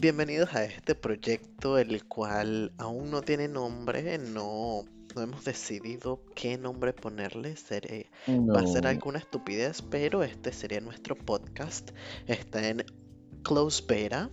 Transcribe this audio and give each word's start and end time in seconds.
Bienvenidos 0.00 0.54
a 0.54 0.64
este 0.64 0.94
proyecto, 0.94 1.76
el 1.76 2.06
cual 2.06 2.72
aún 2.78 3.10
no 3.10 3.20
tiene 3.20 3.48
nombre, 3.48 4.16
no, 4.16 4.84
no 5.14 5.22
hemos 5.22 5.44
decidido 5.44 6.22
qué 6.34 6.56
nombre 6.56 6.94
ponerle. 6.94 7.54
Seré, 7.56 8.06
Va 8.26 8.60
a 8.60 8.66
ser 8.66 8.86
alguna 8.86 9.18
estupidez, 9.18 9.82
pero 9.82 10.22
este 10.22 10.52
sería 10.52 10.80
nuestro 10.80 11.16
podcast. 11.16 11.90
Está 12.26 12.66
en 12.66 12.82
Close 13.42 13.84
Beta. 13.86 14.30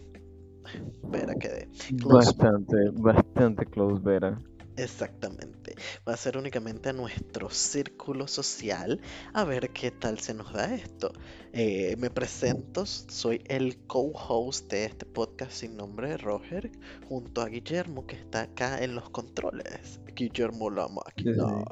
Beta 1.04 1.36
quedé. 1.36 1.68
Close 1.97 2.27
bastante, 2.27 2.77
bastante 2.93 3.65
close 3.65 4.02
beta. 4.02 4.39
Exactamente. 4.77 5.57
Va 6.07 6.14
a 6.14 6.18
ser 6.18 6.38
únicamente 6.38 6.89
a 6.89 6.93
nuestro 6.93 7.50
círculo 7.50 8.28
social 8.28 9.02
a 9.34 9.43
ver 9.43 9.70
qué 9.71 9.92
tal 9.92 10.20
se 10.20 10.34
nos 10.34 10.54
da 10.54 10.73
esto. 10.73 11.11
Eh, 11.54 11.96
me 11.98 12.10
presento, 12.10 12.86
soy 12.86 13.42
el 13.46 13.78
co-host 13.87 14.70
de 14.71 14.86
este 14.86 15.06
podcast 15.06 15.51
sin 15.51 15.78
nombre, 15.78 16.18
Roger, 16.18 16.71
junto 17.07 17.42
a 17.42 17.48
Guillermo 17.48 18.06
que 18.06 18.15
está 18.15 18.42
acá 18.42 18.84
en 18.84 18.96
los 18.96 19.10
controles. 19.10 20.01
Guillermo 20.15 20.70
la 20.70 20.87
máquina. 20.87 21.64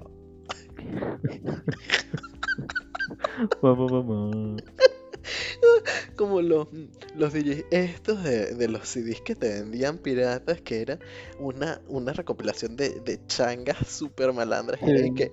Vamos, 3.62 3.92
vamos. 3.92 4.64
Como 6.16 6.42
los, 6.42 6.68
los 7.16 7.34
DJs 7.34 7.66
estos 7.72 8.24
de, 8.24 8.54
de 8.56 8.68
los 8.68 8.88
CDs 8.88 9.22
que 9.22 9.36
te 9.36 9.62
vendían 9.62 9.98
piratas, 9.98 10.62
que 10.62 10.82
era 10.82 11.00
una, 11.40 11.82
una 11.88 12.14
recopilación 12.14 12.76
de, 12.76 13.00
de 13.02 13.20
changas 13.28 13.88
super 13.88 14.32
malandras 14.34 14.82
y 14.82 14.92
de 14.92 15.14
que 15.14 15.32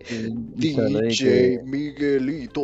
DJ 0.57 1.61
Miguelito. 1.65 2.61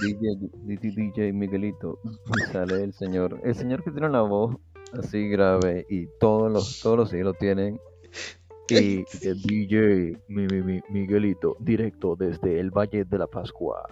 DJ, 0.00 0.36
DJ, 0.64 1.32
Miguelito 1.32 2.00
y 2.04 2.52
sale 2.52 2.82
el 2.82 2.92
señor, 2.92 3.40
el 3.44 3.54
señor 3.54 3.84
que 3.84 3.90
tiene 3.92 4.08
una 4.08 4.22
voz 4.22 4.56
así 4.92 5.28
grave 5.28 5.86
y 5.88 6.06
todos 6.18 6.50
los, 6.52 6.80
todos 6.80 6.96
los 6.98 7.12
hijos 7.12 7.24
lo 7.24 7.34
tienen 7.34 7.78
y 8.68 9.04
que 9.20 9.34
DJ 9.34 10.18
mi, 10.28 10.46
mi, 10.48 10.62
mi- 10.62 10.80
Miguelito 10.90 11.56
directo 11.60 12.16
desde 12.16 12.58
el 12.58 12.70
Valle 12.72 13.04
de 13.04 13.18
la 13.18 13.26
Pascua 13.28 13.86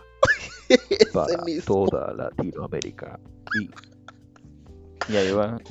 para 1.13 1.37
toda 1.67 2.13
Latinoamérica. 2.15 3.19
Y, 3.59 5.13
y 5.13 5.17
ahí 5.17 5.33
va. 5.33 5.59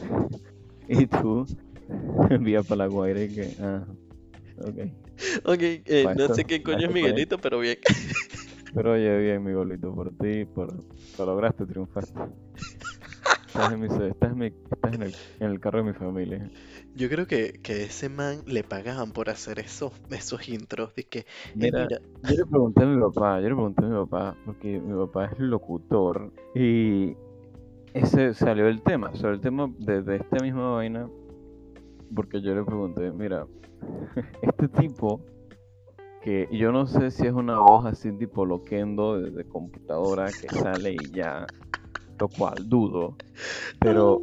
Y 0.88 1.06
tú 1.06 1.46
envías 2.30 2.66
para 2.66 2.80
la 2.80 2.88
guaira 2.88 3.24
y 3.24 3.34
que 3.34 3.56
ah, 3.62 3.86
ok. 4.58 5.46
Ok, 5.46 5.62
eh, 5.62 6.04
no 6.04 6.24
esto, 6.24 6.34
sé 6.36 6.44
qué 6.44 6.62
coño 6.64 6.88
es 6.88 6.94
Miguelito, 6.94 7.38
pero 7.38 7.60
bien. 7.60 7.78
Pero 8.74 8.94
oye 8.94 9.18
bien, 9.20 9.44
Miguelito, 9.44 9.94
por 9.94 10.10
ti, 10.18 10.46
por, 10.46 10.84
por 11.16 11.28
lograste 11.28 11.66
triunfaste. 11.66 12.20
Estás 13.52 13.72
en, 13.72 13.80
mi, 13.82 13.88
estás 13.88 14.32
en, 14.32 14.38
mi- 14.38 14.46
estás 14.72 14.94
en 14.94 15.02
el, 15.02 15.14
en 15.40 15.52
el 15.52 15.60
carro 15.60 15.80
de 15.80 15.84
mi 15.86 15.94
familia. 15.94 16.50
Yo 16.96 17.10
creo 17.10 17.28
que, 17.28 17.60
que 17.62 17.84
ese 17.84 18.08
man 18.08 18.42
le 18.46 18.64
pagaban 18.64 19.12
por 19.12 19.30
hacer 19.30 19.60
esos, 19.60 19.92
esos 20.10 20.48
intros. 20.48 20.96
De 20.96 21.04
que, 21.04 21.20
eh, 21.20 21.26
Mira, 21.56 21.84
mira, 21.84 22.02
yo 22.24 22.36
le 22.36 22.46
pregunté 22.46 22.84
a 22.84 22.86
mi 22.86 23.02
papá, 23.02 23.42
yo 23.42 23.50
le 23.50 23.56
pregunté 23.56 23.86
a 23.86 23.88
mi 23.90 23.96
papá, 23.96 24.36
porque 24.46 24.80
mi 24.80 25.06
papá 25.06 25.26
es 25.26 25.40
locutor, 25.40 26.32
y 26.56 27.14
ese 27.94 28.34
salió 28.34 28.68
el 28.68 28.82
tema, 28.82 29.12
salió 29.16 29.32
el 29.32 29.42
tema 29.42 29.70
de, 29.80 30.02
de 30.02 30.16
esta 30.16 30.40
misma 30.42 30.72
vaina, 30.76 31.10
porque 32.16 32.42
yo 32.42 32.56
le 32.56 32.64
pregunté, 32.64 33.12
mira, 33.12 33.46
este 34.42 34.68
tipo, 34.70 35.20
que 36.24 36.48
yo 36.52 36.72
no 36.72 36.86
sé 36.88 37.12
si 37.12 37.26
es 37.26 37.34
una 37.34 37.60
voz 37.60 37.86
así 37.86 38.12
tipo 38.14 38.46
loquendo 38.46 39.20
de, 39.20 39.32
de 39.32 39.44
computadora 39.46 40.32
que 40.34 40.50
sale 40.50 40.94
y 40.94 41.12
ya, 41.12 41.50
lo 42.22 42.30
cual 42.30 42.70
dudo, 42.70 43.16
pero... 43.80 44.22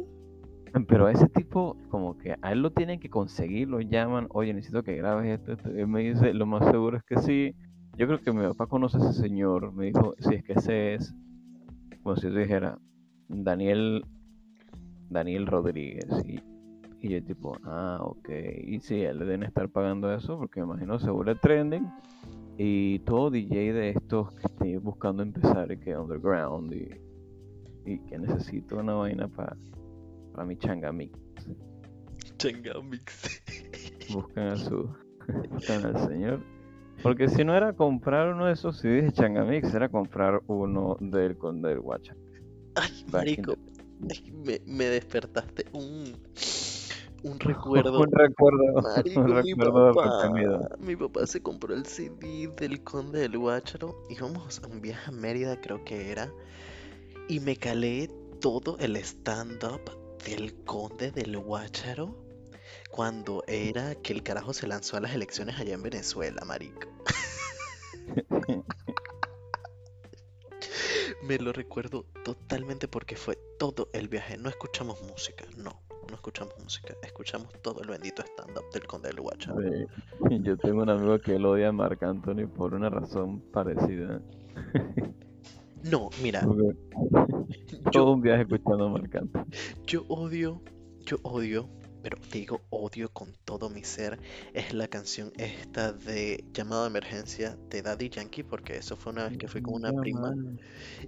Pero 0.87 1.07
a 1.07 1.11
ese 1.11 1.27
tipo, 1.27 1.75
como 1.89 2.15
que 2.15 2.35
a 2.43 2.51
él 2.51 2.61
lo 2.61 2.71
tienen 2.71 2.99
que 2.99 3.09
conseguir, 3.09 3.67
lo 3.67 3.81
llaman, 3.81 4.27
oye, 4.29 4.53
necesito 4.53 4.83
que 4.83 4.95
grabes 4.97 5.39
esto, 5.39 5.53
esto. 5.53 5.67
Él 5.69 5.87
me 5.87 6.01
dice, 6.01 6.31
lo 6.31 6.45
más 6.45 6.63
seguro 6.69 6.95
es 6.97 7.03
que 7.03 7.17
sí. 7.17 7.55
Yo 7.97 8.05
creo 8.05 8.21
que 8.21 8.31
mi 8.31 8.43
papá 8.43 8.67
conoce 8.67 8.97
a 8.97 8.99
ese 8.99 9.13
señor. 9.13 9.73
Me 9.73 9.87
dijo, 9.87 10.13
si 10.19 10.35
es 10.35 10.43
que 10.43 10.53
ese 10.53 10.93
es, 10.93 11.15
como 12.03 12.17
si 12.17 12.27
yo 12.27 12.35
dijera, 12.35 12.77
Daniel, 13.29 14.05
Daniel 15.09 15.47
Rodríguez. 15.47 16.05
Y, 16.23 16.39
y 17.01 17.09
yo 17.09 17.23
tipo, 17.23 17.57
ah, 17.63 17.97
ok. 18.03 18.29
Y 18.67 18.79
sí, 18.81 18.97
le 18.97 19.13
deben 19.15 19.41
estar 19.41 19.69
pagando 19.69 20.13
eso, 20.13 20.37
porque 20.37 20.59
me 20.59 20.67
imagino 20.67 20.99
seguro 20.99 21.31
el 21.31 21.39
trending. 21.39 21.87
Y 22.59 22.99
todo 22.99 23.31
DJ 23.31 23.73
de 23.73 23.89
estos 23.89 24.33
que 24.33 24.45
esté 24.45 24.77
buscando 24.77 25.23
empezar 25.23 25.71
y 25.71 25.79
que 25.79 25.97
underground 25.97 26.71
y, 26.75 27.08
y 27.85 27.99
que 28.05 28.17
necesito 28.17 28.77
una 28.77 28.93
vaina 28.93 29.27
para 29.27 29.55
para 30.33 30.45
mi 30.45 30.57
changa 30.57 30.91
mix. 30.91 31.17
Chenga 32.39 32.81
Mix. 32.81 33.41
Buscan 34.13 34.47
a 34.47 34.57
su 34.57 34.89
buscan 35.51 35.85
al 35.85 36.07
señor. 36.07 36.41
Porque 37.03 37.29
si 37.29 37.43
no 37.43 37.55
era 37.55 37.73
comprar 37.73 38.33
uno 38.33 38.45
de 38.45 38.53
esos 38.53 38.77
CDs 38.79 39.05
de 39.05 39.11
Changamix, 39.11 39.73
era 39.73 39.87
comprar 39.87 40.41
uno 40.47 40.97
del 40.99 41.37
Conde 41.37 41.69
del 41.69 41.79
Guacha. 41.79 42.15
Ay, 42.75 43.05
marico, 43.11 43.55
me, 44.43 44.59
me 44.65 44.85
despertaste 44.85 45.65
un, 45.73 46.13
un 47.23 47.39
recuerdo. 47.39 47.99
Un 47.99 48.11
recuerdo, 48.11 48.81
Marico, 48.81 49.21
un 49.21 49.27
mi 49.27 49.33
recuerdo 49.33 49.93
papá, 49.93 50.31
mi 50.79 50.95
papá 50.95 51.27
se 51.27 51.41
compró 51.41 51.73
el 51.73 51.85
CD 51.85 52.49
del 52.57 52.83
Conde 52.83 53.19
del 53.19 53.37
Guácharo. 53.37 53.95
Íbamos 54.09 54.61
a 54.63 54.67
un 54.67 54.81
viaje 54.81 55.09
a 55.09 55.11
Mérida, 55.11 55.59
creo 55.61 55.83
que 55.85 56.11
era. 56.11 56.29
Y 57.29 57.39
me 57.39 57.55
calé 57.55 58.09
todo 58.41 58.75
el 58.79 58.95
stand-up 58.95 59.81
del 60.25 60.63
Conde 60.63 61.11
del 61.11 61.37
Guácharo 61.37 62.17
cuando 62.89 63.43
era 63.45 63.93
que 63.93 64.13
el 64.13 64.23
carajo 64.23 64.51
se 64.51 64.65
lanzó 64.65 64.97
a 64.97 65.01
las 65.01 65.13
elecciones 65.13 65.59
allá 65.59 65.75
en 65.75 65.83
Venezuela, 65.83 66.43
marico. 66.43 66.87
Me 71.21 71.37
lo 71.37 71.53
recuerdo 71.53 72.07
totalmente 72.25 72.87
porque 72.87 73.15
fue 73.15 73.37
todo 73.59 73.89
el 73.93 74.07
viaje. 74.07 74.35
No 74.35 74.49
escuchamos 74.49 74.99
música, 75.03 75.45
no, 75.55 75.83
no 76.09 76.15
escuchamos 76.15 76.55
música. 76.63 76.95
Escuchamos 77.03 77.53
todo 77.61 77.83
el 77.83 77.89
bendito 77.89 78.23
stand-up 78.23 78.71
del 78.73 78.87
Conde 78.87 79.09
del 79.09 79.21
Guácharo. 79.21 79.61
Sí. 79.61 79.85
Yo 80.41 80.57
tengo 80.57 80.81
un 80.81 80.89
amigo 80.89 81.19
que 81.19 81.35
él 81.35 81.45
odia 81.45 81.67
a 81.67 81.71
Marc 81.71 82.01
Anthony 82.01 82.47
por 82.47 82.73
una 82.73 82.89
razón 82.89 83.39
parecida. 83.51 84.19
No, 85.83 86.09
mira, 86.21 86.41
yo, 87.91 87.91
todo 87.91 88.13
un 88.13 88.21
viaje 88.21 88.43
escuchando 88.43 88.85
a 88.85 88.89
Marc 88.89 89.15
Anthony. 89.15 89.45
yo 89.85 90.03
odio, 90.07 90.61
yo 91.05 91.17
odio, 91.23 91.69
pero 92.01 92.17
digo 92.31 92.61
odio 92.69 93.09
con 93.09 93.33
todo 93.45 93.69
mi 93.69 93.83
ser, 93.83 94.19
es 94.53 94.73
la 94.73 94.87
canción 94.87 95.31
esta 95.37 95.91
de 95.93 96.43
Llamado 96.53 96.83
de 96.83 96.89
Emergencia 96.89 97.57
de 97.69 97.81
Daddy 97.81 98.09
Yankee, 98.09 98.43
porque 98.43 98.77
eso 98.77 98.95
fue 98.95 99.13
una 99.13 99.27
vez 99.27 99.37
que 99.37 99.47
fui 99.47 99.61
con 99.61 99.75
una 99.75 99.93
prima 99.93 100.33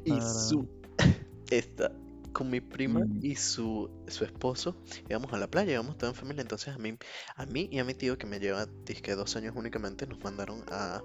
y 0.06 0.20
su, 0.22 0.68
esta, 1.52 1.92
con 2.34 2.50
mi 2.50 2.62
prima 2.62 3.02
Mm. 3.02 3.20
y 3.22 3.36
su, 3.36 3.90
su 4.08 4.24
esposo, 4.24 4.76
íbamos 5.09 5.34
a 5.34 5.38
la 5.38 5.48
playa, 5.48 5.74
íbamos 5.74 5.98
toda 5.98 6.12
en 6.12 6.16
familia, 6.16 6.42
entonces 6.42 6.74
a 6.74 6.78
mí, 6.78 6.98
a 7.36 7.46
mí 7.46 7.68
y 7.72 7.80
a 7.80 7.84
mi 7.84 7.94
tío 7.94 8.18
que 8.18 8.26
me 8.26 8.40
lleva, 8.40 8.66
disque 8.86 9.16
dos 9.16 9.36
años 9.36 9.53
únicamente, 9.56 10.08
nos 10.08 10.20
mandaron 10.24 10.64
a, 10.70 11.02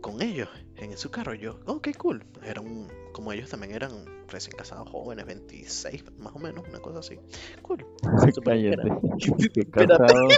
con 0.00 0.22
ellos 0.22 0.48
en 0.76 0.96
su 0.96 1.10
carro. 1.10 1.34
Yo, 1.34 1.58
oh, 1.66 1.80
qué 1.80 1.94
cool. 1.94 2.24
Eran, 2.44 2.88
como 3.12 3.32
ellos 3.32 3.50
también 3.50 3.74
eran 3.74 3.90
recién 4.28 4.56
casados, 4.56 4.88
jóvenes, 4.88 5.26
26 5.26 6.04
más 6.18 6.34
o 6.34 6.38
menos, 6.38 6.66
una 6.68 6.78
cosa 6.80 7.00
así. 7.00 7.18
Cool. 7.62 7.84
Era. 8.72 8.82
Casado 9.88 10.28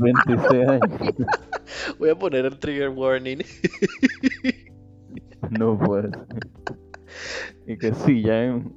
26 0.00 0.68
años. 0.68 1.00
Voy 1.98 2.10
a 2.10 2.18
poner 2.18 2.44
el 2.46 2.58
trigger 2.58 2.88
warning. 2.90 3.38
No 5.50 5.78
puede 5.78 6.10
ser. 6.10 6.26
Y 7.66 7.78
que 7.78 7.94
sí, 7.94 8.22
ya 8.22 8.44
en, 8.44 8.74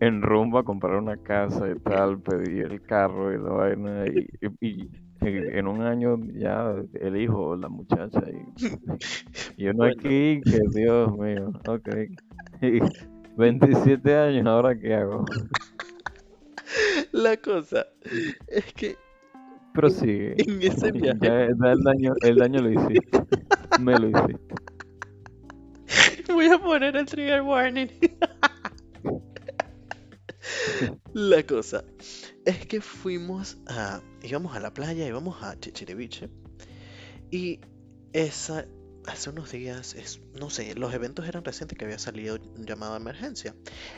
en 0.00 0.22
rumbo 0.22 0.58
a 0.58 0.64
comprar 0.64 0.96
una 0.96 1.16
casa 1.16 1.68
y 1.68 1.78
tal, 1.80 2.20
pedí 2.20 2.60
el 2.60 2.80
carro 2.82 3.32
y 3.34 3.38
la 3.38 3.50
vaina 3.50 4.04
y, 4.06 4.28
y- 4.60 4.68
y 4.84 4.90
en 5.28 5.66
un 5.68 5.82
año 5.82 6.18
ya 6.34 6.74
el 6.94 7.16
hijo, 7.16 7.56
la 7.56 7.68
muchacha 7.68 8.20
y, 8.30 8.52
y 9.56 9.68
uno 9.68 9.84
Bueno. 9.84 9.94
aquí 9.98 10.40
que 10.42 10.60
Dios 10.74 11.12
mío, 11.16 11.52
ok. 11.68 11.88
Y 12.62 12.80
27 13.36 14.16
años, 14.16 14.46
¿ahora 14.46 14.78
qué 14.78 14.94
hago? 14.94 15.24
La 17.12 17.36
cosa 17.36 17.86
es 18.46 18.72
que 18.74 18.96
Prosigue. 19.72 20.34
en 20.38 20.62
ese 20.62 20.92
viaje 20.92 21.18
Ya, 21.20 21.48
ya 21.48 21.72
el 21.72 21.82
daño, 21.82 22.14
el 22.22 22.36
daño 22.38 22.60
lo 22.62 22.70
hiciste. 22.70 23.18
Me 23.80 23.98
lo 23.98 24.08
hiciste. 24.08 24.54
voy 26.32 26.46
a 26.48 26.58
poner 26.58 26.96
el 26.96 27.06
trigger 27.06 27.42
warning. 27.42 27.88
La 31.14 31.46
cosa 31.46 31.84
es 32.44 32.66
que 32.66 32.80
fuimos 32.80 33.58
a. 33.66 34.00
íbamos 34.22 34.56
a 34.56 34.60
la 34.60 34.72
playa, 34.74 35.06
íbamos 35.06 35.42
a 35.42 35.58
Chichiriviche. 35.58 36.28
Y 37.30 37.60
esa 38.12 38.66
hace 39.06 39.30
unos 39.30 39.50
días, 39.50 39.94
es, 39.94 40.20
no 40.38 40.50
sé, 40.50 40.74
los 40.74 40.94
eventos 40.94 41.26
eran 41.26 41.44
recientes 41.44 41.76
que 41.76 41.84
había 41.84 41.98
salido 41.98 42.36
un 42.56 42.64
llamado 42.64 42.92
de 42.92 43.00
emergencia. 43.00 43.54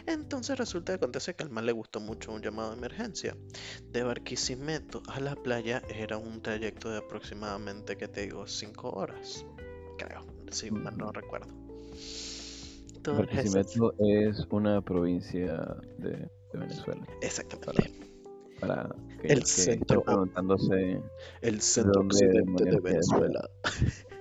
Entonces 0.07 0.59
resulta 0.59 0.93
que 0.93 0.97
acontece 0.97 1.35
que 1.35 1.43
al 1.43 1.51
mal 1.51 1.67
le 1.67 1.73
gustó 1.73 2.01
mucho 2.01 2.33
un 2.33 2.43
llamado 2.43 2.71
de 2.71 2.79
emergencia. 2.79 3.37
De 3.91 4.03
Barquisimeto 4.03 5.03
a 5.09 5.21
la 5.21 5.35
playa 5.37 5.83
era 5.89 6.17
un 6.17 6.43
trayecto 6.43 6.91
de 6.91 6.99
aproximadamente, 6.99 7.97
que 7.97 8.09
te 8.09 8.23
digo, 8.23 8.47
5 8.47 8.91
horas. 8.91 9.45
Creo, 9.99 10.27
si 10.51 10.71
mal 10.71 10.97
no 10.97 11.13
recuerdo. 11.13 11.64
Entonces, 13.07 13.27
Barquisimeto 13.55 13.95
es 13.99 14.47
una 14.51 14.81
provincia 14.81 15.77
de, 15.99 16.11
de 16.11 16.59
Venezuela. 16.59 17.07
exactamente. 17.21 18.11
Para 18.61 18.89
que, 19.21 19.29
El 19.29 19.41
que 19.41 19.47
centro- 19.47 20.03
preguntándose. 20.05 21.01
El 21.43 21.61
centro 21.61 22.01
occidente 22.03 22.65
de? 22.65 22.81
Venezuela. 22.81 23.49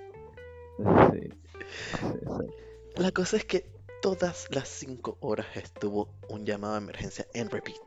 Sí, 0.77 1.19
sí, 1.21 2.07
sí. 2.19 3.01
La 3.01 3.11
cosa 3.11 3.37
es 3.37 3.45
que 3.45 3.71
todas 4.01 4.47
las 4.49 4.67
5 4.67 5.17
horas 5.21 5.45
estuvo 5.55 6.15
un 6.29 6.45
llamado 6.45 6.73
de 6.73 6.79
emergencia 6.79 7.27
en 7.35 7.49
repeat, 7.49 7.77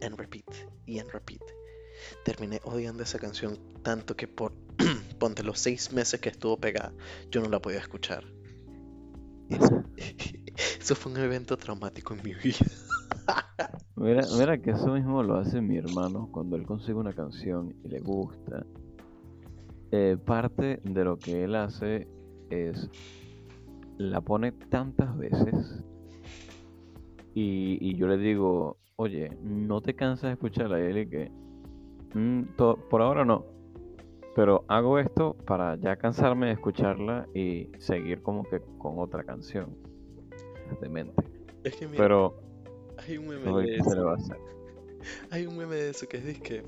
en 0.00 0.16
repeat 0.16 0.46
y 0.86 0.98
en 0.98 1.08
repeat. 1.10 1.42
Terminé 2.24 2.60
odiando 2.64 3.02
esa 3.02 3.18
canción 3.18 3.58
tanto 3.82 4.16
que 4.16 4.28
por 4.28 4.54
ponte 5.20 5.42
los 5.42 5.60
6 5.60 5.92
meses 5.92 6.18
que 6.20 6.30
estuvo 6.30 6.56
pegada, 6.58 6.92
yo 7.30 7.42
no 7.42 7.48
la 7.50 7.60
podía 7.60 7.78
escuchar. 7.80 8.24
Eso, 9.50 9.84
eso 10.80 10.94
fue 10.94 11.12
un 11.12 11.18
evento 11.18 11.56
traumático 11.56 12.14
en 12.14 12.22
mi 12.22 12.34
vida. 12.34 12.58
Mira, 13.96 14.26
mira 14.30 14.58
que 14.58 14.72
eso 14.72 14.92
mismo 14.92 15.22
lo 15.22 15.36
hace 15.36 15.60
mi 15.62 15.76
hermano 15.78 16.28
cuando 16.30 16.56
él 16.56 16.66
consigue 16.66 16.94
una 16.94 17.14
canción 17.14 17.74
y 17.82 17.88
le 17.88 18.00
gusta. 18.00 18.66
eh, 19.92 20.16
parte 20.24 20.80
de 20.84 21.04
lo 21.04 21.18
que 21.20 21.44
él 21.44 21.54
hace 21.54 22.06
es 22.50 22.90
la 23.98 24.20
pone 24.20 24.52
tantas 24.52 25.16
veces 25.16 25.82
y, 27.34 27.94
yo 27.96 28.06
le 28.08 28.16
digo, 28.18 28.78
oye, 28.96 29.30
¿no 29.42 29.80
te 29.80 29.94
cansas 29.94 30.28
de 30.28 30.32
escucharla? 30.32 30.80
Y 30.80 30.84
él 30.84 31.08
que, 31.10 31.30
"Mm, 32.14 32.42
por 32.90 33.02
ahora 33.02 33.24
no, 33.24 33.44
pero 34.34 34.64
hago 34.68 34.98
esto 34.98 35.34
para 35.46 35.76
ya 35.76 35.96
cansarme 35.96 36.46
de 36.46 36.52
escucharla 36.52 37.26
y 37.34 37.70
seguir 37.78 38.22
como 38.22 38.44
que 38.44 38.60
con 38.78 38.98
otra 38.98 39.24
canción. 39.24 39.85
De 40.80 40.88
mente. 40.88 41.22
Es 41.64 41.76
que 41.76 41.86
mira, 41.86 42.02
Pero, 42.02 42.40
hay 42.98 43.18
un 43.18 43.28
meme 43.28 43.52
de 43.60 43.66
¿qué 43.66 43.82
se 43.82 43.88
eso. 43.88 43.94
le 43.94 44.02
va 44.02 44.12
a 44.12 44.16
hacer? 44.16 44.36
Hay 45.30 45.46
un 45.46 45.56
meme 45.56 45.76
de 45.76 45.90
eso 45.90 46.08
que 46.08 46.16
es 46.16 46.40
que 46.40 46.64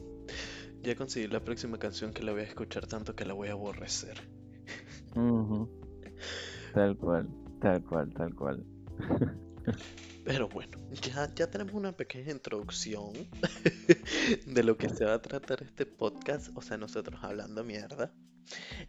ya 0.83 0.95
conseguí 0.95 1.27
la 1.27 1.41
próxima 1.41 1.79
canción 1.79 2.13
que 2.13 2.23
la 2.23 2.33
voy 2.33 2.43
a 2.43 2.45
escuchar 2.45 2.87
tanto 2.87 3.15
que 3.17 3.25
la 3.25 3.35
voy 3.35 3.49
a 3.49 3.53
aborrecer. 3.53 4.21
Tal 6.75 6.97
cual, 6.97 7.29
tal 7.61 7.83
cual, 7.83 8.13
tal 8.13 8.35
cual. 8.35 8.65
Pero 10.25 10.49
bueno, 10.49 10.79
ya, 11.01 11.33
ya 11.35 11.51
tenemos 11.51 11.75
una 11.75 11.93
pequeña 11.97 12.31
introducción 12.31 13.13
de 14.47 14.63
lo 14.63 14.77
que 14.77 14.89
se 14.91 15.05
va 15.07 15.15
a 15.15 15.23
tratar 15.23 15.63
este 15.63 15.87
podcast, 15.87 16.51
o 16.55 16.61
sea, 16.61 16.77
nosotros 16.77 17.19
hablando 17.23 17.65
mierda 17.65 18.13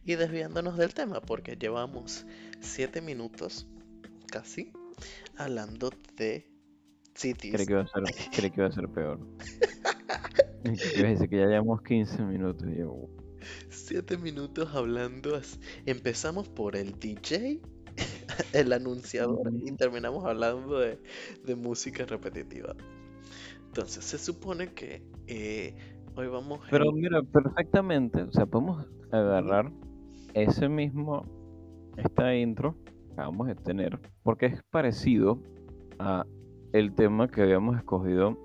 y 0.04 0.16
desviándonos 0.16 0.78
del 0.78 0.94
tema, 0.94 1.22
porque 1.22 1.56
llevamos 1.56 2.26
7 2.60 3.02
minutos 3.02 3.68
casi 4.28 4.74
hablando 5.38 5.90
de 6.18 6.46
cities. 7.16 7.66
que 7.66 7.74
iba 7.74 7.82
a 7.82 7.88
ser, 7.88 8.04
creí 8.36 8.52
que 8.52 8.60
iba 8.62 8.68
a 8.68 8.72
ser 8.72 8.88
peor. 8.90 9.20
Que 10.64 11.38
ya 11.38 11.46
llevamos 11.48 11.82
15 11.84 12.22
minutos 12.24 12.64
"Uh, 12.64 13.10
7 13.70 14.18
minutos 14.18 14.70
hablando, 14.76 15.40
empezamos 15.86 16.50
por 16.50 16.76
el 16.76 17.00
DJ, 17.00 17.60
el 18.54 18.74
anunciador 18.74 19.52
y 19.54 19.72
terminamos 19.78 20.26
hablando 20.26 20.80
de, 20.80 21.00
de 21.46 21.56
música 21.56 22.06
repetitiva. 22.06 22.76
Entonces, 23.68 24.04
se 24.04 24.18
supone 24.18 24.74
que 24.74 25.02
eh, 25.28 25.74
hoy 26.16 26.28
vamos 26.28 26.60
Pero 26.70 26.90
en- 26.90 26.96
mira, 26.96 27.22
perfectamente, 27.24 28.24
o 28.24 28.32
sea, 28.32 28.46
podemos 28.46 28.86
agarrar 29.12 29.72
ese 30.34 30.68
mismo, 30.68 31.26
esta 31.98 32.36
intro 32.36 32.76
acabamos 33.20 33.48
de 33.48 33.56
tener, 33.56 34.00
porque 34.24 34.46
es 34.46 34.64
parecido 34.72 35.40
a 36.00 36.26
el 36.72 36.96
tema 36.96 37.28
que 37.28 37.42
habíamos 37.42 37.76
escogido 37.76 38.38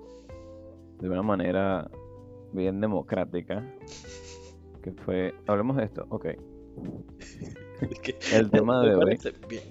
de 0.99 1.09
una 1.09 1.21
manera 1.21 1.89
bien 2.51 2.81
democrática, 2.81 3.63
que 4.83 4.91
fue, 4.91 5.33
hablemos 5.47 5.77
de 5.77 5.85
esto, 5.85 6.05
ok. 6.09 6.25
que 8.03 8.17
El 8.33 8.51
tema 8.51 8.81
de 8.81 8.95
hoy, 8.95 9.17
bien. 9.47 9.63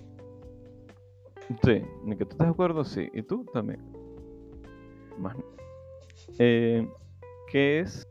sí, 1.63 1.83
ni 2.05 2.17
que 2.17 2.25
tú 2.25 2.31
estés 2.31 2.47
de 2.47 2.53
acuerdo, 2.53 2.83
sí, 2.85 3.11
y 3.13 3.21
tú 3.23 3.45
también. 3.53 3.83
Más 5.19 5.37
no. 5.37 5.45
Eh, 6.39 6.89
que 7.53 7.81
es, 7.81 8.09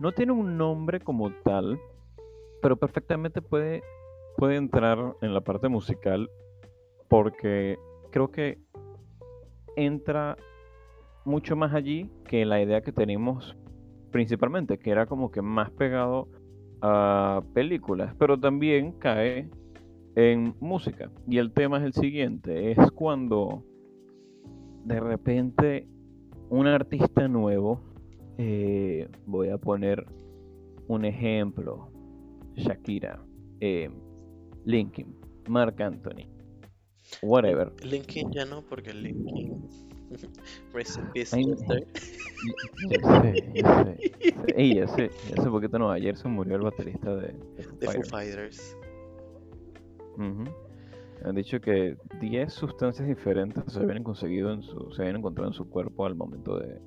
no 0.00 0.10
tiene 0.10 0.32
un 0.32 0.58
nombre 0.58 0.98
como 0.98 1.32
tal, 1.44 1.78
pero 2.62 2.76
perfectamente 2.76 3.40
puede, 3.40 3.80
puede 4.38 4.54
entrar 4.54 5.16
en 5.20 5.34
la 5.34 5.40
parte 5.40 5.68
musical 5.68 6.30
porque 7.08 7.76
creo 8.12 8.30
que 8.30 8.60
entra 9.74 10.36
mucho 11.24 11.56
más 11.56 11.74
allí 11.74 12.08
que 12.24 12.46
la 12.46 12.62
idea 12.62 12.80
que 12.82 12.92
teníamos 12.92 13.56
principalmente, 14.12 14.78
que 14.78 14.90
era 14.90 15.06
como 15.06 15.32
que 15.32 15.42
más 15.42 15.70
pegado 15.72 16.28
a 16.80 17.42
películas, 17.52 18.14
pero 18.16 18.38
también 18.38 18.92
cae 18.92 19.50
en 20.14 20.54
música. 20.60 21.10
Y 21.26 21.38
el 21.38 21.52
tema 21.52 21.78
es 21.78 21.84
el 21.84 21.92
siguiente, 21.92 22.70
es 22.70 22.92
cuando 22.92 23.64
de 24.84 25.00
repente 25.00 25.88
un 26.48 26.68
artista 26.68 27.26
nuevo, 27.26 27.80
eh, 28.38 29.08
voy 29.26 29.48
a 29.48 29.58
poner 29.58 30.06
un 30.86 31.04
ejemplo, 31.04 31.90
Shakira, 32.54 33.20
eh, 33.60 33.90
Linkin, 34.68 35.14
Mark 35.48 35.80
Anthony, 35.80 36.26
whatever. 37.22 37.72
Linkin 37.82 38.30
ya 38.32 38.44
no, 38.44 38.62
porque 38.62 38.92
Linkin. 38.92 39.66
Rest 40.74 40.98
in 40.98 41.06
peace, 41.12 41.34
Ay. 41.34 41.44
Ya 42.90 43.20
sé, 43.22 43.52
ya 43.54 43.84
sé. 43.84 43.96
Ey, 44.56 44.74
ya 44.76 44.86
sé, 44.88 45.10
ya 45.34 45.42
sé 45.42 45.50
poquito 45.50 45.78
no, 45.78 45.90
ayer 45.90 46.16
se 46.16 46.28
murió 46.28 46.56
el 46.56 46.62
baterista 46.62 47.14
de, 47.16 47.28
de 47.32 47.62
Foo 47.64 47.76
Fighters. 47.80 48.10
Fighters. 48.10 48.76
Ujú. 50.16 50.44
Han 51.24 51.34
dicho 51.34 51.60
que 51.60 51.96
10 52.20 52.52
sustancias 52.52 53.08
diferentes 53.08 53.64
se 53.72 53.80
habían 53.80 54.04
conseguido 54.04 54.52
en 54.52 54.62
su, 54.62 54.92
se 54.92 55.02
habían 55.02 55.16
encontrado 55.16 55.48
en 55.48 55.54
su 55.54 55.68
cuerpo 55.68 56.06
al 56.06 56.14
momento 56.14 56.58
de. 56.58 56.78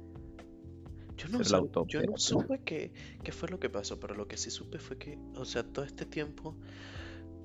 Yo 1.18 1.28
no, 1.30 1.40
sab- 1.40 1.86
yo 1.88 2.02
no 2.04 2.18
supe 2.18 2.62
qué, 2.64 2.94
qué 3.24 3.32
fue 3.32 3.50
lo 3.50 3.60
que 3.60 3.70
pasó, 3.70 4.00
pero 4.00 4.16
lo 4.16 4.28
que 4.28 4.38
sí 4.38 4.50
supe 4.50 4.80
fue 4.80 4.98
que, 4.98 5.20
o 5.36 5.44
sea, 5.46 5.64
todo 5.64 5.84
este 5.86 6.06
tiempo, 6.06 6.56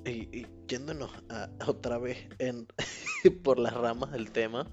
y, 0.07 0.29
y 0.33 0.47
yéndonos 0.69 1.11
a- 1.29 1.51
otra 1.67 1.99
vez 1.99 2.17
en, 2.39 2.67
por 3.43 3.59
las 3.59 3.75
ramas 3.75 4.13
del 4.13 4.31
tema, 4.31 4.71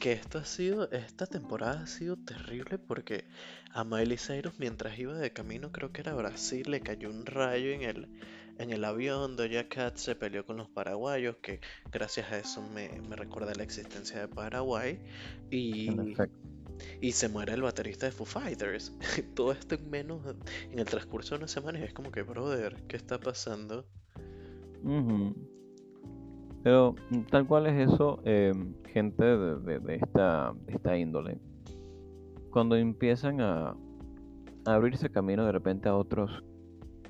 que 0.00 0.12
esto 0.12 0.38
ha 0.38 0.44
sido, 0.44 0.90
esta 0.90 1.26
temporada 1.26 1.82
ha 1.82 1.86
sido 1.86 2.16
terrible 2.16 2.78
porque 2.78 3.24
a 3.70 3.84
Miley 3.84 4.16
Cyrus 4.18 4.54
mientras 4.58 4.98
iba 4.98 5.14
de 5.14 5.32
camino, 5.32 5.70
creo 5.72 5.92
que 5.92 6.00
era 6.00 6.12
a 6.12 6.16
Brasil, 6.16 6.70
le 6.70 6.80
cayó 6.80 7.10
un 7.10 7.26
rayo 7.26 7.70
en 7.70 7.82
el, 7.82 8.08
en 8.58 8.70
el 8.70 8.84
avión, 8.84 9.36
Doja 9.36 9.68
Cat 9.68 9.96
se 9.96 10.14
peleó 10.14 10.44
con 10.44 10.56
los 10.56 10.68
paraguayos, 10.68 11.36
que 11.42 11.60
gracias 11.90 12.32
a 12.32 12.38
eso 12.38 12.62
me, 12.62 12.88
me 13.08 13.16
recuerda 13.16 13.54
la 13.54 13.62
existencia 13.62 14.20
de 14.20 14.28
Paraguay, 14.28 15.00
y... 15.50 15.90
Y 17.00 17.12
se 17.12 17.28
muere 17.28 17.52
el 17.52 17.62
baterista 17.62 18.06
de 18.06 18.12
Foo 18.12 18.26
Fighters. 18.26 18.92
Todo 19.36 19.52
esto 19.52 19.76
en 19.76 19.88
menos, 19.88 20.20
en 20.70 20.78
el 20.78 20.84
transcurso 20.84 21.34
de 21.34 21.38
una 21.38 21.48
semana. 21.48 21.78
Y 21.78 21.84
es 21.84 21.92
como 21.92 22.10
que, 22.10 22.22
brother, 22.22 22.74
¿qué 22.88 22.96
está 22.96 23.20
pasando? 23.20 23.86
Ujú. 24.84 25.34
Pero 26.62 26.94
mm, 27.10 27.20
tal 27.30 27.46
cual 27.46 27.66
es 27.66 27.92
eso, 27.92 28.20
em, 28.24 28.74
gente 28.86 29.24
de, 29.24 29.78
de- 29.80 29.94
esta, 29.96 30.54
esta 30.66 30.96
índole, 30.96 31.38
cuando 32.50 32.76
empiezan 32.76 33.40
a, 33.40 33.70
a 34.64 34.74
abrirse 34.74 35.10
camino 35.10 35.44
de 35.44 35.52
repente 35.52 35.88
a 35.88 35.96
otros, 35.96 36.44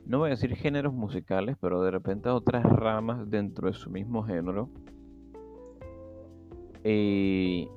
no 0.07 0.19
voy 0.19 0.29
a 0.29 0.31
decir 0.31 0.55
géneros 0.57 0.93
musicales, 0.95 1.57
pero 1.61 1.83
de 1.83 1.91
repente 1.91 2.29
a 2.29 2.35
otras 2.35 2.65
ramas 2.65 3.29
dentro 3.31 3.69
de 3.69 3.75
su 3.75 3.91
mismo 3.91 4.23
género, 4.23 4.69
y, 6.85 7.69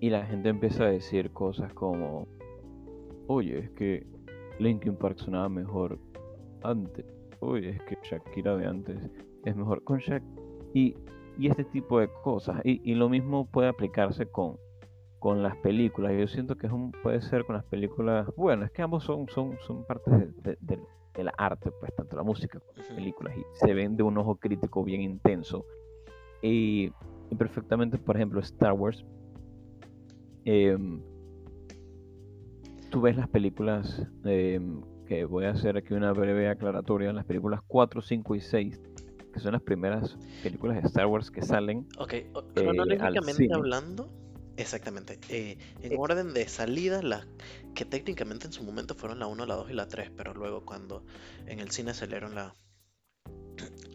y 0.00 0.10
la 0.10 0.26
gente 0.26 0.48
empieza 0.48 0.84
a 0.84 0.90
decir 0.90 1.30
cosas 1.32 1.72
como, 1.74 2.26
oye, 3.28 3.58
es 3.58 3.70
que 3.70 4.06
Linkin 4.58 4.96
Park 4.96 5.18
sonaba 5.18 5.48
mejor 5.48 5.98
antes, 6.62 7.04
oye, 7.42 7.70
es 7.70 7.82
que 7.82 7.96
Shakira 8.02 8.56
de 8.56 8.66
antes 8.66 8.98
es 9.44 9.56
mejor 9.56 9.82
con 9.84 9.98
Shak 9.98 10.22
y, 10.74 10.94
y 11.38 11.48
este 11.48 11.64
tipo 11.64 11.98
de 12.00 12.08
cosas. 12.22 12.60
Y, 12.64 12.80
y 12.90 12.94
lo 12.94 13.08
mismo 13.08 13.46
puede 13.50 13.68
aplicarse 13.68 14.26
con, 14.26 14.56
con 15.18 15.42
las 15.42 15.56
películas. 15.58 16.12
Yo 16.18 16.26
siento 16.28 16.56
que 16.56 16.66
es 16.66 16.72
un, 16.72 16.92
puede 17.02 17.20
ser 17.22 17.44
con 17.44 17.56
las 17.56 17.64
películas. 17.64 18.28
Bueno, 18.36 18.64
es 18.64 18.70
que 18.70 18.82
ambos 18.82 19.04
son, 19.04 19.28
son, 19.28 19.56
son 19.66 19.84
partes 19.84 20.12
de- 20.12 20.50
de- 20.50 20.58
del, 20.60 20.80
el 21.14 21.30
arte, 21.36 21.70
pues 21.78 21.94
tanto 21.94 22.16
la 22.16 22.22
música 22.22 22.58
como 22.58 22.72
las 22.76 22.86
películas, 22.86 23.36
y 23.36 23.42
se 23.52 23.74
ven 23.74 23.96
de 23.96 24.02
un 24.02 24.16
ojo 24.16 24.36
crítico 24.36 24.82
bien 24.82 25.02
intenso. 25.02 25.64
Y, 26.40 26.90
y 27.30 27.34
perfectamente, 27.36 27.98
por 27.98 28.16
ejemplo, 28.16 28.40
Star 28.40 28.72
Wars. 28.72 29.04
em, 30.44 31.00
tú 32.90 33.00
ves 33.00 33.16
las 33.16 33.28
películas, 33.28 34.06
em, 34.24 34.80
que 35.12 35.24
voy 35.26 35.44
a 35.44 35.50
hacer 35.50 35.76
aquí 35.76 35.92
una 35.92 36.12
breve 36.12 36.48
aclaratoria, 36.48 37.12
las 37.12 37.24
películas 37.26 37.60
4, 37.66 38.00
5 38.00 38.34
y 38.34 38.40
6, 38.40 38.80
que 39.32 39.40
son 39.40 39.52
las 39.52 39.62
primeras 39.62 40.16
películas 40.42 40.80
de 40.80 40.88
Star 40.88 41.06
Wars 41.06 41.30
que 41.30 41.42
salen. 41.42 41.86
Ok, 41.98 42.14
al 42.34 42.44
cronológicamente 42.54 43.32
cine. 43.34 43.54
hablando, 43.54 44.08
exactamente. 44.56 45.18
eh, 45.28 45.58
en 45.82 45.98
orden 45.98 46.32
de 46.32 46.48
salida, 46.48 47.02
las 47.02 47.26
que 47.74 47.84
técnicamente 47.84 48.46
en 48.46 48.52
su 48.54 48.64
momento 48.64 48.94
fueron 48.94 49.18
la 49.18 49.26
1, 49.26 49.44
la 49.44 49.54
2 49.54 49.70
y 49.70 49.74
la 49.74 49.86
3, 49.86 50.10
pero 50.16 50.32
luego 50.32 50.64
cuando 50.64 51.04
en 51.46 51.60
el 51.60 51.70
cine 51.70 51.92
salieron 51.92 52.34
la, 52.34 52.54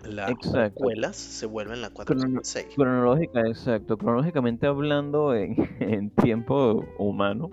las 0.04 0.32
precuelas, 0.52 1.16
se 1.16 1.48
vuelven 1.48 1.82
la 1.82 1.90
4, 1.90 2.16
5 2.16 2.28
Crono- 2.28 2.42
y 2.42 2.46
6. 2.46 2.68
Cronológica, 2.76 3.42
exacto. 3.48 3.98
Cronológicamente 3.98 4.68
hablando 4.68 5.34
en, 5.34 5.56
en 5.80 6.12
tiempo 6.12 6.86
humano, 7.00 7.50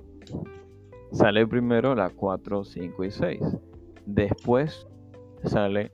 sale 1.14 1.46
primero 1.46 1.94
la 1.94 2.10
4, 2.10 2.64
5 2.64 3.04
y 3.04 3.10
6. 3.10 3.40
Después 4.06 4.86
sale 5.44 5.92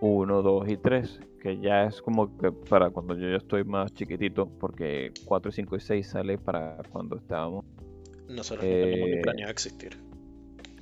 1, 0.00 0.42
2 0.42 0.68
y 0.70 0.76
3, 0.76 1.20
que 1.40 1.58
ya 1.60 1.84
es 1.84 2.02
como 2.02 2.36
que 2.38 2.50
para 2.50 2.90
cuando 2.90 3.14
yo 3.16 3.28
ya 3.30 3.36
estoy 3.36 3.64
más 3.64 3.92
chiquitito, 3.94 4.46
porque 4.58 5.12
4, 5.24 5.52
5 5.52 5.76
y 5.76 5.80
6 5.80 6.08
sale 6.08 6.38
para 6.38 6.78
cuando 6.90 7.16
estábamos, 7.16 7.64
Nosotros 8.28 8.64
no 8.64 8.70
tenemos 8.70 9.08
ni 9.08 9.16
eh, 9.16 9.20
planeado 9.22 9.50
existir. 9.52 9.96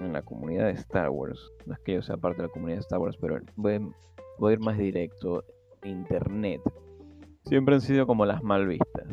en 0.00 0.12
la 0.12 0.22
comunidad 0.22 0.66
de 0.66 0.72
Star 0.72 1.10
Wars, 1.10 1.38
no 1.66 1.74
es 1.74 1.80
que 1.80 1.94
yo 1.94 2.02
sea 2.02 2.16
parte 2.16 2.42
de 2.42 2.48
la 2.48 2.52
comunidad 2.52 2.78
de 2.78 2.82
Star 2.82 2.98
Wars, 2.98 3.16
pero 3.20 3.38
voy, 3.56 3.78
voy 4.38 4.50
a 4.50 4.52
ir 4.54 4.60
más 4.60 4.78
directo, 4.78 5.44
Internet, 5.84 6.60
siempre 7.44 7.74
han 7.74 7.80
sido 7.80 8.06
como 8.06 8.26
las 8.26 8.42
mal 8.42 8.66
vistas, 8.66 9.06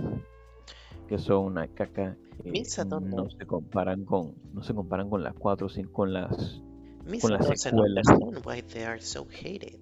que 1.08 1.18
son 1.18 1.46
una 1.46 1.68
caca 1.68 2.18
que 2.44 2.52
Misa 2.52 2.86
no 2.86 3.30
se 3.30 3.46
comparan 3.46 4.06
con, 4.06 4.34
no 4.54 4.64
se 4.64 4.74
comparan 4.74 5.10
con 5.10 5.24
las 5.24 5.34
4 5.34 5.70
sin 5.70 5.88
con 5.88 6.14
las 6.14 6.62
Misa 7.06 7.30
las 7.30 7.48
doesn't 7.48 7.58
secuelas. 7.58 8.06
why 8.46 8.62
they 8.62 8.84
are 8.84 9.02
so 9.02 9.26
hated. 9.26 9.80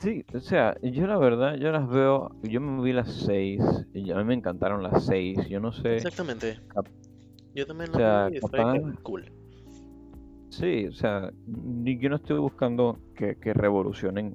Sí, 0.00 0.24
o 0.32 0.40
sea, 0.40 0.80
yo 0.80 1.06
la 1.06 1.18
verdad, 1.18 1.56
yo 1.56 1.70
las 1.72 1.86
veo, 1.86 2.30
yo 2.42 2.58
me 2.62 2.82
vi 2.82 2.94
las 2.94 3.12
seis, 3.12 3.60
y 3.92 4.10
a 4.10 4.16
mí 4.16 4.24
me 4.24 4.32
encantaron 4.32 4.82
las 4.82 5.04
seis, 5.04 5.46
yo 5.46 5.60
no 5.60 5.72
sé, 5.72 5.96
Exactamente. 5.96 6.58
Yo 7.54 7.66
también 7.66 7.90
o 7.90 7.92
lo 7.94 7.98
sea, 7.98 8.30
vi 8.30 8.36
y 8.36 9.02
cool. 9.02 9.24
sí, 10.50 10.86
o 10.86 10.92
sea, 10.92 11.32
ni- 11.46 11.98
yo 11.98 12.08
no 12.10 12.16
estoy 12.16 12.38
buscando 12.38 12.98
que, 13.16 13.36
que 13.36 13.52
revolucionen 13.54 14.34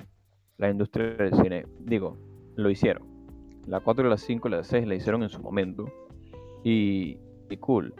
la 0.57 0.69
industria 0.69 1.07
del 1.15 1.33
cine, 1.33 1.65
digo, 1.79 2.17
lo 2.55 2.69
hicieron, 2.69 3.03
la 3.67 3.79
4, 3.79 4.07
la 4.07 4.17
5 4.17 4.47
y 4.47 4.51
la 4.51 4.63
6 4.63 4.87
la 4.87 4.95
hicieron 4.95 5.23
en 5.23 5.29
su 5.29 5.39
momento, 5.41 5.85
y, 6.63 7.17
y 7.49 7.57
cool, 7.57 7.93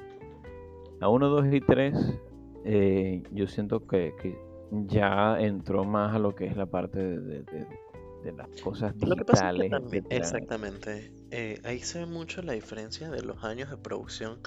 la 0.99 1.09
1, 1.09 1.27
2 1.27 1.45
y 1.51 1.61
3, 1.61 1.95
eh, 2.65 3.23
yo 3.31 3.47
siento 3.47 3.85
que, 3.85 4.13
que 4.21 4.37
ya 4.87 5.39
entró 5.39 5.83
más 5.83 6.15
a 6.15 6.19
lo 6.19 6.33
que 6.33 6.45
es 6.47 6.55
la 6.57 6.65
parte 6.65 6.99
de, 6.99 7.19
de- 7.19 7.43
de- 7.43 7.67
de 8.23 8.31
las 8.31 8.49
cosas 8.61 8.95
Lo 9.01 9.15
que 9.15 9.23
pasa 9.25 9.49
es 9.51 9.55
que 9.55 9.69
digitales, 9.69 9.69
también, 9.69 10.05
exactamente, 10.09 11.11
eh, 11.31 11.59
ahí 11.63 11.79
se 11.79 11.99
ve 11.99 12.05
mucho 12.07 12.41
la 12.41 12.53
diferencia 12.53 13.09
de 13.11 13.21
los 13.21 13.43
años 13.43 13.69
de 13.69 13.77
producción, 13.77 14.39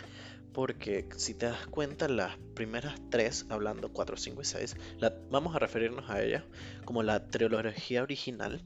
porque 0.59 1.09
si 1.17 1.35
te 1.35 1.47
das 1.47 1.69
cuenta, 1.69 2.09
las 2.09 2.37
primeras 2.57 3.01
tres, 3.11 3.47
hablando 3.49 3.93
4, 3.93 4.17
5 4.17 4.43
y 4.43 4.45
6, 4.45 4.75
la- 4.99 5.15
vamos 5.31 5.55
a 5.55 5.61
referirnos 5.61 6.11
a 6.11 6.21
ellas 6.21 6.43
como 6.85 7.05
la 7.05 7.29
trilogía 7.29 8.03
original, 8.03 8.65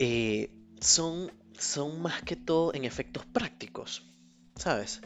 eh, 0.00 0.50
son, 0.80 1.30
son 1.56 2.02
más 2.02 2.22
que 2.22 2.34
todo 2.34 2.74
en 2.74 2.84
efectos 2.84 3.24
prácticos, 3.26 4.02
¿sabes? 4.56 5.00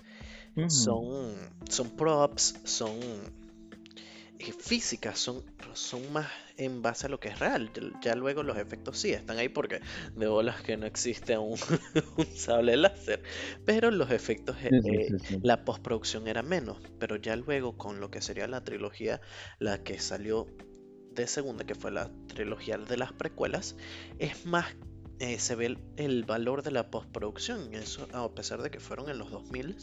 Son, 0.71 1.35
son 1.68 1.90
props, 1.97 2.54
son 2.64 2.99
físicas, 4.50 5.18
son, 5.20 5.44
son 5.75 6.12
más 6.12 6.28
en 6.56 6.82
base 6.82 7.06
a 7.06 7.08
lo 7.08 7.20
que 7.20 7.28
es 7.28 7.38
real. 7.38 7.70
Ya, 8.02 8.14
luego 8.16 8.42
los 8.42 8.56
efectos 8.58 8.99
sí 8.99 9.12
están 9.12 9.38
ahí 9.38 9.49
porque 9.49 9.80
de 10.16 10.26
bolas 10.26 10.62
que 10.62 10.76
no 10.76 10.87
existe 10.87 11.38
un, 11.38 11.56
un 12.16 12.26
sable 12.34 12.76
láser. 12.76 13.22
Pero 13.64 13.90
los 13.90 14.11
efectos, 14.11 14.56
eh, 14.62 14.70
Sí, 14.70 14.80
sí, 14.82 14.99
eh, 14.99 15.08
sí, 15.08 15.18
sí. 15.20 15.42
la 15.42 15.64
postproducción 15.64 16.26
era 16.26 16.42
menos. 16.42 16.78
Pero 16.99 17.16
ya 17.16 17.37
luego 17.37 17.76
con 17.76 18.00
lo 18.00 18.11
que 18.11 18.20
sería 18.22 18.49
la 18.49 18.64
trilogía, 18.64 19.20
la 19.58 19.82
que 19.84 20.00
salió 20.00 20.46
de 21.12 21.26
segunda, 21.26 21.64
que 21.64 21.75
fue 21.75 21.90
la 21.92 22.11
trilogía 22.26 22.78
de 22.78 22.96
las 22.96 23.12
precuelas, 23.12 23.76
es 24.18 24.46
más, 24.46 24.66
eh, 25.18 25.38
se 25.38 25.54
ve 25.54 25.66
el, 25.66 25.78
el 25.96 26.25
valor 26.25 26.62
de 26.62 26.70
la 26.70 26.90
postproducción. 26.90 27.72
Eso, 27.75 28.08
a 28.12 28.34
pesar 28.34 28.62
de 28.62 28.70
que 28.70 28.80
fueron 28.80 29.08
en 29.11 29.18
los 29.18 29.30
2000, 29.30 29.76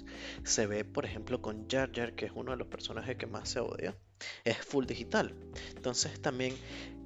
se 0.44 0.66
ve, 0.68 0.84
por 0.86 1.06
ejemplo, 1.06 1.42
con 1.42 1.68
Jar 1.70 1.92
Jar, 1.94 2.16
que 2.16 2.26
es 2.26 2.32
uno 2.36 2.52
de 2.52 2.58
los 2.58 2.68
personajes 2.68 3.18
que 3.18 3.28
más 3.28 3.50
se 3.50 3.60
odia, 3.60 3.98
es 4.44 4.58
full 4.58 4.86
digital. 4.86 5.34
Entonces 5.76 6.22
también 6.22 6.56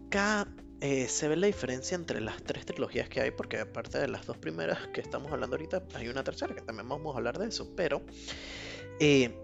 cada, 0.09 0.47
eh, 0.81 1.07
se 1.07 1.27
ve 1.27 1.35
la 1.35 1.47
diferencia 1.47 1.95
entre 1.95 2.21
las 2.21 2.43
tres 2.43 2.65
trilogías 2.65 3.09
que 3.09 3.21
hay, 3.21 3.31
porque 3.31 3.59
aparte 3.59 3.99
de 3.99 4.07
las 4.07 4.25
dos 4.25 4.37
primeras 4.37 4.87
que 4.87 5.01
estamos 5.01 5.31
hablando 5.31 5.55
ahorita, 5.55 5.83
hay 5.95 6.07
una 6.09 6.23
tercera 6.23 6.53
que 6.53 6.61
también 6.61 6.87
vamos 6.89 7.15
a 7.15 7.17
hablar 7.17 7.39
de 7.39 7.47
eso. 7.47 7.73
Pero 7.75 8.01
eh, 8.99 9.35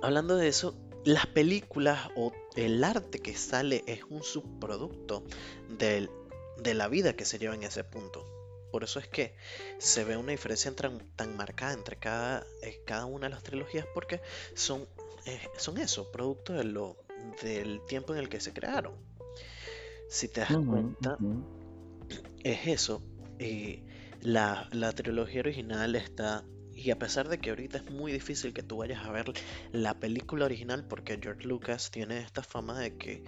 hablando 0.00 0.36
de 0.36 0.48
eso, 0.48 0.78
las 1.04 1.26
películas 1.26 2.08
o 2.16 2.32
el 2.56 2.82
arte 2.84 3.18
que 3.18 3.34
sale 3.34 3.82
es 3.86 4.04
un 4.08 4.22
subproducto 4.22 5.24
del- 5.68 6.10
de 6.58 6.74
la 6.74 6.88
vida 6.88 7.14
que 7.14 7.24
se 7.24 7.38
lleva 7.38 7.54
en 7.54 7.64
ese 7.64 7.82
punto. 7.82 8.24
Por 8.70 8.84
eso 8.84 9.00
es 9.00 9.08
que 9.08 9.34
se 9.78 10.04
ve 10.04 10.16
una 10.16 10.30
diferencia 10.32 10.74
tan, 10.74 11.00
tan 11.16 11.36
marcada 11.36 11.74
entre 11.74 11.96
cada, 11.96 12.46
eh, 12.62 12.80
cada 12.86 13.04
una 13.04 13.26
de 13.26 13.34
las 13.34 13.42
trilogías 13.42 13.86
porque 13.92 14.20
son, 14.54 14.86
eh, 15.26 15.40
son 15.56 15.78
eso, 15.78 16.10
producto 16.10 16.52
de 16.52 16.64
lo, 16.64 16.96
del 17.42 17.84
tiempo 17.86 18.12
en 18.12 18.20
el 18.20 18.28
que 18.28 18.40
se 18.40 18.52
crearon. 18.52 18.94
Si 20.08 20.28
te 20.28 20.40
das 20.40 20.52
cuenta, 20.66 21.16
es 22.42 22.66
eso. 22.66 23.02
eh, 23.38 23.82
la, 24.20 24.68
la 24.72 24.92
trilogía 24.92 25.40
original 25.40 25.96
está. 25.96 26.44
Y 26.74 26.90
a 26.90 26.98
pesar 26.98 27.28
de 27.28 27.38
que 27.38 27.50
ahorita 27.50 27.78
es 27.78 27.90
muy 27.90 28.12
difícil 28.12 28.52
que 28.54 28.62
tú 28.62 28.78
vayas 28.78 29.04
a 29.04 29.12
ver 29.12 29.32
la 29.72 30.00
película 30.00 30.46
original, 30.46 30.84
porque 30.88 31.18
George 31.20 31.46
Lucas 31.46 31.90
tiene 31.90 32.18
esta 32.18 32.42
fama 32.42 32.78
de 32.78 32.96
que 32.96 33.24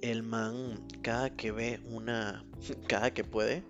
el 0.00 0.22
man, 0.22 0.86
cada 1.02 1.30
que 1.30 1.50
ve 1.52 1.80
una. 1.86 2.44
cada 2.88 3.12
que 3.12 3.24
puede, 3.24 3.64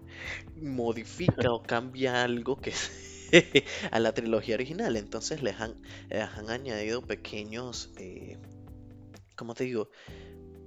modifica 0.57 1.53
o 1.53 1.63
cambia 1.63 2.23
algo 2.23 2.57
que 2.61 2.73
a 3.91 4.01
la 4.01 4.13
trilogía 4.15 4.55
original. 4.57 4.97
Entonces 4.97 5.43
les 5.43 5.61
han, 5.61 5.81
les 6.11 6.23
han 6.23 6.51
añadido 6.51 7.07
pequeños. 7.07 7.93
Eh, 7.97 8.39
¿Cómo 9.37 9.55
te 9.55 9.65
digo? 9.65 9.91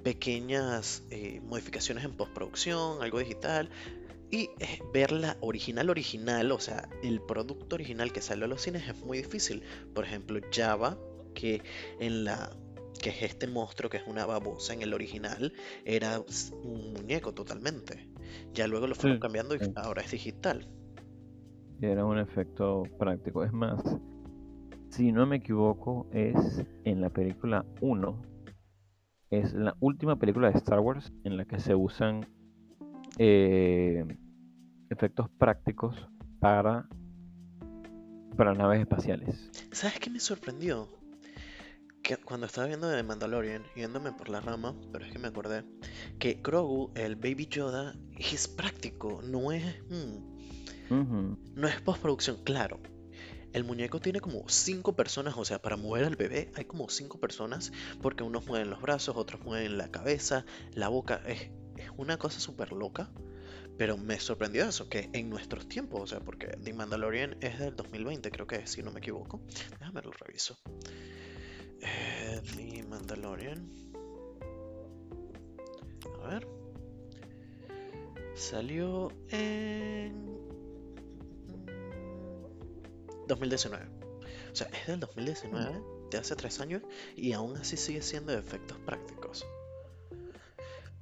Pequeñas 0.04 1.04
eh, 1.12 1.42
modificaciones 1.42 2.06
en 2.06 2.16
postproducción, 2.18 3.02
algo 3.04 3.20
digital 3.20 3.70
Y 4.32 4.52
eh, 4.60 4.80
ver 4.94 5.12
la 5.12 5.38
original 5.42 5.90
original, 5.90 6.52
o 6.52 6.60
sea, 6.60 6.90
el 7.04 7.22
producto 7.22 7.76
original 7.76 8.12
que 8.14 8.22
salió 8.22 8.46
a 8.46 8.48
los 8.50 8.62
cines 8.64 8.88
es 8.90 8.98
muy 8.98 9.20
difícil. 9.20 9.64
Por 9.94 10.06
ejemplo, 10.06 10.40
Java, 10.54 11.00
que 11.36 11.64
en 12.00 12.26
la 12.26 12.58
que 13.02 13.12
es 13.12 13.24
este 13.24 13.48
monstruo 13.48 13.90
que 13.90 13.98
es 13.98 14.08
una 14.08 14.26
babosa 14.26 14.74
en 14.74 14.82
el 14.84 14.94
original, 14.94 15.54
era 15.86 16.22
un 16.64 16.94
muñeco 16.94 17.34
totalmente. 17.34 18.10
Ya 18.54 18.68
luego 18.68 18.88
lo 18.88 18.96
fueron 18.96 19.18
Sí, 19.18 19.20
cambiando 19.20 19.56
y 19.56 19.60
sí. 19.60 19.76
ahora 19.76 20.02
es 20.04 20.12
digital. 20.12 20.68
Era 21.82 22.06
un 22.06 22.18
efecto 22.18 22.84
práctico. 22.98 23.44
Es 23.44 23.54
más, 23.54 23.82
si 24.90 25.12
no 25.12 25.26
me 25.26 25.38
equivoco, 25.38 26.08
es 26.12 26.66
en 26.86 27.02
la 27.02 27.10
película 27.10 27.66
1. 27.82 28.22
Es 29.30 29.54
la 29.54 29.76
última 29.80 30.18
película 30.18 30.50
de 30.50 30.58
Star 30.58 30.80
Wars 30.80 31.12
en 31.24 31.38
la 31.38 31.46
que 31.46 31.60
se 31.60 31.76
usan 31.76 32.26
eh, 33.20 34.06
efectos 34.90 35.30
prácticos 35.38 36.08
para, 36.40 36.88
para 38.36 38.54
naves 38.54 38.82
espaciales. 38.82 39.52
¿Sabes 39.72 40.00
qué 40.00 40.10
me 40.10 40.20
sorprendió? 40.20 40.88
Que 42.02 42.18
cuando 42.18 42.46
estaba 42.46 42.68
viendo 42.68 42.90
The 42.90 43.04
Mandalorian, 43.04 43.64
yéndome 43.76 44.14
por 44.14 44.30
la 44.30 44.40
rama, 44.40 44.76
pero 44.92 45.06
es 45.06 45.12
que 45.12 45.20
me 45.20 45.28
acordé, 45.28 45.66
que 46.20 46.40
Grogu, 46.42 46.92
el 46.96 47.18
Baby 47.18 47.48
Yoda, 47.48 47.96
es 48.18 48.48
práctico, 48.48 49.22
no 49.24 49.52
es, 49.52 49.64
no 50.90 51.68
es 51.68 51.82
postproducción, 51.82 52.44
claro. 52.44 52.80
El 53.54 53.64
muñeco 53.64 54.00
tiene 54.00 54.20
como 54.20 54.48
cinco 54.50 54.96
personas, 54.96 55.36
o 55.38 55.46
sea, 55.46 55.60
para 55.60 55.78
mover 55.78 56.04
al 56.04 56.16
bebé 56.16 56.52
hay 56.56 56.66
como 56.66 56.90
cinco 56.90 57.20
personas, 57.20 57.72
porque 58.02 58.24
unos 58.24 58.46
mueven 58.46 58.70
los 58.70 58.82
brazos, 58.82 59.16
otros 59.16 59.42
mueven 59.44 59.78
la 59.78 59.90
cabeza, 59.90 60.46
la 60.74 60.90
boca, 60.90 61.22
es, 61.26 61.50
es 61.78 61.90
una 61.98 62.18
cosa 62.18 62.40
súper 62.40 62.72
loca. 62.72 63.10
Pero 63.78 63.96
me 63.96 64.20
sorprendió 64.20 64.68
eso, 64.68 64.90
que 64.90 65.10
en 65.14 65.30
nuestros 65.30 65.68
tiempos, 65.68 66.02
o 66.02 66.08
sea, 66.08 66.20
porque 66.20 66.48
The 66.48 66.74
Mandalorian 66.74 67.38
es 67.42 67.60
del 67.60 67.76
2020, 67.76 68.32
creo 68.32 68.48
que 68.48 68.56
es, 68.56 68.72
si 68.72 68.82
no 68.82 68.92
me 68.92 69.00
equivoco. 69.00 69.40
Déjame 69.80 70.02
lo 70.02 70.12
reviso. 70.12 70.58
Eh, 71.82 72.42
The 72.56 72.84
Mandalorian. 72.84 73.72
A 76.24 76.28
ver. 76.28 76.48
Salió 78.34 79.12
en 79.30 80.37
2019. 83.28 83.86
O 84.52 84.56
sea, 84.56 84.68
es 84.68 84.88
del 84.88 85.00
2019, 85.00 85.82
de 86.12 86.18
hace 86.18 86.36
tres 86.36 86.60
años, 86.60 86.82
y 87.16 87.34
aún 87.34 87.56
así 87.58 87.78
sigue 87.78 88.02
siendo 88.02 88.32
de 88.32 88.40
efectos 88.40 88.78
prácticos. 88.80 89.46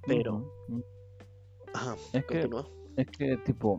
Pero, 0.05 0.51
ajá, 1.73 1.95
Es 2.13 2.25
que, 2.25 2.49
es 2.97 3.07
que, 3.07 3.37
tipo, 3.37 3.77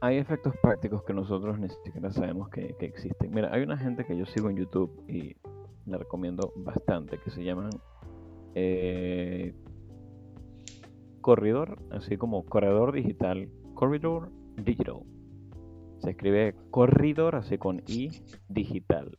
hay 0.00 0.18
efectos 0.18 0.54
prácticos 0.62 1.02
que 1.04 1.14
nosotros 1.14 1.58
ni 1.58 1.68
siquiera 1.68 2.12
sabemos 2.12 2.48
que, 2.50 2.74
que 2.78 2.86
existen. 2.86 3.30
Mira, 3.32 3.52
hay 3.52 3.62
una 3.62 3.76
gente 3.76 4.04
que 4.04 4.16
yo 4.16 4.26
sigo 4.26 4.50
en 4.50 4.56
YouTube 4.56 5.04
y 5.08 5.36
la 5.86 5.98
recomiendo 5.98 6.52
bastante, 6.56 7.18
que 7.18 7.30
se 7.30 7.42
llaman 7.42 7.70
eh, 8.54 9.54
Corridor, 11.20 11.78
así 11.90 12.16
como 12.16 12.44
Corredor 12.44 12.92
Digital, 12.92 13.48
Corridor 13.74 14.30
Digital. 14.56 15.02
Se 15.98 16.10
escribe 16.10 16.54
Corridor, 16.70 17.36
así 17.36 17.58
con 17.58 17.82
I, 17.86 18.10
digital. 18.48 19.18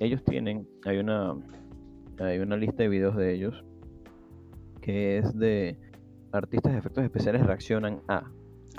Ellos 0.00 0.22
tienen, 0.24 0.66
hay 0.84 0.98
una, 0.98 1.34
hay 2.18 2.38
una 2.38 2.56
lista 2.56 2.82
de 2.82 2.88
videos 2.88 3.16
de 3.16 3.34
ellos 3.34 3.64
que 4.80 5.18
es 5.18 5.36
de 5.38 5.76
artistas 6.32 6.72
de 6.72 6.78
efectos 6.78 7.04
especiales 7.04 7.46
reaccionan 7.46 8.00
a 8.08 8.30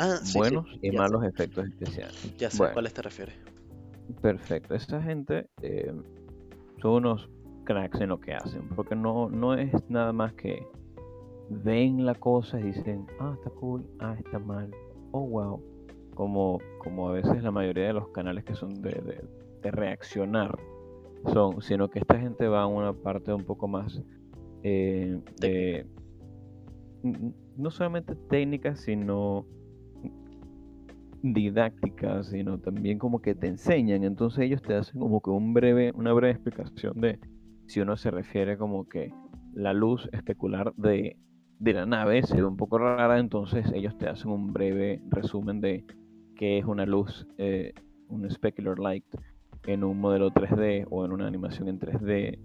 Ah, 0.02 0.18
sí, 0.24 0.32
sí, 0.32 0.38
buenos 0.38 0.66
y 0.82 0.92
sé, 0.92 0.98
malos 0.98 1.26
efectos 1.26 1.68
especiales. 1.68 2.38
ya 2.38 2.50
sé 2.50 2.64
a 2.64 2.72
cuáles 2.72 2.94
te 2.94 3.02
refieres. 3.02 3.36
perfecto. 4.22 4.74
Esa 4.74 5.02
gente 5.02 5.48
eh, 5.62 5.94
son 6.82 6.92
unos 7.06 7.30
cracks 7.66 8.00
en 8.00 8.08
lo 8.10 8.20
que 8.20 8.34
hacen, 8.34 8.70
porque 8.78 8.96
no, 8.96 9.30
no 9.30 9.56
es 9.56 9.72
nada 9.90 10.14
más 10.14 10.34
que 10.34 10.66
ven 11.50 12.06
la 12.06 12.16
cosa 12.16 12.62
y 12.62 12.64
dicen, 12.64 13.08
ah, 13.20 13.34
está 13.38 13.50
cool, 13.50 13.86
ah, 14.00 14.16
está 14.18 14.40
mal, 14.40 14.72
oh, 15.12 15.28
wow. 15.28 15.62
Como, 16.20 16.60
como 16.80 17.08
a 17.08 17.14
veces 17.14 17.42
la 17.42 17.50
mayoría 17.52 17.88
de 17.88 17.94
los 17.94 18.10
canales 18.10 18.44
que 18.44 18.54
son 18.54 18.74
de, 18.82 18.90
de- 18.92 19.24
de 19.62 19.72
reaccionar 19.72 20.60
son, 21.32 21.62
sino 21.62 21.88
que 21.90 22.00
esta 22.00 22.20
gente 22.20 22.46
va 22.50 22.64
a 22.64 22.68
una 22.68 22.92
parte 22.92 23.32
un 23.32 23.46
poco 23.46 23.70
más 23.70 24.04
eh, 24.64 25.18
de, 25.40 25.86
no 27.56 27.72
solamente 27.72 28.16
técnica, 28.30 28.76
sino 28.76 29.46
didáctica, 31.22 32.22
sino 32.24 32.60
también 32.60 33.00
como 33.00 33.22
que 33.22 33.34
te 33.34 33.48
enseñan. 33.48 34.04
Entonces 34.04 34.40
ellos 34.44 34.62
te 34.62 34.76
hacen 34.76 35.00
como 35.00 35.22
que 35.22 35.30
un 35.30 35.54
breve, 35.54 35.94
una 35.96 36.12
breve 36.12 36.34
explicación 36.34 37.00
de 37.00 37.18
si 37.68 37.80
uno 37.80 37.96
se 37.96 38.12
refiere 38.12 38.58
como 38.58 38.90
que 38.90 39.14
la 39.54 39.72
luz 39.72 40.10
especular 40.12 40.74
de, 40.76 41.16
de 41.60 41.74
la 41.74 41.86
nave 41.86 42.24
se 42.24 42.36
ve 42.36 42.44
un 42.46 42.58
poco 42.58 42.78
rara, 42.78 43.20
entonces 43.20 43.72
ellos 43.74 43.98
te 43.98 44.10
hacen 44.10 44.32
un 44.32 44.52
breve 44.52 45.02
resumen 45.10 45.62
de 45.62 45.86
qué 46.40 46.58
es 46.58 46.64
una 46.64 46.86
luz, 46.86 47.28
eh, 47.38 47.74
un 48.08 48.32
specular 48.32 48.80
light 48.80 49.04
en 49.66 49.84
un 49.84 50.00
modelo 50.00 50.32
3D 50.32 50.88
o 50.90 51.04
en 51.04 51.12
una 51.12 51.28
animación 51.28 51.68
en 51.68 51.82
3D 51.82 52.40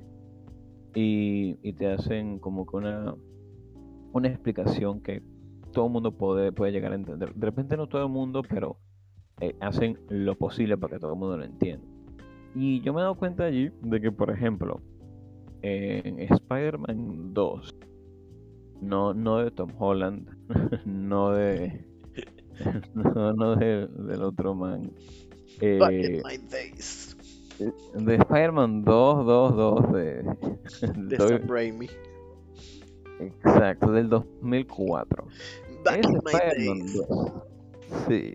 y, 0.96 1.72
te 1.74 1.86
hacen 1.86 2.40
como 2.40 2.66
que 2.66 2.76
una, 2.76 3.14
una 4.12 4.28
explicación 4.28 5.00
que 5.00 5.22
todo 5.72 5.86
el 5.86 5.92
mundo 5.92 6.10
puede, 6.10 6.50
puede 6.50 6.72
llegar 6.72 6.90
a 6.90 6.96
entender. 6.96 7.32
De 7.36 7.46
repente 7.46 7.76
no 7.76 7.86
todo 7.86 8.02
el 8.02 8.08
mundo, 8.08 8.42
pero 8.42 8.78
eh, 9.40 9.54
hacen 9.60 10.00
lo 10.08 10.36
posible 10.36 10.76
para 10.76 10.94
que 10.94 11.00
todo 11.00 11.12
el 11.12 11.18
mundo 11.20 11.36
lo 11.36 11.44
entienda. 11.44 11.86
Y 12.56 12.80
yo 12.80 12.92
me 12.92 12.98
he 12.98 13.02
dado 13.02 13.14
cuenta 13.14 13.44
allí 13.44 13.70
de 13.80 14.00
que, 14.00 14.10
por 14.10 14.32
ejemplo, 14.32 14.80
en 15.62 16.18
Spider-Man 16.18 17.32
2, 17.32 17.76
no, 18.80 19.14
no 19.14 19.38
de 19.38 19.52
Tom 19.52 19.70
Holland, 19.78 20.28
no 20.84 21.30
de. 21.30 21.93
No, 22.94 23.32
no 23.32 23.56
de- 23.56 23.86
del 23.88 24.22
otro 24.22 24.54
man. 24.54 24.82
Back 25.78 25.92
eh, 25.92 26.16
in 26.16 26.22
my 26.24 26.36
days. 26.48 27.16
de 27.94 28.14
Spider-Man 28.16 28.84
2, 28.84 29.26
2, 29.26 29.56
2, 29.56 29.92
de. 29.92 30.22
De 31.08 31.16
Sam 31.16 31.48
Raimi. 31.48 31.88
exacto, 33.20 33.92
del 33.92 34.08
2004. 34.08 35.26
Back 35.84 35.98
Ese 36.00 36.08
in 36.08 36.20
my 36.24 36.32
days. 36.32 37.06
2. 37.08 37.32
Sí, 38.08 38.34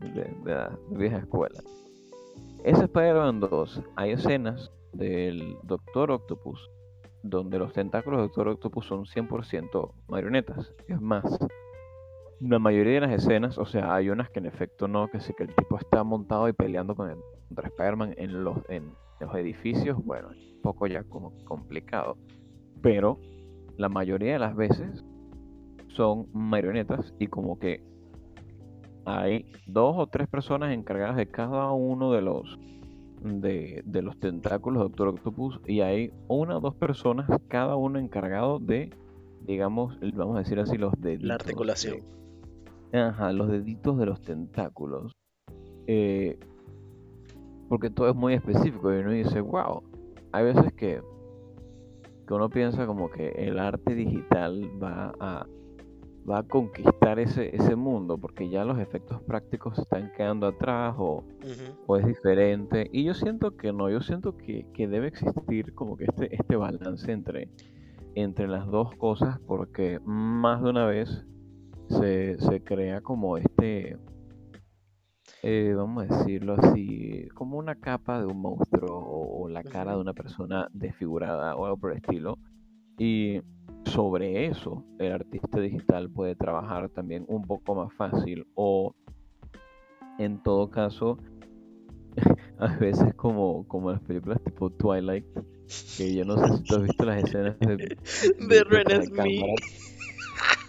de, 0.00 0.24
de 0.44 0.54
la 0.54 0.78
vieja 0.90 1.18
escuela. 1.18 1.60
Ese 2.64 2.84
Spider-Man 2.84 3.40
2, 3.40 3.82
hay 3.96 4.12
escenas 4.12 4.70
del 4.92 5.56
Doctor 5.64 6.10
Octopus 6.12 6.70
donde 7.24 7.58
los 7.58 7.72
tentáculos 7.72 8.20
del 8.20 8.28
Doctor 8.28 8.48
Octopus 8.48 8.86
son 8.86 9.04
100% 9.06 9.92
marionetas. 10.08 10.72
Es 10.88 11.00
más, 11.00 11.24
la 12.40 12.58
mayoría 12.58 12.94
de 12.94 13.00
las 13.00 13.12
escenas, 13.12 13.58
o 13.58 13.64
sea, 13.66 13.94
hay 13.94 14.10
unas 14.10 14.28
que 14.30 14.38
en 14.40 14.46
efecto 14.46 14.88
no, 14.88 15.08
que 15.08 15.20
sí 15.20 15.32
que 15.34 15.44
el 15.44 15.54
tipo 15.54 15.78
está 15.78 16.04
montado 16.04 16.48
y 16.48 16.52
peleando 16.52 16.94
con 16.94 17.10
el, 17.10 17.16
contra 17.48 17.68
Spider-Man 17.68 18.14
en 18.16 18.44
los, 18.44 18.58
en 18.68 18.92
los 19.20 19.34
edificios, 19.36 20.02
bueno, 20.04 20.30
es 20.32 20.38
un 20.56 20.62
poco 20.62 20.86
ya 20.86 21.04
como 21.04 21.32
complicado. 21.44 22.16
Pero 22.82 23.18
la 23.76 23.88
mayoría 23.88 24.34
de 24.34 24.38
las 24.38 24.54
veces 24.56 25.04
son 25.88 26.26
marionetas 26.32 27.14
y 27.18 27.28
como 27.28 27.58
que 27.58 27.82
hay 29.06 29.46
dos 29.66 29.94
o 29.98 30.06
tres 30.06 30.28
personas 30.28 30.72
encargadas 30.72 31.16
de 31.16 31.26
cada 31.26 31.70
uno 31.72 32.12
de 32.12 32.22
los 32.22 32.58
de, 33.22 33.82
de 33.86 34.02
los 34.02 34.18
tentáculos 34.18 34.80
de 34.82 34.88
Doctor 34.88 35.08
Octopus 35.08 35.60
y 35.66 35.80
hay 35.80 36.12
una 36.28 36.58
o 36.58 36.60
dos 36.60 36.74
personas 36.74 37.26
cada 37.48 37.76
uno 37.76 37.98
encargado 37.98 38.58
de 38.58 38.90
digamos 39.46 39.98
vamos 40.14 40.36
a 40.36 40.40
decir 40.40 40.58
así 40.58 40.76
los 40.76 40.92
deditos 41.00 41.28
La 41.28 41.34
articulación. 41.34 41.96
de- 42.00 42.23
ajá 42.94 43.32
los 43.32 43.48
deditos 43.48 43.98
de 43.98 44.06
los 44.06 44.20
tentáculos. 44.22 45.12
Eh, 45.86 46.38
porque 47.68 47.90
todo 47.90 48.08
es 48.08 48.14
muy 48.14 48.34
específico 48.34 48.92
y 48.92 48.98
uno 48.98 49.10
dice 49.10 49.40
wow 49.40 49.82
hay 50.32 50.44
veces 50.44 50.72
que 50.72 51.02
que 52.26 52.32
uno 52.32 52.48
piensa 52.48 52.86
como 52.86 53.10
que 53.10 53.28
el 53.36 53.58
arte 53.58 53.94
digital 53.94 54.70
va 54.82 55.12
a 55.20 55.46
va 56.28 56.38
a 56.38 56.42
conquistar 56.42 57.18
ese, 57.18 57.54
ese 57.54 57.76
mundo 57.76 58.18
porque 58.18 58.48
ya 58.48 58.64
los 58.64 58.78
efectos 58.78 59.20
prácticos 59.22 59.78
están 59.78 60.10
quedando 60.16 60.46
atrás 60.46 60.94
o, 60.98 61.24
o 61.86 61.96
es 61.96 62.06
diferente. 62.06 62.88
Y 62.92 63.04
yo 63.04 63.14
siento 63.14 63.56
que 63.56 63.72
no, 63.72 63.90
yo 63.90 64.00
siento 64.00 64.36
que, 64.36 64.66
que 64.72 64.88
debe 64.88 65.08
existir 65.08 65.74
como 65.74 65.96
que 65.96 66.04
este, 66.04 66.34
este 66.34 66.56
balance 66.56 67.10
entre, 67.12 67.48
entre 68.14 68.48
las 68.48 68.66
dos 68.68 68.94
cosas 68.96 69.38
porque 69.46 70.00
más 70.04 70.62
de 70.62 70.70
una 70.70 70.86
vez 70.86 71.26
se, 71.88 72.38
se 72.38 72.62
crea 72.62 73.00
como 73.00 73.36
este, 73.36 73.98
eh, 75.42 75.74
vamos 75.76 76.04
a 76.04 76.16
decirlo 76.16 76.56
así, 76.58 77.28
como 77.34 77.58
una 77.58 77.74
capa 77.74 78.20
de 78.20 78.26
un 78.26 78.40
monstruo 78.40 78.98
o, 78.98 79.42
o 79.42 79.48
la 79.48 79.62
cara 79.62 79.94
de 79.94 80.00
una 80.00 80.14
persona 80.14 80.68
desfigurada 80.72 81.56
o 81.56 81.64
algo 81.64 81.76
por 81.76 81.92
el 81.92 81.98
estilo. 81.98 82.38
Y 82.98 83.40
sobre 83.84 84.46
eso 84.46 84.84
el 84.98 85.12
artista 85.12 85.60
digital 85.60 86.10
puede 86.10 86.34
trabajar 86.34 86.88
también 86.88 87.24
un 87.28 87.42
poco 87.42 87.74
más 87.74 87.92
fácil 87.94 88.46
o 88.54 88.94
en 90.18 90.42
todo 90.42 90.70
caso 90.70 91.18
a 92.58 92.76
veces 92.76 93.14
como, 93.14 93.66
como 93.68 93.90
las 93.90 94.00
películas 94.00 94.42
tipo 94.44 94.70
Twilight 94.70 95.26
que 95.96 96.14
yo 96.14 96.24
no 96.24 96.36
sé 96.38 96.56
si 96.56 96.64
tú 96.64 96.76
has 96.76 96.82
visto 96.82 97.04
las 97.04 97.24
escenas 97.24 97.58
de, 97.58 97.76
de, 97.76 97.96
De 98.38 98.64
de 99.18 99.54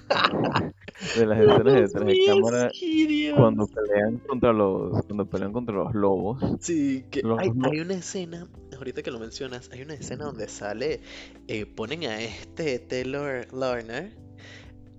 de 1.15 1.25
las 1.25 1.39
escenas 1.39 1.93
de 1.93 2.05
de 2.05 2.25
cámara 2.25 2.69
sí, 2.73 3.05
Dios. 3.05 3.37
cuando 3.37 3.67
pelean 3.67 4.17
contra 4.19 4.53
los 4.53 5.05
cuando 5.05 5.25
pelean 5.29 5.51
contra 5.51 5.75
los 5.75 5.93
lobos 5.93 6.41
Sí, 6.59 7.05
que 7.11 7.21
los 7.21 7.37
hay, 7.39 7.49
hay 7.63 7.79
una 7.81 7.95
escena, 7.95 8.47
ahorita 8.77 9.03
que 9.03 9.11
lo 9.11 9.19
mencionas, 9.19 9.69
hay 9.71 9.81
una 9.81 9.93
escena 9.95 10.25
donde 10.25 10.47
sale, 10.47 11.01
eh, 11.47 11.65
ponen 11.65 12.03
a 12.05 12.21
este 12.21 12.79
Taylor 12.79 13.45
Lautner, 13.53 14.17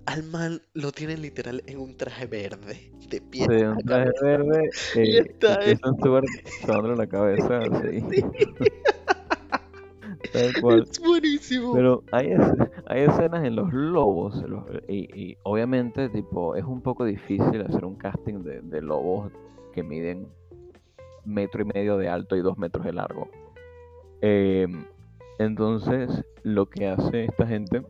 al 0.05 0.23
man 0.23 0.61
lo 0.73 0.91
tienen 0.91 1.21
literal 1.21 1.63
en 1.65 1.79
un 1.79 1.97
traje 1.97 2.25
verde, 2.27 2.91
de 3.09 3.21
pie 3.21 3.47
Sí, 3.47 3.53
un 3.63 3.77
traje 3.85 4.11
cabeza. 4.13 4.21
verde 4.21 4.69
Y 4.95 5.17
eh, 5.17 5.71
está 5.71 5.89
súper 6.01 6.23
sobándole 6.65 6.95
la 6.95 7.07
cabeza 7.07 7.57
así, 7.71 8.03
tal 10.31 10.53
cual. 10.61 10.83
Es 10.89 10.99
buenísimo. 10.99 11.73
Pero 11.73 12.03
hay, 12.11 12.29
hay 12.87 13.01
escenas 13.01 13.43
en 13.45 13.55
los 13.55 13.71
lobos 13.73 14.41
los- 14.47 14.63
y, 14.87 15.09
y 15.19 15.37
obviamente 15.43 16.09
tipo 16.09 16.55
es 16.55 16.63
un 16.65 16.81
poco 16.81 17.05
difícil 17.05 17.61
hacer 17.61 17.85
un 17.85 17.95
casting 17.95 18.43
de, 18.43 18.61
de 18.61 18.81
lobos 18.81 19.31
que 19.73 19.83
miden 19.83 20.27
metro 21.25 21.61
y 21.61 21.65
medio 21.65 21.97
de 21.97 22.09
alto 22.09 22.35
y 22.35 22.41
dos 22.41 22.57
metros 22.57 22.85
de 22.85 22.93
largo. 22.93 23.27
Em, 24.21 24.85
entonces 25.39 26.09
lo 26.43 26.67
que 26.69 26.87
hace 26.87 27.25
esta 27.25 27.45
gente 27.45 27.83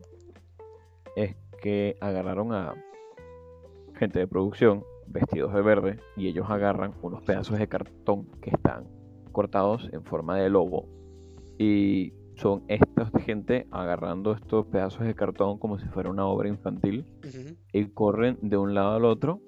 es 1.16 1.34
que 1.62 1.96
agarraron 2.00 2.52
a 2.52 2.74
gente 3.94 4.18
de 4.18 4.26
producción 4.26 4.84
vestidos 5.06 5.54
de 5.54 5.62
verde 5.62 5.98
y 6.16 6.28
ellos 6.28 6.46
agarran 6.50 6.92
unos 7.02 7.22
pedazos 7.22 7.58
de 7.58 7.66
cartón 7.68 8.26
que 8.42 8.50
están 8.50 8.84
cortados 9.32 9.88
en 9.92 10.04
forma 10.04 10.36
de 10.36 10.50
lobo 10.50 10.86
y 11.58 12.12
son 12.38 12.62
esta 12.68 13.10
gente 13.20 13.66
agarrando 13.70 14.32
estos 14.32 14.66
pedazos 14.66 15.06
de 15.06 15.14
cartón 15.14 15.58
como 15.58 15.78
si 15.78 15.86
fuera 15.88 16.10
una 16.10 16.26
obra 16.26 16.48
infantil 16.48 17.04
y 17.72 17.86
corren 17.86 18.38
de 18.42 18.56
un 18.56 18.74
lado 18.74 18.94
al 18.94 19.04
otro 19.04 19.40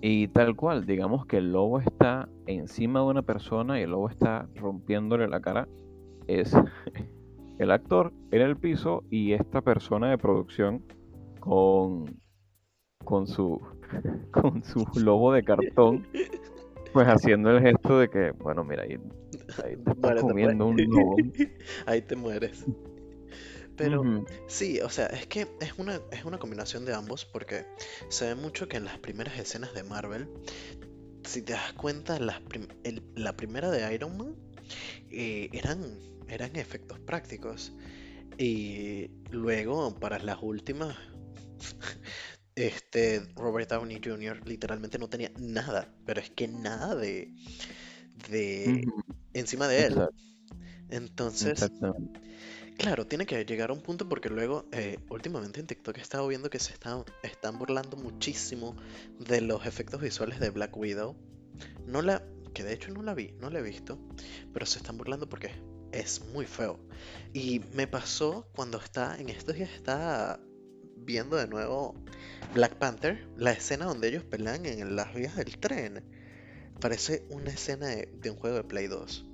y 0.00 0.28
tal 0.28 0.56
cual, 0.56 0.86
digamos 0.86 1.26
que 1.26 1.38
el 1.38 1.52
lobo 1.52 1.80
está 1.80 2.28
encima 2.46 3.00
de 3.00 3.06
una 3.06 3.22
persona 3.22 3.78
y 3.78 3.82
el 3.82 3.90
lobo 3.90 4.08
está 4.08 4.48
rompiéndole 4.56 5.28
la 5.28 5.40
cara, 5.40 5.68
es 6.26 6.56
el 7.58 7.70
actor 7.70 8.12
en 8.30 8.42
el 8.42 8.56
piso 8.56 9.04
y 9.10 9.32
esta 9.32 9.60
persona 9.60 10.10
de 10.10 10.18
producción 10.18 10.82
con, 11.40 12.06
con 13.04 13.26
su 13.26 13.60
con 14.32 14.64
su 14.64 14.86
lobo 14.96 15.32
de 15.32 15.44
cartón 15.44 16.06
pues 16.92 17.06
haciendo 17.06 17.50
el 17.50 17.62
gesto 17.62 17.98
de 17.98 18.08
que, 18.08 18.32
bueno, 18.32 18.64
mira, 18.64 18.84
ahí, 19.60 19.76
te 19.76 19.94
Muérete, 19.96 20.20
comiendo 20.22 20.66
un. 20.66 21.32
Ahí 21.86 22.02
te 22.02 22.16
mueres. 22.16 22.64
Pero 23.76 24.02
sí, 24.48 24.80
o 24.80 24.90
sea, 24.90 25.06
es 25.06 25.26
que 25.26 25.48
es 25.60 25.72
una, 25.78 26.00
es 26.10 26.24
una 26.24 26.38
combinación 26.38 26.84
de 26.84 26.94
ambos 26.94 27.24
porque 27.24 27.66
se 28.08 28.26
ve 28.26 28.34
mucho 28.34 28.68
que 28.68 28.76
en 28.76 28.84
las 28.84 28.98
primeras 28.98 29.38
escenas 29.38 29.72
de 29.74 29.82
Marvel, 29.82 30.28
si 31.24 31.42
te 31.42 31.52
das 31.54 31.72
cuenta, 31.74 32.18
las 32.18 32.40
prim- 32.40 32.68
el- 32.84 33.02
la 33.16 33.36
primera 33.36 33.70
de 33.70 33.94
Iron 33.94 34.16
Man 34.16 34.36
eh, 35.10 35.48
eran, 35.52 35.98
eran 36.28 36.56
efectos 36.56 36.98
prácticos. 37.00 37.72
Y 38.38 39.10
luego, 39.30 39.94
para 39.98 40.18
las 40.18 40.38
últimas, 40.42 40.96
este 42.54 43.22
Robert 43.36 43.70
Downey 43.70 44.00
Jr. 44.04 44.46
literalmente 44.46 44.98
no 44.98 45.08
tenía 45.08 45.32
nada, 45.38 45.94
pero 46.06 46.20
es 46.20 46.30
que 46.30 46.48
nada 46.48 46.94
de, 46.94 47.34
de 48.30 48.92
encima 49.34 49.68
de 49.68 49.86
él. 49.86 50.08
Entonces. 50.90 51.70
Claro, 52.78 53.06
tiene 53.06 53.26
que 53.26 53.44
llegar 53.44 53.70
a 53.70 53.74
un 53.74 53.82
punto 53.82 54.08
porque 54.08 54.28
luego, 54.28 54.66
eh, 54.72 54.98
últimamente 55.10 55.60
en 55.60 55.66
TikTok 55.66 55.98
he 55.98 56.00
estado 56.00 56.26
viendo 56.26 56.50
que 56.50 56.58
se 56.58 56.72
están, 56.72 57.04
están 57.22 57.58
burlando 57.58 57.96
muchísimo 57.96 58.76
de 59.18 59.40
los 59.40 59.66
efectos 59.66 60.00
visuales 60.00 60.40
de 60.40 60.50
Black 60.50 60.76
Widow. 60.76 61.14
No 61.86 62.02
la, 62.02 62.24
que 62.54 62.64
de 62.64 62.72
hecho 62.72 62.90
no 62.90 63.02
la 63.02 63.14
vi, 63.14 63.34
no 63.40 63.50
la 63.50 63.58
he 63.58 63.62
visto, 63.62 63.98
pero 64.52 64.66
se 64.66 64.78
están 64.78 64.96
burlando 64.96 65.28
porque 65.28 65.50
es 65.92 66.24
muy 66.32 66.46
feo. 66.46 66.80
Y 67.32 67.60
me 67.74 67.86
pasó 67.86 68.48
cuando 68.54 68.78
está, 68.78 69.18
en 69.20 69.28
estos 69.28 69.54
días 69.54 69.70
está 69.70 70.40
viendo 70.96 71.36
de 71.36 71.46
nuevo 71.46 71.94
Black 72.54 72.76
Panther, 72.76 73.28
la 73.36 73.52
escena 73.52 73.84
donde 73.84 74.08
ellos 74.08 74.24
pelean 74.24 74.66
en 74.66 74.96
las 74.96 75.14
vías 75.14 75.36
del 75.36 75.58
tren. 75.58 76.02
Parece 76.80 77.24
una 77.30 77.50
escena 77.50 77.86
de, 77.86 78.08
de 78.20 78.30
un 78.30 78.36
juego 78.36 78.56
de 78.56 78.64
Play 78.64 78.86
2. 78.88 79.26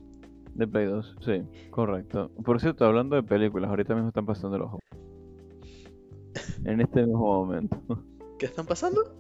De 0.54 0.66
Play 0.66 0.86
2, 0.86 1.16
sí, 1.24 1.42
correcto. 1.70 2.30
Por 2.44 2.60
cierto, 2.60 2.84
hablando 2.84 3.16
de 3.16 3.22
películas, 3.22 3.70
ahorita 3.70 3.94
mismo 3.94 4.08
están 4.08 4.26
pasando 4.26 4.58
los 4.58 4.70
En 6.64 6.80
este 6.80 7.02
mismo 7.02 7.44
momento. 7.44 8.04
¿Qué 8.38 8.46
están 8.46 8.66
pasando? 8.66 9.14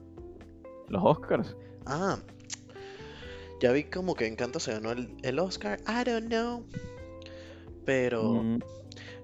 Los 0.88 1.02
Oscars. 1.04 1.56
Ah, 1.86 2.18
ya 3.60 3.72
vi 3.72 3.84
como 3.84 4.14
que 4.14 4.26
Encanto 4.26 4.60
se 4.60 4.72
ganó 4.72 4.92
el, 4.92 5.14
el 5.22 5.38
Oscar. 5.38 5.80
I 5.88 6.08
don't 6.08 6.26
know. 6.28 6.64
Pero 7.84 8.42
Mm, 8.42 8.58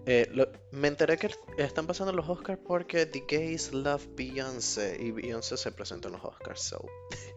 eh, 0.06 0.28
lo- 0.32 0.50
me 0.72 0.88
enteré 0.88 1.16
que 1.16 1.30
están 1.58 1.86
pasando 1.86 2.12
los 2.12 2.28
Oscars 2.28 2.58
porque 2.66 3.06
The 3.06 3.24
Gays 3.28 3.72
Love 3.72 4.06
Beyoncé 4.16 4.96
y 5.00 5.10
Beyoncé 5.10 5.56
se 5.56 5.72
presentó 5.72 6.08
en 6.08 6.14
los 6.14 6.24
Oscars. 6.24 6.60
So. 6.62 6.84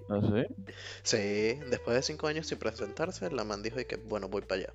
¿Ah, 0.09 0.19
sí? 0.21 0.71
Sí, 1.03 1.59
después 1.69 1.95
de 1.95 2.01
cinco 2.03 2.27
años 2.27 2.47
sin 2.47 2.57
presentarse, 2.59 3.29
la 3.31 3.43
man 3.43 3.61
dijo 3.63 3.77
de 3.77 3.85
que 3.87 3.95
bueno, 3.97 4.27
voy 4.29 4.41
para 4.41 4.61
allá. 4.61 4.73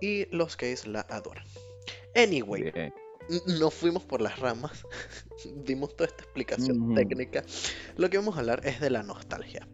Y 0.00 0.26
los 0.34 0.56
gays 0.56 0.86
la 0.86 1.00
adoran. 1.08 1.46
Anyway, 2.14 2.70
Bien. 2.70 2.92
n- 3.28 3.58
nos 3.58 3.72
fuimos 3.74 4.04
por 4.04 4.20
las 4.20 4.38
ramas, 4.38 4.72
dimos 5.64 5.96
toda 5.96 6.08
esta 6.08 6.22
explicación 6.24 6.94
técnica. 6.94 7.44
Lo 7.96 8.08
que 8.10 8.18
vamos 8.18 8.36
a 8.36 8.40
hablar 8.40 8.60
es 8.66 8.80
de 8.80 8.90
la 8.90 9.02
nostalgia. 9.02 9.66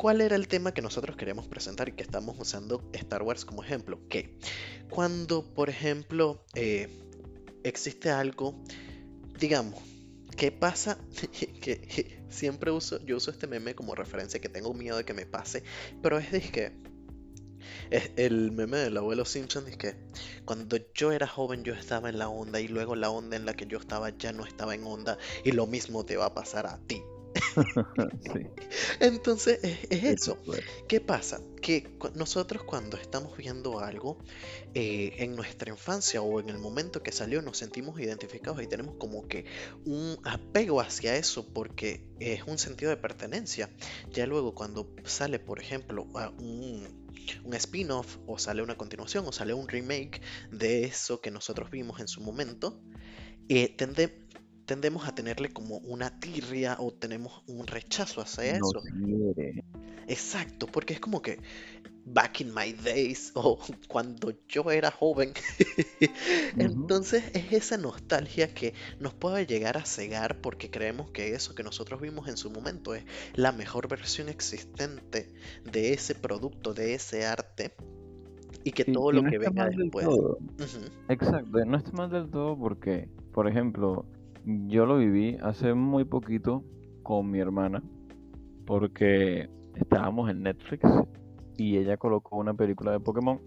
¿Cuál 0.00 0.22
era 0.22 0.34
el 0.34 0.48
tema 0.48 0.72
que 0.72 0.80
nosotros 0.80 1.14
queríamos 1.14 1.46
presentar 1.46 1.90
y 1.90 1.92
que 1.92 2.02
estamos 2.02 2.34
usando 2.38 2.82
Star 2.94 3.22
Wars 3.22 3.44
como 3.44 3.62
ejemplo? 3.62 4.00
Que 4.08 4.38
cuando, 4.88 5.44
por 5.52 5.68
ejemplo, 5.68 6.42
eh, 6.54 6.88
existe 7.64 8.08
algo, 8.08 8.58
digamos, 9.38 9.78
¿qué 10.38 10.52
pasa? 10.52 10.96
que 11.60 12.24
siempre 12.30 12.70
uso, 12.70 13.04
yo 13.04 13.18
uso 13.18 13.30
este 13.30 13.46
meme 13.46 13.74
como 13.74 13.94
referencia, 13.94 14.40
que 14.40 14.48
tengo 14.48 14.72
miedo 14.72 14.96
de 14.96 15.04
que 15.04 15.12
me 15.12 15.26
pase, 15.26 15.64
pero 16.02 16.16
es 16.16 16.32
de 16.32 16.40
que 16.40 16.72
es 17.90 18.10
el 18.16 18.52
meme 18.52 18.78
del 18.78 18.96
abuelo 18.96 19.26
Simpson 19.26 19.68
es 19.68 19.76
que 19.76 19.96
cuando 20.46 20.78
yo 20.94 21.12
era 21.12 21.26
joven 21.26 21.62
yo 21.62 21.74
estaba 21.74 22.08
en 22.08 22.18
la 22.18 22.30
onda 22.30 22.58
y 22.58 22.68
luego 22.68 22.96
la 22.96 23.10
onda 23.10 23.36
en 23.36 23.44
la 23.44 23.52
que 23.52 23.66
yo 23.66 23.76
estaba 23.76 24.16
ya 24.16 24.32
no 24.32 24.46
estaba 24.46 24.74
en 24.74 24.84
onda 24.84 25.18
y 25.44 25.52
lo 25.52 25.66
mismo 25.66 26.06
te 26.06 26.16
va 26.16 26.24
a 26.24 26.34
pasar 26.34 26.66
a 26.66 26.78
ti. 26.86 27.02
sí. 28.32 28.40
Entonces 29.00 29.58
es, 29.62 29.78
es 29.90 30.04
eso. 30.04 30.38
pues. 30.44 30.62
¿Qué 30.88 31.00
pasa? 31.00 31.40
Que 31.60 31.84
cu- 31.98 32.10
nosotros 32.14 32.62
cuando 32.64 32.96
estamos 32.96 33.36
viendo 33.36 33.80
algo 33.80 34.18
eh, 34.74 35.14
en 35.18 35.34
nuestra 35.36 35.70
infancia 35.70 36.22
o 36.22 36.40
en 36.40 36.48
el 36.48 36.58
momento 36.58 37.02
que 37.02 37.12
salió 37.12 37.42
nos 37.42 37.58
sentimos 37.58 38.00
identificados 38.00 38.62
y 38.62 38.66
tenemos 38.66 38.96
como 38.98 39.26
que 39.28 39.44
un 39.84 40.18
apego 40.24 40.80
hacia 40.80 41.16
eso 41.16 41.52
porque 41.52 42.06
es 42.18 42.42
un 42.46 42.58
sentido 42.58 42.90
de 42.90 42.96
pertenencia. 42.96 43.70
Ya 44.12 44.26
luego 44.26 44.54
cuando 44.54 44.92
sale, 45.04 45.38
por 45.38 45.60
ejemplo, 45.60 46.06
a 46.14 46.30
un, 46.30 47.08
un 47.44 47.54
spin-off 47.54 48.18
o 48.26 48.38
sale 48.38 48.62
una 48.62 48.76
continuación 48.76 49.26
o 49.26 49.32
sale 49.32 49.54
un 49.54 49.68
remake 49.68 50.20
de 50.50 50.84
eso 50.84 51.20
que 51.20 51.30
nosotros 51.30 51.70
vimos 51.70 52.00
en 52.00 52.08
su 52.08 52.20
momento, 52.20 52.80
eh, 53.48 53.74
tende- 53.76 54.26
tendemos 54.70 55.08
a 55.08 55.12
tenerle 55.12 55.48
como 55.48 55.78
una 55.78 56.20
tirria 56.20 56.76
o 56.78 56.92
tenemos 56.92 57.42
un 57.48 57.66
rechazo 57.66 58.20
hacia 58.20 58.56
No 58.56 58.68
eso. 58.68 58.82
quiere. 58.82 59.64
Exacto, 60.06 60.68
porque 60.68 60.92
es 60.94 61.00
como 61.00 61.20
que 61.20 61.40
back 62.04 62.42
in 62.42 62.54
my 62.54 62.72
days 62.72 63.32
o 63.34 63.58
cuando 63.88 64.32
yo 64.48 64.70
era 64.70 64.92
joven. 64.92 65.32
Entonces 66.56 67.24
es 67.34 67.52
esa 67.52 67.78
nostalgia 67.78 68.54
que 68.54 68.72
nos 69.00 69.12
puede 69.12 69.44
llegar 69.44 69.76
a 69.76 69.84
cegar 69.84 70.40
porque 70.40 70.70
creemos 70.70 71.10
que 71.10 71.34
eso 71.34 71.56
que 71.56 71.64
nosotros 71.64 72.00
vimos 72.00 72.28
en 72.28 72.36
su 72.36 72.48
momento 72.48 72.94
es 72.94 73.02
la 73.34 73.50
mejor 73.50 73.88
versión 73.88 74.28
existente 74.28 75.32
de 75.64 75.94
ese 75.94 76.14
producto, 76.14 76.74
de 76.74 76.94
ese 76.94 77.26
arte 77.26 77.74
y 78.62 78.70
que 78.70 78.84
todo 78.84 79.10
y 79.10 79.16
lo 79.16 79.22
no 79.22 79.30
que 79.32 79.38
venga 79.38 79.68
después. 79.68 80.06
Exacto, 81.08 81.64
no 81.64 81.76
está 81.76 81.90
mal 81.90 82.08
del 82.08 82.30
todo 82.30 82.56
porque, 82.56 83.08
por 83.32 83.48
ejemplo, 83.48 84.06
yo 84.44 84.86
lo 84.86 84.96
viví 84.98 85.36
hace 85.42 85.74
muy 85.74 86.04
poquito 86.04 86.64
con 87.02 87.30
mi 87.30 87.38
hermana 87.40 87.82
porque 88.66 89.48
estábamos 89.74 90.30
en 90.30 90.42
Netflix 90.42 90.82
y 91.56 91.76
ella 91.76 91.96
colocó 91.96 92.36
una 92.36 92.54
película 92.54 92.92
de 92.92 93.00
Pokémon 93.00 93.38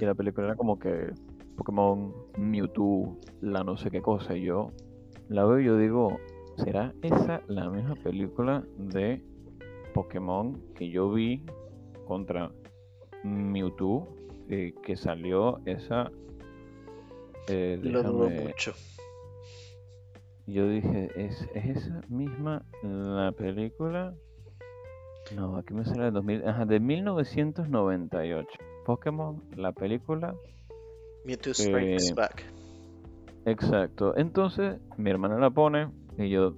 y 0.00 0.04
la 0.04 0.14
película 0.14 0.48
era 0.48 0.56
como 0.56 0.78
que 0.78 1.12
Pokémon, 1.56 2.12
Mewtwo, 2.38 3.18
la 3.40 3.62
no 3.64 3.76
sé 3.76 3.90
qué 3.90 4.00
cosa. 4.02 4.36
Y 4.36 4.42
yo 4.44 4.70
la 5.28 5.44
veo 5.44 5.60
y 5.60 5.64
yo 5.66 5.76
digo, 5.78 6.18
¿será 6.56 6.94
esa 7.02 7.42
la 7.48 7.68
misma 7.70 7.94
película 7.96 8.64
de 8.78 9.22
Pokémon 9.94 10.58
que 10.74 10.88
yo 10.90 11.10
vi 11.12 11.44
contra 12.06 12.50
Mewtwo? 13.24 14.08
eh, 14.48 14.74
que 14.82 14.96
salió 14.96 15.60
esa... 15.64 16.10
eh, 17.48 17.78
Lo 17.82 18.02
dudo 18.02 18.24
déjame- 18.28 18.42
mucho. 18.48 18.72
Yo 20.46 20.68
dije, 20.68 21.10
¿es, 21.14 21.48
¿es 21.54 21.76
esa 21.76 22.00
misma 22.08 22.62
la 22.82 23.32
película? 23.32 24.14
No, 25.34 25.56
aquí 25.56 25.74
me 25.74 25.84
sale 25.84 26.04
de 26.04 26.10
2000, 26.10 26.48
ajá, 26.48 26.66
de 26.66 26.80
1998. 26.80 28.48
Pokémon, 28.84 29.40
la 29.56 29.72
película. 29.72 30.34
Mewtwo 31.24 31.54
Strikes 31.54 32.10
Eh, 32.10 32.14
Back. 32.14 32.44
Exacto. 33.44 34.16
Entonces, 34.16 34.80
mi 34.96 35.10
hermana 35.10 35.38
la 35.38 35.50
pone 35.50 35.88
y 36.18 36.30
yo 36.30 36.54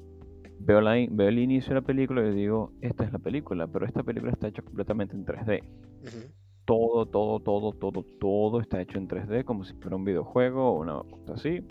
veo, 0.60 0.80
la, 0.80 0.94
veo 1.10 1.28
el 1.28 1.38
inicio 1.38 1.70
de 1.70 1.80
la 1.80 1.86
película 1.86 2.26
y 2.26 2.34
digo, 2.34 2.72
esta 2.80 3.04
es 3.04 3.12
la 3.12 3.18
película, 3.18 3.66
pero 3.66 3.86
esta 3.86 4.02
película 4.02 4.32
está 4.32 4.48
hecha 4.48 4.62
completamente 4.62 5.14
en 5.14 5.24
3D. 5.24 5.62
Ujú. 6.02 6.32
Todo, 6.64 7.06
todo, 7.06 7.40
todo, 7.40 7.72
todo, 7.72 8.04
todo 8.20 8.60
está 8.60 8.80
hecho 8.80 8.98
en 8.98 9.08
3D, 9.08 9.44
como 9.44 9.64
si 9.64 9.74
fuera 9.74 9.96
un 9.96 10.04
videojuego 10.04 10.72
o 10.72 10.80
una 10.80 11.02
cosa 11.10 11.34
así. 11.34 11.66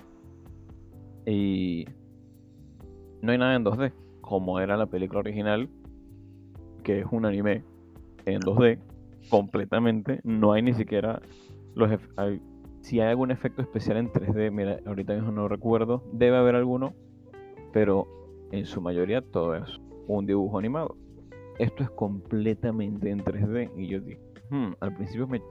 Y 1.26 1.86
no 3.22 3.32
hay 3.32 3.38
nada 3.38 3.56
en 3.56 3.64
2D, 3.64 3.94
como 4.22 4.60
era 4.60 4.78
la 4.78 4.86
película 4.88 5.20
original, 5.20 5.70
que 6.84 7.00
es 7.00 7.06
un 7.12 7.26
anime 7.26 7.64
en 8.26 8.42
2D, 8.42 8.80
completamente. 9.30 10.20
No 10.24 10.54
hay 10.54 10.62
ni 10.62 10.74
siquiera 10.74 11.22
los 11.76 11.90
hay- 12.18 12.42
si 12.82 13.00
hay 13.00 13.10
algún 13.10 13.32
efecto 13.32 13.62
especial 13.62 13.98
en 13.98 14.12
3D, 14.12 14.52
mira, 14.52 14.80
ahorita 14.86 15.14
mismo 15.14 15.32
no 15.32 15.48
recuerdo, 15.48 16.04
debe 16.12 16.38
haber 16.38 16.56
alguno, 16.56 16.94
pero 17.72 18.08
en 18.52 18.66
su 18.66 18.82
mayoría 18.82 19.22
todo 19.22 19.56
es 19.56 19.80
un 20.08 20.26
dibujo 20.26 20.58
animado. 20.58 20.96
Esto 21.60 21.84
es 21.84 21.90
completamente 21.92 23.10
en 23.10 23.24
3D 23.24 23.70
y 23.78 23.88
yo 23.88 24.02
dije, 24.02 24.20
"Hmm", 24.50 24.74
al 24.80 24.96
principio 24.96 25.28
me, 25.28 25.42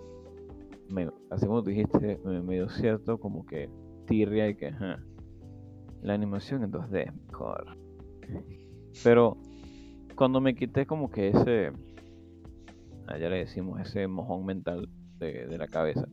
me 0.88 1.08
así 1.30 1.46
como 1.46 1.62
dijiste, 1.62 2.18
me, 2.24 2.54
dio 2.54 2.68
cierto 2.68 3.18
como 3.18 3.46
que 3.46 3.70
tirria 4.06 4.48
y 4.48 4.56
que 4.56 4.72
la 6.02 6.14
animación 6.14 6.62
en 6.64 6.70
2D 6.72 7.06
es 7.08 7.14
mejor. 7.26 7.66
Pero 9.02 9.36
cuando 10.16 10.40
me 10.40 10.54
quité 10.54 10.86
como 10.86 11.10
que 11.10 11.28
ese, 11.28 11.72
allá 13.06 13.28
le 13.30 13.38
decimos 13.38 13.80
ese 13.80 14.06
mojón 14.06 14.44
mental 14.44 14.88
de, 15.18 15.46
de 15.46 15.58
la 15.58 15.66
cabeza, 15.68 16.06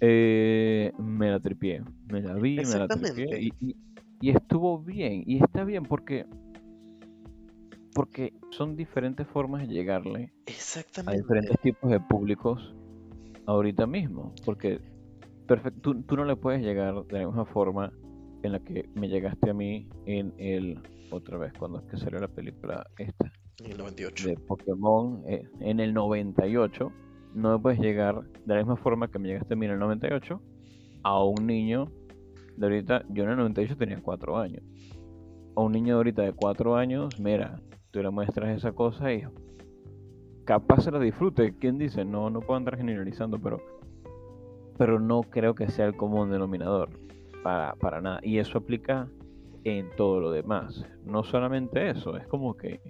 eh, 0.00 0.92
me 0.98 1.30
la 1.30 1.40
tripié, 1.40 1.82
me 2.10 2.20
la 2.22 2.34
vi, 2.34 2.56
me 2.68 2.78
la 2.78 2.88
tripié 3.14 3.40
y, 3.42 3.52
y- 3.60 3.76
y 4.20 4.30
estuvo 4.30 4.78
bien, 4.80 5.24
y 5.26 5.42
está 5.42 5.64
bien 5.64 5.82
porque 5.84 6.26
porque 7.94 8.32
son 8.50 8.74
diferentes 8.76 9.26
formas 9.28 9.68
de 9.68 9.74
llegarle 9.74 10.32
a 11.06 11.12
diferentes 11.12 11.60
tipos 11.60 11.90
de 11.90 12.00
públicos 12.00 12.74
ahorita 13.46 13.86
mismo, 13.86 14.32
porque 14.44 14.80
perfec- 15.46 15.80
tú, 15.82 16.02
tú 16.02 16.16
no 16.16 16.24
le 16.24 16.36
puedes 16.36 16.62
llegar 16.62 17.04
de 17.04 17.18
la 17.20 17.26
misma 17.26 17.44
forma 17.44 17.92
en 18.42 18.52
la 18.52 18.60
que 18.60 18.88
me 18.94 19.08
llegaste 19.08 19.50
a 19.50 19.54
mí 19.54 19.88
en 20.06 20.34
el 20.38 20.80
otra 21.10 21.38
vez 21.38 21.52
cuando 21.58 21.80
es 21.80 21.84
que 21.86 21.96
salió 21.96 22.18
la 22.20 22.28
película 22.28 22.86
esta 22.98 23.32
En 23.58 23.72
el 23.72 23.78
98. 23.78 24.28
de 24.28 24.36
Pokémon 24.36 25.22
eh, 25.26 25.48
en 25.60 25.80
el 25.80 25.92
98, 25.92 26.92
no 27.34 27.52
me 27.52 27.62
puedes 27.62 27.80
llegar 27.80 28.22
de 28.22 28.54
la 28.54 28.56
misma 28.56 28.76
forma 28.76 29.08
que 29.08 29.18
me 29.18 29.28
llegaste 29.28 29.54
a 29.54 29.56
mí 29.56 29.66
en 29.66 29.72
el 29.72 29.78
98 29.78 30.40
a 31.02 31.24
un 31.24 31.46
niño 31.46 31.90
de 32.56 32.66
ahorita, 32.66 33.04
yo 33.08 33.24
en 33.24 33.30
el 33.30 33.36
98 33.36 33.76
tenía 33.76 34.00
4 34.00 34.38
años. 34.38 34.62
A 35.56 35.60
un 35.62 35.72
niño 35.72 35.94
de 35.94 35.98
ahorita 35.98 36.22
de 36.22 36.32
4 36.32 36.76
años, 36.76 37.18
mira, 37.18 37.60
tú 37.90 38.02
le 38.02 38.10
muestras 38.10 38.56
esa 38.56 38.72
cosa 38.72 39.12
y 39.12 39.24
capaz 40.44 40.82
se 40.82 40.90
la 40.90 40.98
disfrute. 40.98 41.54
¿Quién 41.58 41.78
dice? 41.78 42.04
No, 42.04 42.30
no 42.30 42.40
puedo 42.40 42.56
andar 42.56 42.76
generalizando, 42.76 43.38
pero 43.38 43.60
pero 44.78 44.98
no 44.98 45.22
creo 45.22 45.54
que 45.54 45.70
sea 45.70 45.86
el 45.86 45.96
común 45.96 46.30
denominador 46.30 46.88
para, 47.42 47.74
para 47.76 48.00
nada. 48.00 48.20
Y 48.22 48.38
eso 48.38 48.58
aplica 48.58 49.08
en 49.64 49.90
todo 49.96 50.20
lo 50.20 50.30
demás. 50.30 50.84
No 51.04 51.24
solamente 51.24 51.90
eso, 51.90 52.16
es 52.16 52.26
como 52.26 52.56
que, 52.56 52.80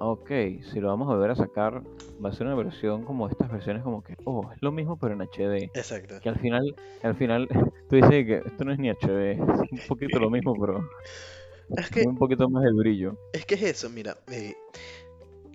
ok, 0.00 0.30
si 0.62 0.80
lo 0.80 0.88
vamos 0.88 1.08
a 1.08 1.14
volver 1.14 1.30
a 1.30 1.36
sacar, 1.36 1.82
va 2.24 2.30
a 2.30 2.32
ser 2.32 2.46
una 2.46 2.56
versión 2.56 3.04
como 3.04 3.28
estas 3.28 3.50
versiones 3.50 3.82
como 3.82 4.02
que, 4.02 4.16
oh, 4.24 4.50
es 4.54 4.60
lo 4.62 4.72
mismo 4.72 4.98
pero 4.98 5.14
en 5.14 5.22
HD. 5.22 5.70
Exacto. 5.74 6.16
Que 6.20 6.28
al 6.28 6.38
final, 6.38 6.74
al 7.02 7.14
final, 7.14 7.48
tú 7.88 7.96
dices 7.96 8.10
que 8.26 8.42
esto 8.44 8.64
no 8.64 8.72
es 8.72 8.78
ni 8.78 8.90
HD, 8.90 9.32
es 9.32 9.38
un 9.38 9.80
poquito 9.88 10.18
lo 10.18 10.30
mismo, 10.30 10.54
pero 10.54 10.88
Es 11.76 11.88
que, 11.88 12.02
un 12.02 12.16
poquito 12.16 12.48
más 12.48 12.64
el 12.64 12.74
brillo. 12.74 13.16
es 13.32 13.46
que 13.46 13.54
es 13.54 13.62
eso, 13.62 13.90
mira. 13.90 14.16
eh, 14.32 14.54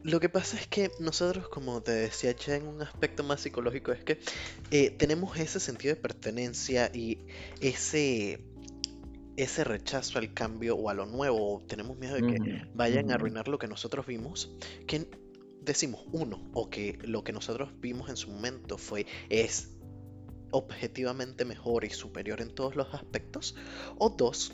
lo 0.06 0.20
que 0.20 0.30
pasa 0.30 0.56
es 0.60 0.68
que 0.68 0.92
nosotros, 1.00 1.50
como 1.50 1.82
te 1.82 1.92
decía 1.92 2.32
ya 2.36 2.56
en 2.56 2.68
un 2.68 2.80
aspecto 2.84 3.24
más 3.24 3.42
psicológico, 3.42 3.92
es 3.92 4.04
que 4.04 4.20
eh, 4.70 4.92
tenemos 4.92 5.36
ese 5.40 5.60
sentido 5.60 5.96
de 5.96 6.00
pertenencia 6.00 6.92
y 6.94 7.26
ese, 7.60 8.40
ese 9.36 9.64
rechazo 9.64 10.20
al 10.20 10.32
cambio 10.32 10.76
o 10.76 10.92
a 10.92 10.94
lo 10.94 11.08
nuevo. 11.08 11.56
o 11.56 11.66
tenemos 11.66 11.98
miedo 11.98 12.14
de 12.14 12.22
que 12.22 12.68
vayan 12.76 13.10
a 13.10 13.16
arruinar 13.16 13.48
lo 13.48 13.58
que 13.58 13.68
nosotros 13.68 14.06
vimos. 14.06 14.56
Que 14.86 15.10
decimos, 15.64 16.06
uno, 16.12 16.52
o 16.54 16.70
que 16.70 17.00
lo 17.02 17.24
que 17.24 17.34
nosotros 17.34 17.72
vimos 17.80 18.08
en 18.10 18.16
su 18.16 18.30
momento 18.30 18.78
fue, 18.78 19.08
es 19.30 19.72
objetivamente 20.52 21.46
mejor 21.46 21.84
y 21.84 21.90
superior 21.90 22.42
en 22.42 22.54
todos 22.54 22.76
los 22.76 22.94
aspectos. 22.94 23.56
O 23.98 24.12
dos, 24.12 24.54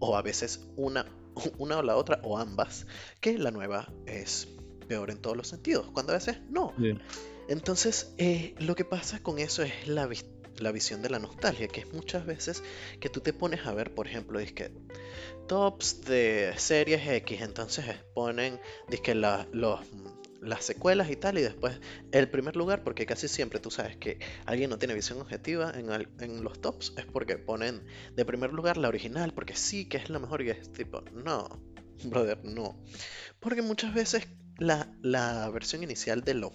o 0.00 0.16
a 0.16 0.22
veces 0.22 0.66
una, 0.74 1.06
una 1.58 1.78
o 1.78 1.82
la 1.84 1.96
otra, 1.96 2.18
o 2.24 2.38
ambas, 2.38 2.88
que 3.20 3.38
la 3.38 3.52
nueva 3.52 3.92
es 4.06 4.48
peor 4.84 5.10
en 5.10 5.18
todos 5.18 5.36
los 5.36 5.48
sentidos, 5.48 5.90
cuando 5.92 6.12
a 6.12 6.16
veces 6.16 6.38
no. 6.50 6.72
Entonces, 7.48 8.14
eh, 8.18 8.54
lo 8.58 8.74
que 8.74 8.84
pasa 8.84 9.22
con 9.22 9.38
eso 9.38 9.62
es 9.62 9.86
la, 9.86 10.08
la 10.58 10.72
visión 10.72 11.02
de 11.02 11.10
la 11.10 11.18
nostalgia, 11.18 11.68
que 11.68 11.80
es 11.80 11.92
muchas 11.92 12.24
veces 12.24 12.62
que 13.00 13.08
tú 13.10 13.20
te 13.20 13.32
pones 13.32 13.66
a 13.66 13.74
ver, 13.74 13.94
por 13.94 14.06
ejemplo, 14.06 14.38
que 14.54 14.70
tops 15.46 16.04
de 16.04 16.54
series 16.56 17.06
X, 17.06 17.40
entonces 17.42 17.84
ponen 18.14 18.58
dizque, 18.88 19.14
la- 19.14 19.46
los, 19.52 19.80
las 20.40 20.64
secuelas 20.64 21.10
y 21.10 21.16
tal, 21.16 21.38
y 21.38 21.42
después 21.42 21.78
el 22.12 22.30
primer 22.30 22.56
lugar, 22.56 22.82
porque 22.82 23.04
casi 23.06 23.28
siempre 23.28 23.60
tú 23.60 23.70
sabes 23.70 23.96
que 23.96 24.18
alguien 24.46 24.70
no 24.70 24.78
tiene 24.78 24.94
visión 24.94 25.20
objetiva 25.20 25.72
en, 25.76 25.90
al- 25.90 26.08
en 26.20 26.42
los 26.42 26.60
tops, 26.60 26.94
es 26.96 27.04
porque 27.06 27.36
ponen 27.36 27.84
de 28.14 28.24
primer 28.24 28.52
lugar 28.52 28.76
la 28.78 28.88
original, 28.88 29.32
porque 29.34 29.54
sí 29.54 29.86
que 29.88 29.98
es 29.98 30.08
la 30.08 30.18
mejor, 30.18 30.42
y 30.42 30.50
es 30.50 30.72
tipo, 30.72 31.02
no, 31.12 31.48
brother, 32.04 32.42
no. 32.44 32.82
Porque 33.40 33.60
muchas 33.62 33.92
veces 33.94 34.26
la, 34.58 34.88
la 35.02 35.48
versión 35.50 35.82
inicial 35.82 36.22
de 36.22 36.34
los, 36.34 36.52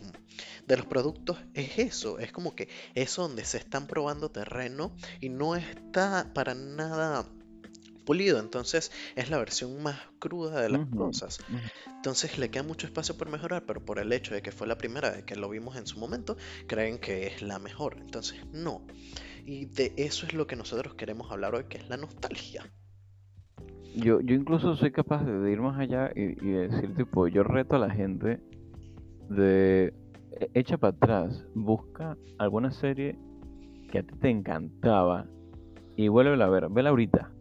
de 0.67 0.77
los 0.77 0.85
productos 0.85 1.37
es 1.53 1.79
eso, 1.79 2.19
es 2.19 2.31
como 2.31 2.55
que 2.55 2.69
es 2.95 3.15
donde 3.15 3.45
se 3.45 3.57
están 3.57 3.87
probando 3.87 4.31
terreno 4.31 4.95
y 5.19 5.29
no 5.29 5.55
está 5.55 6.31
para 6.33 6.55
nada 6.55 7.25
pulido, 8.09 8.39
entonces 8.39 8.91
es 9.15 9.29
la 9.29 9.37
versión 9.37 9.83
más 9.83 9.99
cruda 10.17 10.61
de 10.61 10.69
las 10.69 10.87
cosas. 10.87 11.37
Entonces 11.85 12.39
le 12.39 12.49
queda 12.49 12.63
mucho 12.63 12.87
espacio 12.87 13.15
por 13.15 13.29
mejorar, 13.29 13.67
pero 13.67 13.85
por 13.85 13.99
el 13.99 14.11
hecho 14.11 14.33
de 14.33 14.41
que 14.41 14.51
fue 14.51 14.65
la 14.65 14.79
primera 14.79 15.11
vez 15.11 15.25
que 15.25 15.35
lo 15.35 15.47
vimos 15.47 15.75
en 15.75 15.85
su 15.85 15.99
momento, 15.99 16.35
creen 16.65 16.97
que 16.97 17.27
es 17.27 17.43
la 17.43 17.59
mejor. 17.59 17.97
Entonces 17.99 18.39
no. 18.51 18.81
Y 19.45 19.65
de 19.65 19.93
eso 19.95 20.25
es 20.25 20.33
lo 20.33 20.47
que 20.47 20.55
nosotros 20.55 20.95
queremos 20.95 21.31
hablar 21.31 21.53
hoy, 21.53 21.65
que 21.65 21.77
es 21.77 21.87
la 21.87 21.97
nostalgia. 21.97 22.67
Yo, 23.95 24.21
yo 24.21 24.35
incluso 24.35 24.75
soy 24.75 24.91
capaz 24.91 25.23
de, 25.23 25.51
ir 25.51 25.61
más 25.61 25.79
allá 25.79 26.11
y, 26.15 26.45
y 26.45 26.51
decir, 26.51 26.95
tipo, 26.95 27.27
yo 27.27 27.43
reto 27.43 27.75
a 27.75 27.79
la 27.79 27.89
gente 27.89 28.39
de 29.29 29.93
e- 30.39 30.49
echa 30.53 30.77
para 30.77 30.95
atrás, 30.95 31.45
busca 31.53 32.17
alguna 32.37 32.71
serie 32.71 33.17
que 33.91 33.99
a 33.99 34.03
ti 34.03 34.15
te 34.19 34.29
encantaba 34.29 35.25
y 35.95 36.07
vuelve 36.07 36.41
a 36.41 36.47
ver, 36.47 36.69
vela 36.69 36.89
ahorita, 36.91 37.31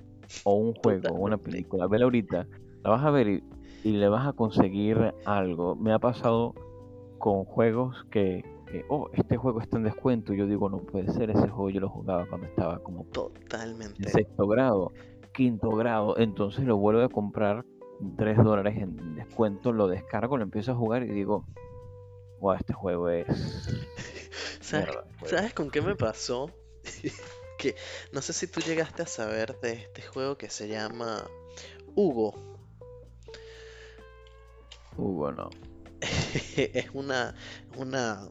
o 0.44 0.54
un 0.54 0.74
juego, 0.74 1.10
o 1.10 1.24
una 1.24 1.38
película, 1.38 1.86
vela 1.86 2.04
ahorita, 2.04 2.46
la 2.82 2.90
vas 2.90 3.04
a 3.04 3.10
ver 3.10 3.28
y, 3.28 3.44
y 3.84 3.92
le 3.92 4.08
vas 4.08 4.26
a 4.26 4.32
conseguir 4.32 5.14
algo. 5.24 5.76
Me 5.76 5.92
ha 5.92 5.98
pasado 5.98 6.54
con 7.18 7.44
juegos 7.44 8.04
que, 8.10 8.44
que, 8.66 8.84
oh, 8.88 9.08
este 9.12 9.36
juego 9.36 9.60
está 9.60 9.76
en 9.76 9.84
descuento, 9.84 10.32
y 10.32 10.38
yo 10.38 10.46
digo, 10.46 10.68
no 10.68 10.78
puede 10.78 11.12
ser, 11.12 11.30
ese 11.30 11.48
juego 11.48 11.70
yo 11.70 11.80
lo 11.80 11.88
jugaba 11.88 12.26
cuando 12.26 12.46
estaba 12.46 12.78
como 12.80 13.02
en 13.02 13.12
Totalmente. 13.12 14.08
sexto 14.08 14.46
grado, 14.46 14.92
quinto 15.38 15.70
grado, 15.70 16.18
entonces 16.18 16.64
lo 16.64 16.78
vuelvo 16.78 17.00
a 17.00 17.08
comprar 17.08 17.64
3 18.16 18.38
dólares 18.38 18.76
en 18.76 19.14
descuento, 19.14 19.70
lo 19.70 19.86
descargo, 19.86 20.36
lo 20.36 20.42
empiezo 20.42 20.72
a 20.72 20.74
jugar 20.74 21.04
y 21.04 21.10
digo, 21.10 21.46
wow, 22.40 22.54
este 22.54 22.72
juego 22.72 23.08
es... 23.08 23.28
¿Sabes, 24.60 24.86
mierda 24.86 25.04
juego". 25.20 25.36
¿Sabes 25.36 25.54
con 25.54 25.70
qué 25.70 25.80
me 25.80 25.94
pasó? 25.94 26.50
que 27.58 27.76
no 28.10 28.20
sé 28.20 28.32
si 28.32 28.48
tú 28.48 28.60
llegaste 28.60 29.02
a 29.02 29.06
saber 29.06 29.60
de 29.60 29.74
este 29.74 30.02
juego 30.02 30.36
que 30.36 30.50
se 30.50 30.66
llama 30.66 31.22
Hugo. 31.94 32.34
Uh, 34.96 35.12
bueno, 35.12 35.50
es 36.56 36.90
una, 36.94 37.36
una, 37.76 38.28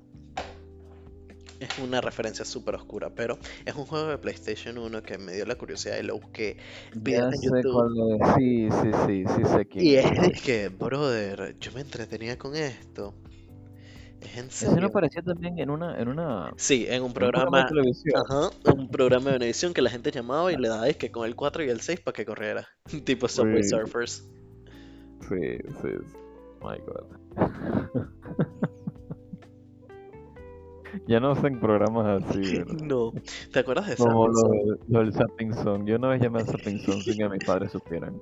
es 1.60 1.78
una 1.80 2.02
referencia 2.02 2.46
súper 2.46 2.76
oscura, 2.76 3.10
pero 3.14 3.38
es 3.66 3.76
un 3.76 3.86
juego 3.86 4.08
de 4.08 4.18
PlayStation 4.18 4.78
1 4.78 5.02
que 5.04 5.18
me 5.18 5.34
dio 5.34 5.46
la 5.46 5.56
curiosidad 5.56 5.98
y 6.00 6.04
lo 6.04 6.16
busqué 6.20 6.58
Ya 7.06 7.32
en 7.32 7.42
sé 7.42 7.64
YouTube. 7.64 7.72
cuál 7.72 7.94
es. 8.12 8.34
Sí, 8.36 8.70
sí, 8.72 8.92
sí, 9.06 9.24
sí 9.36 9.46
sé 9.46 9.66
quién 9.68 9.86
Y 9.86 9.96
es. 9.96 10.04
que, 10.42 10.70
brother, 10.70 11.58
yo 11.60 11.72
me 11.72 11.82
entretenía 11.82 12.38
con 12.38 12.56
esto. 12.56 13.16
Es 14.22 14.38
en 14.38 14.52
Ese 14.60 14.80
no 14.80 14.88
serio. 14.88 14.88
aparecía 14.88 15.22
también 15.22 15.58
en 15.60 15.70
una, 15.70 16.00
en 16.00 16.08
una, 16.10 16.52
Sí, 16.56 16.86
en 16.90 17.02
un 17.04 17.14
en 17.18 17.24
un 17.26 17.32
programa 17.32 17.60
de 17.60 17.66
programa, 17.66 17.66
televisión. 17.66 18.14
ajá, 18.14 18.50
un 18.64 18.90
programa 18.90 19.32
de 19.32 19.38
Univision 19.38 19.74
que 19.74 19.82
la 19.82 19.90
gente 19.92 20.12
llamaba 20.12 20.52
y 20.54 20.58
le 20.58 20.68
daba 20.70 20.88
es 20.90 20.98
que 20.98 21.12
con 21.12 21.26
el 21.28 21.36
4 21.36 21.64
y 21.64 21.70
el 21.70 21.82
6 21.82 22.00
para 22.02 22.16
que 22.16 22.26
corriera. 22.26 22.68
Tipo 23.06 23.28
Subway 23.28 23.64
Sí, 23.64 23.64
Surfers. 23.64 24.24
sí, 25.28 25.58
sí. 25.82 25.90
My 26.62 26.78
God. 26.86 27.08
Ya 31.08 31.22
no 31.22 31.32
hacen 31.32 31.60
programas 31.60 32.24
así, 32.24 32.40
¿verdad? 32.58 32.82
No. 32.84 33.14
¿Te 33.52 33.60
acuerdas 33.60 33.88
de 33.88 33.96
Como 33.96 34.28
Sapping 34.34 34.78
lo, 34.88 35.00
del 35.00 35.14
Zapping 35.14 35.54
Zone. 35.54 35.86
Yo 35.90 35.96
una 35.96 36.10
vez 36.10 36.22
llamé 36.22 36.40
al 36.40 36.48
Zapping 36.48 36.80
Zone 36.82 37.02
sin 37.02 37.18
que 37.18 37.30
mis 37.30 37.46
padres 37.46 37.72
supieran. 37.72 38.20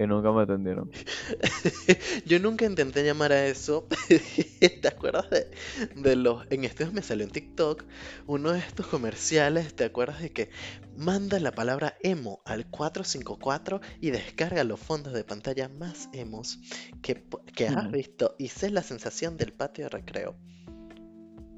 Y 0.00 0.06
nunca 0.06 0.30
me 0.30 0.42
atendieron. 0.42 0.92
Yo 2.24 2.38
nunca 2.38 2.66
intenté 2.66 3.02
llamar 3.02 3.32
a 3.32 3.46
eso. 3.46 3.88
¿Te 4.60 4.86
acuerdas 4.86 5.28
de, 5.28 5.50
de 5.96 6.14
los... 6.14 6.46
En 6.50 6.64
estos 6.64 6.92
me 6.92 7.02
salió 7.02 7.24
en 7.24 7.32
TikTok 7.32 7.84
uno 8.26 8.52
de 8.52 8.60
estos 8.60 8.86
comerciales, 8.86 9.74
¿te 9.74 9.84
acuerdas 9.84 10.22
de 10.22 10.30
que 10.30 10.50
manda 10.96 11.40
la 11.40 11.50
palabra 11.50 11.96
emo 12.00 12.42
al 12.44 12.70
454 12.70 13.80
y 14.00 14.10
descarga 14.10 14.62
los 14.62 14.78
fondos 14.78 15.12
de 15.14 15.24
pantalla 15.24 15.68
más 15.68 16.08
emos 16.12 16.60
que, 17.02 17.24
que 17.56 17.66
has 17.66 17.90
visto 17.90 18.36
y 18.38 18.48
sé 18.48 18.70
la 18.70 18.84
sensación 18.84 19.36
del 19.36 19.52
patio 19.52 19.86
de 19.86 19.90
recreo? 19.90 20.36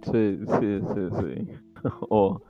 Sí, 0.03 0.39
sí, 0.61 0.81
sí, 0.95 1.09
sí. 1.19 1.49
O 2.11 2.41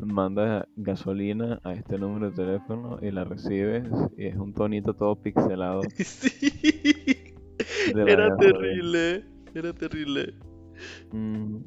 mandas 0.00 0.64
gasolina 0.76 1.60
a 1.62 1.74
este 1.74 1.96
número 1.98 2.30
de 2.30 2.36
teléfono 2.36 2.98
y 3.00 3.10
la 3.12 3.24
recibes 3.24 3.84
y 4.16 4.26
es 4.26 4.36
un 4.36 4.52
tonito 4.52 4.94
todo 4.94 5.14
pixelado 5.14 5.82
Sí, 5.98 7.34
era 7.94 8.34
terrible, 8.36 9.24
era 9.54 9.72
terrible. 9.72 10.34
Mm, 11.12 11.58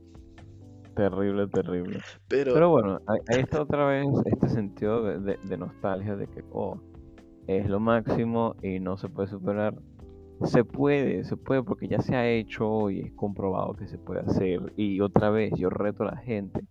terrible, 0.95 1.47
terrible. 1.47 1.99
Pero, 2.27 2.53
Pero 2.53 2.69
bueno, 2.71 2.99
ahí, 3.07 3.19
ahí 3.29 3.39
está 3.41 3.61
otra 3.61 3.85
vez 3.85 4.07
este 4.25 4.49
sentido 4.49 5.03
de, 5.03 5.19
de- 5.19 5.39
de 5.47 5.57
nostalgia 5.57 6.15
de 6.17 6.27
que, 6.27 6.43
oh, 6.51 6.77
es 7.47 7.69
lo 7.69 7.79
máximo 7.79 8.55
y 8.61 8.79
no 8.79 8.97
se 8.97 9.07
puede 9.07 9.29
superar. 9.29 9.75
Se 10.45 10.63
puede, 10.63 11.23
se 11.23 11.37
puede 11.37 11.63
porque 11.63 11.87
ya 11.87 12.01
se 12.01 12.15
ha 12.15 12.27
hecho 12.27 12.89
y 12.89 13.01
es 13.01 13.13
comprobado 13.13 13.73
que 13.73 13.87
se 13.87 13.97
puede 13.97 14.21
hacer. 14.21 14.73
Y 14.75 15.01
otra 15.01 15.29
vez, 15.29 15.53
yo 15.57 15.69
reto 15.69 16.03
a 16.03 16.11
la 16.11 16.17
gente, 16.17 16.61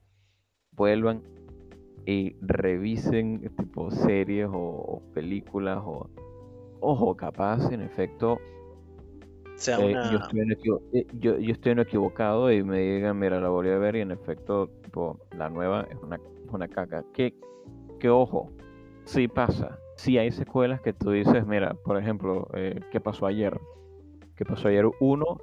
vuelvan 0.72 1.22
y 2.06 2.36
revisen 2.40 3.50
tipo 3.56 3.90
series 3.90 4.48
o, 4.48 4.58
o 4.58 5.02
películas 5.12 5.82
o, 5.84 6.08
ojo, 6.80 7.16
capaz 7.16 7.72
en 7.72 7.80
efecto 7.80 8.38
sea 9.56 9.78
eh, 9.78 9.94
yo, 10.10 10.18
estoy 10.18 10.70
eh, 10.92 11.06
yo, 11.20 11.38
yo 11.38 11.52
estoy 11.52 11.72
en 11.72 11.78
equivocado 11.78 12.52
y 12.52 12.62
me 12.62 12.80
digan, 12.80 13.18
mira, 13.18 13.40
la 13.40 13.48
volví 13.48 13.70
a 13.70 13.78
ver 13.78 13.96
y 13.96 14.00
en 14.00 14.10
efecto, 14.10 14.68
tipo, 14.82 15.20
la 15.36 15.48
nueva 15.48 15.86
es 15.90 15.96
una, 16.02 16.16
es 16.16 16.52
una 16.52 16.68
caca. 16.68 17.04
Que, 17.12 17.34
que 18.00 18.10
ojo, 18.10 18.50
sí 19.04 19.28
pasa. 19.28 19.78
Sí 20.04 20.18
hay 20.18 20.30
secuelas 20.32 20.82
que 20.82 20.92
tú 20.92 21.12
dices, 21.12 21.46
mira, 21.46 21.72
por 21.82 21.96
ejemplo, 21.96 22.46
eh, 22.52 22.78
¿qué 22.92 23.00
pasó 23.00 23.24
ayer? 23.24 23.58
¿Qué 24.36 24.44
pasó 24.44 24.68
ayer? 24.68 24.84
Uno 25.00 25.38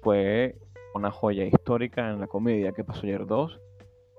fue 0.00 0.56
una 0.94 1.10
joya 1.10 1.44
histórica 1.44 2.10
en 2.10 2.18
la 2.18 2.26
comedia. 2.26 2.72
¿Qué 2.72 2.82
pasó 2.82 3.02
ayer? 3.02 3.26
Dos 3.26 3.60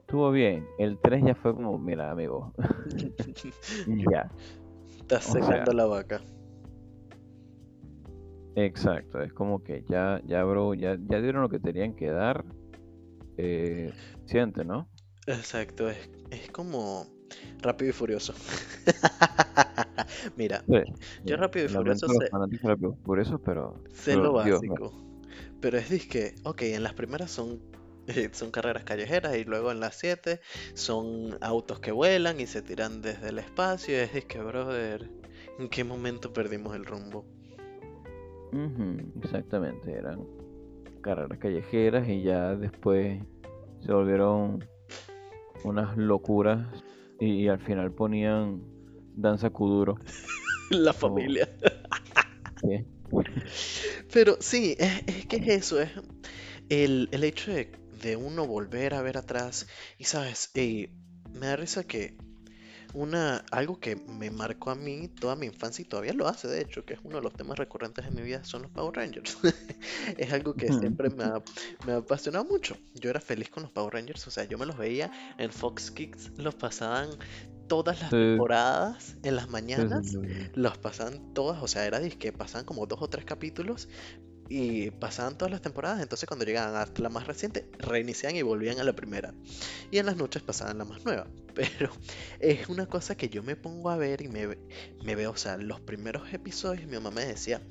estuvo 0.01 0.29
bien. 0.29 0.67
El 0.77 0.99
tres 0.99 1.23
ya 1.25 1.33
fue 1.33 1.55
como, 1.55 1.79
mira, 1.79 2.11
amigo, 2.11 2.53
ya. 4.11 4.29
Estás 4.99 5.27
O 5.29 5.33
sea, 5.33 5.41
secando 5.45 5.73
la 5.73 5.85
vaca. 5.87 6.21
Exacto, 8.55 9.19
es 9.19 9.33
como 9.33 9.63
que 9.63 9.83
ya, 9.89 10.21
ya, 10.27 10.43
bro, 10.43 10.75
ya, 10.75 10.95
ya 11.09 11.21
dieron 11.21 11.41
lo 11.41 11.49
que 11.49 11.59
tenían 11.59 11.95
que 11.95 12.11
dar. 12.11 12.45
Eh, 13.37 13.91
siente, 14.25 14.63
¿no? 14.63 14.87
Exacto, 15.25 15.89
es, 15.89 16.07
es 16.29 16.51
como 16.51 17.07
Rápido 17.61 17.89
y 17.89 17.93
Furioso. 17.93 18.33
Mira, 20.35 20.63
Sí, 20.65 20.73
yo 20.73 20.83
ya. 21.23 21.37
Rápido 21.37 21.65
y 21.65 21.69
Furioso 21.69 22.07
sé, 22.07 22.27
fanáticos 22.27 22.63
de 22.63 22.69
Rápido 22.69 22.97
y 22.99 23.05
Furioso, 23.05 23.39
pero, 23.39 23.75
sé 23.93 24.11
pero 24.11 24.23
lo 24.23 24.43
Dios, 24.43 24.61
básico. 24.61 24.93
Pero 25.59 25.77
es 25.77 25.89
disque, 25.89 26.35
ok, 26.43 26.61
en 26.63 26.83
las 26.83 26.93
primeras 26.93 27.31
son, 27.31 27.59
son 28.31 28.51
carreras 28.51 28.83
callejeras 28.83 29.35
y 29.35 29.43
luego 29.43 29.71
en 29.71 29.79
las 29.79 29.95
siete 29.95 30.39
son 30.73 31.37
autos 31.41 31.79
que 31.79 31.91
vuelan 31.91 32.39
y 32.39 32.47
se 32.47 32.61
tiran 32.61 33.01
desde 33.01 33.29
el 33.29 33.39
espacio. 33.39 33.97
Es 33.99 34.13
disque, 34.13 34.39
brother, 34.39 35.09
¿en 35.59 35.69
qué 35.69 35.83
momento 35.83 36.33
perdimos 36.33 36.75
el 36.75 36.85
rumbo? 36.85 37.25
Exactamente, 39.23 39.93
eran 39.93 40.25
carreras 41.01 41.37
callejeras 41.39 42.07
y 42.07 42.23
ya 42.23 42.55
después 42.55 43.21
se 43.85 43.93
volvieron 43.93 44.63
unas 45.63 45.95
locuras 45.97 46.67
y, 47.21 47.43
y 47.43 47.47
al 47.47 47.59
final 47.59 47.93
ponían 47.93 48.61
danza 49.15 49.49
kuduro. 49.51 49.97
La 50.69 50.91
familia. 50.93 51.49
Pero 54.13 54.37
sí, 54.39 54.75
es, 54.79 55.03
es 55.07 55.25
que 55.27 55.37
es 55.37 55.47
eso, 55.47 55.81
es 55.81 55.91
el, 56.69 57.09
el 57.11 57.23
hecho 57.23 57.51
de, 57.51 57.71
de 58.01 58.15
uno 58.15 58.47
volver 58.47 58.93
a 58.93 59.01
ver 59.01 59.17
atrás 59.17 59.67
y 59.97 60.05
sabes, 60.05 60.51
y 60.55 60.89
me 61.33 61.47
da 61.47 61.55
risa 61.57 61.83
que 61.83 62.15
una, 62.93 63.37
algo 63.51 63.79
que 63.79 63.95
me 63.95 64.29
marcó 64.31 64.71
a 64.71 64.75
mí 64.75 65.07
toda 65.07 65.35
mi 65.35 65.45
infancia 65.47 65.81
y 65.83 65.85
todavía 65.85 66.13
lo 66.13 66.27
hace, 66.27 66.47
de 66.47 66.61
hecho, 66.61 66.85
que 66.85 66.93
es 66.95 66.99
uno 67.03 67.17
de 67.17 67.23
los 67.23 67.35
temas 67.35 67.57
recurrentes 67.57 68.05
en 68.05 68.15
mi 68.15 68.21
vida, 68.21 68.43
son 68.43 68.63
los 68.63 68.71
Power 68.71 68.95
Rangers. 68.95 69.37
Es 70.17 70.31
algo 70.33 70.55
que 70.55 70.71
siempre 70.73 71.09
me 71.09 71.23
ha, 71.23 71.41
me 71.85 71.93
ha 71.93 71.97
apasionado 71.97 72.45
mucho. 72.45 72.77
Yo 72.93 73.09
era 73.09 73.19
feliz 73.21 73.49
con 73.49 73.63
los 73.63 73.71
Power 73.71 73.93
Rangers, 73.93 74.27
o 74.27 74.31
sea, 74.31 74.43
yo 74.45 74.57
me 74.57 74.65
los 74.65 74.77
veía 74.77 75.11
en 75.37 75.51
Fox 75.51 75.91
Kids, 75.91 76.31
los 76.37 76.55
pasaban 76.55 77.09
todas 77.67 78.01
las 78.01 78.09
Sí, 78.09 78.17
temporadas 78.17 79.17
en 79.23 79.35
las 79.37 79.49
mañanas 79.49 80.11
sí, 80.11 80.17
sí. 80.21 80.51
los 80.53 80.77
pasaban 80.77 81.33
todas, 81.33 81.61
o 81.63 81.67
sea, 81.67 81.85
era 81.85 82.01
que 82.09 82.33
pasaban 82.33 82.65
como 82.65 82.85
dos 82.85 83.01
o 83.01 83.09
tres 83.09 83.23
capítulos 83.25 83.87
y 84.53 84.91
pasaban 84.91 85.37
todas 85.37 85.49
las 85.49 85.61
temporadas, 85.61 86.01
entonces 86.01 86.27
cuando 86.27 86.43
llegaban 86.43 86.75
hasta 86.75 87.01
la 87.01 87.07
más 87.07 87.25
reciente, 87.25 87.69
reiniciaban 87.79 88.35
y 88.35 88.41
volvían 88.41 88.79
a 88.79 88.83
la 88.83 88.91
primera. 88.91 89.33
Y 89.91 89.97
en 89.97 90.05
las 90.05 90.17
noches 90.17 90.41
pasaban 90.41 90.77
la 90.77 90.83
más 90.83 91.05
nueva. 91.05 91.25
Pero 91.55 91.89
es 92.41 92.67
una 92.67 92.85
cosa 92.85 93.15
que 93.15 93.29
yo 93.29 93.43
me 93.43 93.55
pongo 93.55 93.89
a 93.89 93.95
ver 93.95 94.21
y 94.21 94.27
me, 94.27 94.57
me 95.05 95.15
veo, 95.15 95.31
o 95.31 95.37
sea, 95.37 95.55
los 95.55 95.79
primeros 95.79 96.33
episodios 96.33 96.85
mi 96.85 96.95
mamá 96.95 97.11
me 97.11 97.25
decía, 97.25 97.61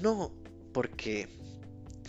no, 0.00 0.32
porque 0.72 1.28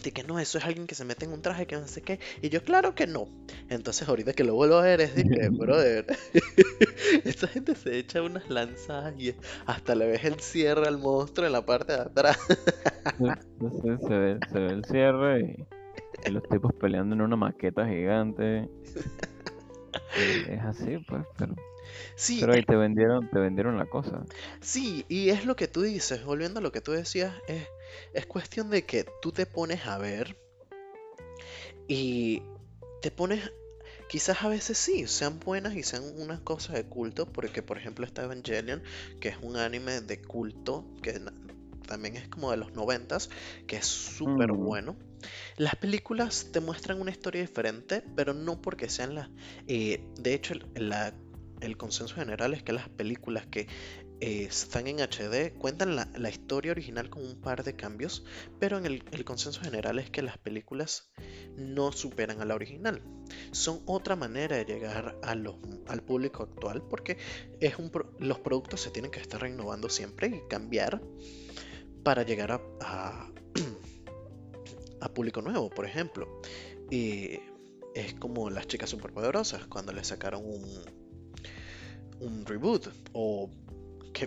de 0.04 0.12
que 0.12 0.24
no, 0.24 0.40
eso 0.40 0.58
es 0.58 0.66
alguien 0.66 0.88
que 0.88 0.96
se 0.96 1.06
mete 1.06 1.26
en 1.26 1.34
un 1.34 1.42
traje 1.42 1.68
que 1.68 1.76
no 1.76 1.88
sé 1.88 2.02
qué. 2.02 2.20
Y 2.42 2.50
yo, 2.50 2.64
claro 2.64 2.96
que 2.96 3.08
no. 3.08 3.28
Entonces 3.70 4.08
ahorita 4.08 4.34
que 4.34 4.44
lo 4.44 4.56
vuelvo 4.56 4.78
a 4.78 4.84
ver 4.84 5.02
es 5.02 5.16
de 5.16 5.24
que, 5.24 5.50
brother, 5.52 6.06
esta 7.26 7.48
gente 7.48 7.76
se 7.76 7.98
echa 7.98 8.22
unas 8.22 8.50
lanzas 8.50 9.14
y 9.20 9.36
hasta 9.66 9.96
le 9.96 10.08
ves 10.08 10.24
el 10.26 10.40
cierre 10.40 10.88
al 10.88 10.98
monstruo 10.98 11.46
en 11.48 11.54
la 11.54 11.66
parte 11.66 11.94
de 11.94 12.00
atrás. 12.02 12.38
Sí, 13.18 13.26
sí, 13.60 13.90
se 14.08 14.18
ve, 14.18 14.42
se 14.52 14.60
ve 14.60 14.72
el 14.74 14.86
cierre 14.86 15.42
y, 15.42 15.68
y 16.28 16.32
los 16.32 16.44
tipos 16.50 16.74
peleando 16.80 17.16
en 17.16 17.22
una 17.22 17.36
maqueta 17.36 17.88
gigante. 17.88 18.70
Y 20.16 20.52
es 20.52 20.62
así, 20.62 20.98
pues, 21.00 21.26
pero, 21.38 21.56
Sí, 22.16 22.40
pero 22.40 22.54
ahí 22.54 22.64
te 22.64 22.76
vendieron, 22.76 23.30
te 23.30 23.40
vendieron 23.40 23.78
la 23.78 23.86
cosa. 23.88 24.28
sí, 24.62 25.06
y 25.10 25.30
es 25.30 25.46
lo 25.46 25.56
que 25.56 25.68
tú 25.68 25.82
dices, 25.82 26.24
volviendo 26.24 26.60
a 26.60 26.64
lo 26.64 26.72
que 26.72 26.82
tú 26.82 26.92
decías, 26.92 27.34
es, 27.48 27.68
es 28.14 28.26
cuestión 28.26 28.70
de 28.70 28.86
que 28.86 29.06
tú 29.22 29.32
te 29.32 29.46
pones 29.46 29.86
a 29.86 29.98
ver 29.98 30.38
y 31.88 32.42
te 33.02 33.12
pones, 33.12 33.52
quizás 34.08 34.44
a 34.44 34.50
veces 34.50 34.78
sí, 34.78 35.08
sean 35.08 35.40
buenas 35.40 35.76
y 35.76 35.84
sean 35.84 36.04
unas 36.20 36.40
cosas 36.42 36.76
de 36.76 36.86
culto, 36.86 37.26
porque 37.32 37.64
por 37.64 37.78
ejemplo 37.78 38.06
está 38.06 38.24
Evangelion, 38.24 38.84
que 39.20 39.30
es 39.30 39.38
un 39.42 39.58
anime 39.58 40.02
de 40.02 40.22
culto, 40.22 40.86
que 41.02 41.20
también 41.88 42.18
es 42.18 42.28
como 42.28 42.52
de 42.52 42.58
los 42.58 42.74
noventas, 42.74 43.30
que 43.68 43.78
es 43.78 43.86
súper 43.86 44.52
Mm, 44.54 44.64
bueno. 44.66 44.96
Las 45.58 45.76
películas 45.76 46.48
te 46.54 46.60
muestran 46.60 47.02
una 47.02 47.12
historia 47.12 47.42
diferente, 47.42 48.04
pero 48.16 48.34
no 48.34 48.62
porque 48.62 48.90
sean 48.90 49.16
las... 49.16 49.30
eh, 49.68 50.02
de 50.18 50.34
hecho, 50.34 50.54
la- 50.76 51.14
el 51.62 51.76
consenso 51.76 52.16
general 52.16 52.54
es 52.54 52.64
que 52.64 52.72
las 52.72 52.88
películas 52.88 53.46
que 53.48 53.68
eh, 54.22 54.44
están 54.44 54.88
en 54.88 55.00
HD 55.00 55.54
cuentan 55.58 55.96
la, 55.96 56.10
la 56.18 56.30
historia 56.30 56.72
original 56.72 57.10
con 57.10 57.26
un 57.26 57.40
par 57.40 57.64
de 57.64 57.76
cambios, 57.76 58.26
pero 58.60 58.78
en 58.78 58.86
el, 58.86 59.04
el 59.12 59.24
consenso 59.24 59.62
general 59.62 59.98
es 60.00 60.10
que 60.10 60.22
las 60.22 60.38
películas 60.38 61.12
no 61.56 61.92
superan 61.92 62.42
a 62.42 62.46
la 62.46 62.56
original. 62.56 63.02
Son 63.52 63.82
otra 63.86 64.16
manera 64.16 64.58
de 64.58 64.66
llegar 64.66 65.18
a 65.22 65.32
al 65.32 66.04
público 66.04 66.44
actual, 66.44 66.84
porque 66.90 67.18
es 67.60 67.78
un, 67.80 67.92
los 68.20 68.40
productos 68.40 68.82
se 68.82 68.92
tienen 68.92 69.12
que 69.12 69.20
estar 69.20 69.42
renovando 69.42 69.90
siempre 69.90 70.28
y 70.28 70.48
cambiar 70.50 71.02
para 72.04 72.24
llegar 72.24 72.52
a, 72.52 72.62
a, 72.82 73.32
a 75.02 75.14
público 75.14 75.42
nuevo, 75.42 75.70
por 75.70 75.86
ejemplo. 75.86 76.42
Y 76.90 77.40
es 77.96 78.14
como 78.16 78.50
las 78.50 78.68
chicas 78.68 78.90
superpoderosas 78.90 79.66
cuando 79.68 79.94
le 79.94 80.04
sacaron 80.04 80.44
un, 80.46 80.66
un 82.20 82.46
reboot 82.46 82.88
o 83.14 83.50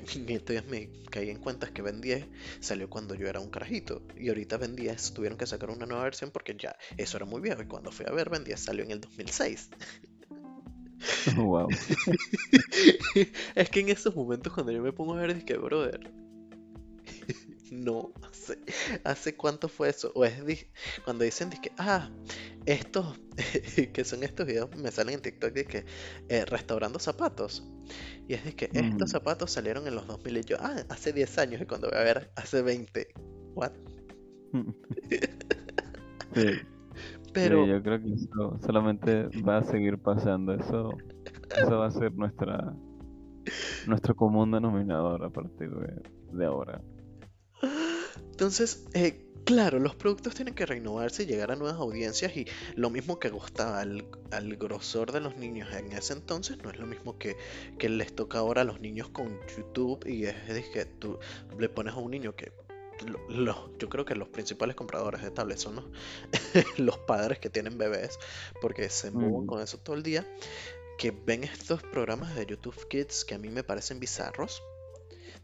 que 0.01 0.35
entonces 0.35 0.67
me 0.67 0.91
caí 1.11 1.31
en 1.31 1.39
cuenta 1.39 1.73
que 1.73 1.83
Ben 1.83 2.01
10 2.01 2.27
salió 2.61 2.89
cuando 2.89 3.15
yo 3.15 3.29
era 3.29 3.41
un 3.41 3.51
carajito. 3.51 4.03
Y 4.17 4.29
ahorita 4.29 4.57
Ben 4.57 4.77
10 4.77 5.15
tuvieron 5.15 5.39
que 5.39 5.47
sacar 5.47 5.71
una 5.71 5.87
nueva 5.87 6.05
versión 6.05 6.31
porque 6.31 6.57
ya 6.59 6.77
eso 6.97 7.17
era 7.17 7.27
muy 7.27 7.41
viejo. 7.41 7.63
Y 7.63 7.67
cuando 7.67 7.93
fui 7.93 8.07
a 8.09 8.13
ver 8.13 8.31
Ben 8.31 8.45
10 8.45 8.59
salió 8.61 8.85
en 8.85 8.93
el 8.93 9.01
2006 9.01 9.71
Wow. 11.37 11.69
es 13.55 13.71
que 13.71 13.81
en 13.81 13.89
esos 13.89 14.15
momentos 14.15 14.53
cuando 14.53 14.73
yo 14.73 14.83
me 14.83 14.93
pongo 14.93 15.15
a 15.15 15.21
ver 15.21 15.35
dije 15.35 15.57
brother 15.57 16.13
no 17.71 18.13
hace, 18.23 18.59
hace 19.05 19.35
cuánto 19.35 19.69
fue 19.69 19.89
eso. 19.89 20.13
O 20.15 20.25
es 20.25 20.67
cuando 21.05 21.25
dicen 21.25 21.51
que 21.51 21.73
ah 21.79 22.11
estos 22.67 23.21
que 23.93 24.05
son 24.05 24.23
estos 24.23 24.47
videos 24.47 24.71
me 24.77 24.91
salen 24.91 25.17
en 25.17 25.23
TikTok 25.23 25.53
de 25.53 25.65
que 25.65 25.85
eh, 26.29 26.45
restaurando 26.45 26.99
zapatos 26.99 27.65
y 28.29 28.35
es 28.35 28.45
de 28.45 28.55
que 28.55 28.71
estos 28.73 29.11
zapatos 29.11 29.51
salieron 29.51 29.87
en 29.87 29.95
los 29.95 30.07
2000 30.07 30.39
y 30.39 30.43
yo, 30.43 30.57
ah, 30.61 30.77
hace 30.89 31.13
10 31.13 31.39
años 31.39 31.61
y 31.61 31.67
cuando 31.67 31.89
voy 31.89 31.99
a 31.99 32.05
ver, 32.05 32.31
hace 32.37 32.63
20. 32.63 33.09
What? 33.55 33.73
Sí, 36.35 36.47
Pero 37.35 37.63
sí, 37.63 37.71
yo 37.71 37.83
creo 37.83 38.01
que 38.01 38.15
eso 38.15 38.59
solamente 38.65 39.25
va 39.47 39.59
a 39.59 39.63
seguir 39.65 39.99
pasando. 39.99 40.55
Eso, 40.55 40.97
eso 41.55 41.79
va 41.79 41.89
a 41.89 41.91
ser 41.91 42.15
nuestra 42.15 42.75
nuestro 43.87 44.17
común 44.17 44.51
denominador 44.51 45.23
a 45.25 45.29
partir 45.29 45.69
de, 45.71 46.03
de 46.33 46.47
ahora. 46.47 46.81
entonces, 48.31 48.89
eh, 48.95 49.31
claro, 49.45 49.79
los 49.79 49.95
productos 49.97 50.35
tienen 50.35 50.55
que 50.55 50.67
renovarse 50.67 51.23
y 51.23 51.27
llegar 51.27 51.51
a 51.53 51.57
nuevas 51.57 51.79
audiencias 51.79 52.37
y 52.37 52.47
lo 52.77 52.91
mismo 52.91 53.19
que 53.19 53.31
gustaba 53.31 53.81
al, 53.81 54.07
al 54.31 54.57
grosor 54.57 55.13
de 55.13 55.21
los 55.21 55.37
niños 55.37 55.73
en 55.75 55.93
ese 55.93 56.13
entonces 56.13 56.59
no 56.63 56.71
es 56.71 56.79
lo 56.79 56.87
mismo 56.87 57.19
que, 57.19 57.37
que 57.79 57.89
les 57.89 58.15
toca 58.15 58.39
ahora 58.39 58.63
a 58.63 58.65
los 58.65 58.81
niños 58.81 59.09
con 59.09 59.39
YouTube 59.57 60.07
y 60.07 60.25
es 60.27 60.35
que 60.73 60.85
tú 60.85 61.19
le 61.59 61.69
pones 61.69 61.95
a 61.95 61.99
un 61.99 62.11
niño 62.11 62.35
que 62.37 62.53
lo- 63.07 63.29
lo- 63.31 63.77
yo 63.79 63.89
creo 63.89 64.05
que 64.05 64.15
los 64.15 64.29
principales 64.29 64.77
compradores 64.77 65.23
de 65.23 65.31
tablets 65.31 65.63
son 65.63 65.77
los, 65.77 65.85
los 66.79 66.99
padres 66.99 67.39
que 67.41 67.51
tienen 67.51 67.77
bebés 67.79 68.19
porque 68.61 68.89
se 68.91 69.11
mueven 69.11 69.43
Mm. 69.45 69.47
con 69.47 69.61
eso 69.63 69.79
todo 69.79 69.97
el 69.97 70.03
día 70.03 70.27
que 70.99 71.11
ven 71.11 71.43
estos 71.43 71.83
programas 71.83 72.37
de 72.37 72.47
YouTube 72.47 72.87
Kids 72.89 73.25
que 73.25 73.35
a 73.35 73.39
mí 73.39 73.49
me 73.49 73.65
parecen 73.65 73.99
bizarros 73.99 74.63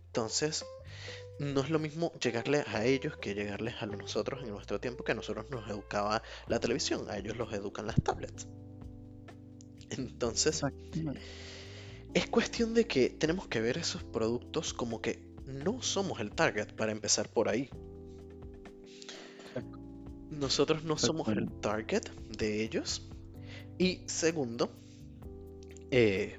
entonces 0.06 0.64
no 1.38 1.60
es 1.60 1.70
lo 1.70 1.78
mismo 1.78 2.12
llegarle 2.20 2.64
a 2.66 2.84
ellos 2.84 3.16
que 3.16 3.34
llegarles 3.34 3.74
a 3.80 3.86
nosotros 3.86 4.42
en 4.42 4.50
nuestro 4.50 4.80
tiempo 4.80 5.04
que 5.04 5.12
a 5.12 5.14
nosotros 5.14 5.50
nos 5.50 5.68
educaba 5.70 6.22
la 6.46 6.58
televisión, 6.58 7.08
a 7.08 7.18
ellos 7.18 7.36
los 7.36 7.52
educan 7.52 7.86
las 7.86 8.02
tablets. 8.02 8.48
Entonces, 9.90 10.62
es 12.14 12.26
cuestión 12.28 12.74
de 12.74 12.86
que 12.86 13.10
tenemos 13.10 13.48
que 13.48 13.60
ver 13.60 13.78
esos 13.78 14.02
productos 14.02 14.74
como 14.74 15.00
que 15.00 15.20
no 15.46 15.80
somos 15.80 16.20
el 16.20 16.32
target 16.32 16.74
para 16.74 16.92
empezar 16.92 17.28
por 17.28 17.48
ahí. 17.48 17.70
Nosotros 20.30 20.84
no 20.84 20.98
somos 20.98 21.28
el 21.28 21.50
target 21.60 22.10
de 22.36 22.62
ellos. 22.62 23.08
Y 23.78 24.02
segundo, 24.06 24.70
eh, 25.90 26.38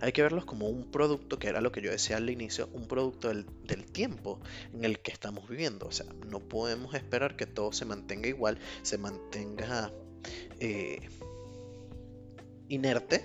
hay 0.00 0.12
que 0.12 0.22
verlos 0.22 0.44
como 0.44 0.68
un 0.68 0.90
producto, 0.90 1.38
que 1.38 1.48
era 1.48 1.60
lo 1.60 1.72
que 1.72 1.80
yo 1.80 1.90
decía 1.90 2.16
al 2.16 2.30
inicio, 2.30 2.68
un 2.72 2.86
producto 2.86 3.28
del, 3.28 3.46
del 3.64 3.84
tiempo 3.84 4.40
en 4.72 4.84
el 4.84 5.00
que 5.00 5.10
estamos 5.10 5.48
viviendo. 5.48 5.86
O 5.86 5.92
sea, 5.92 6.06
no 6.26 6.40
podemos 6.40 6.94
esperar 6.94 7.36
que 7.36 7.46
todo 7.46 7.72
se 7.72 7.84
mantenga 7.84 8.28
igual, 8.28 8.58
se 8.82 8.98
mantenga 8.98 9.92
eh, 10.60 11.00
inerte, 12.68 13.24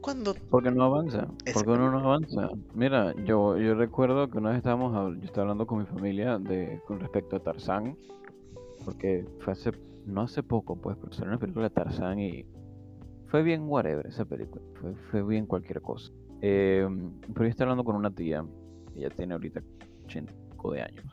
cuando 0.00 0.34
Porque 0.50 0.70
no 0.70 0.84
avanza, 0.84 1.26
porque 1.52 1.70
uno 1.70 1.90
no 1.90 1.98
avanza. 1.98 2.50
Mira, 2.74 3.14
yo, 3.24 3.58
yo 3.58 3.74
recuerdo 3.74 4.30
que 4.30 4.38
una 4.38 4.50
vez 4.50 4.58
estábamos, 4.58 5.16
yo 5.18 5.24
estaba 5.24 5.42
hablando 5.42 5.66
con 5.66 5.80
mi 5.80 5.86
familia 5.86 6.38
de, 6.38 6.80
con 6.86 7.00
respecto 7.00 7.36
a 7.36 7.40
Tarzán, 7.40 7.96
porque 8.84 9.26
fue 9.40 9.54
hace, 9.54 9.72
no 10.06 10.22
hace 10.22 10.42
poco, 10.42 10.76
pues, 10.76 10.96
pero 11.00 11.12
salió 11.12 11.30
una 11.30 11.40
película 11.40 11.68
de 11.68 11.74
Tarzán 11.74 12.20
y 12.20 12.46
fue 13.28 13.42
bien 13.42 13.62
whatever 13.68 14.06
esa 14.06 14.24
película, 14.24 14.62
fue, 14.80 14.94
fue 15.10 15.22
bien 15.22 15.46
cualquier 15.46 15.80
cosa. 15.80 16.12
Eh, 16.40 16.86
pero 17.34 17.44
yo 17.44 17.50
estaba 17.50 17.70
hablando 17.72 17.84
con 17.84 17.96
una 17.96 18.10
tía, 18.10 18.44
ella 18.96 19.10
tiene 19.10 19.34
ahorita 19.34 19.60
85 20.06 20.72
de 20.72 20.82
años, 20.82 21.04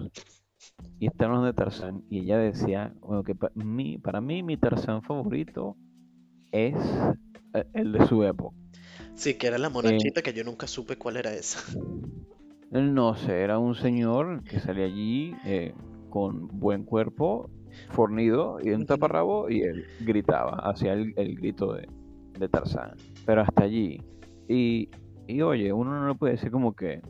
y 0.99 1.07
está 1.07 1.25
hablando 1.25 1.47
de 1.47 1.53
Tarzán, 1.53 2.03
y 2.09 2.19
ella 2.19 2.37
decía, 2.37 2.93
bueno, 3.01 3.23
que 3.23 3.35
pa- 3.35 3.51
mi, 3.55 3.97
para 3.97 4.21
mí 4.21 4.43
mi 4.43 4.57
Tarzán 4.57 5.01
favorito 5.03 5.75
es 6.51 6.75
eh, 7.53 7.65
el 7.73 7.91
de 7.91 8.05
su 8.07 8.23
época. 8.23 8.55
sí, 9.15 9.33
que 9.35 9.47
era 9.47 9.57
la 9.57 9.69
monachita 9.69 10.21
que 10.21 10.33
yo 10.33 10.43
nunca 10.43 10.67
supe 10.67 10.97
cuál 10.97 11.17
era 11.17 11.33
esa. 11.33 11.59
No 12.71 13.15
sé, 13.15 13.41
era 13.41 13.57
un 13.59 13.75
señor 13.75 14.43
que 14.43 14.59
salía 14.59 14.85
allí 14.85 15.33
eh, 15.45 15.73
con 16.09 16.47
buen 16.59 16.83
cuerpo, 16.83 17.49
fornido 17.91 18.57
y 18.61 18.71
un 18.71 18.85
taparrabo 18.85 19.49
y 19.49 19.61
él 19.61 19.85
gritaba, 20.01 20.57
hacía 20.69 20.93
el, 20.93 21.13
el 21.15 21.35
grito 21.35 21.73
de, 21.73 21.87
de 22.39 22.47
Tarzán. 22.49 22.91
Pero 23.25 23.41
hasta 23.41 23.63
allí. 23.63 24.01
Y, 24.47 24.89
y 25.27 25.41
oye, 25.41 25.71
uno 25.73 25.99
no 25.99 26.07
le 26.07 26.15
puede 26.15 26.33
decir 26.33 26.51
como 26.51 26.75
que, 26.75 27.01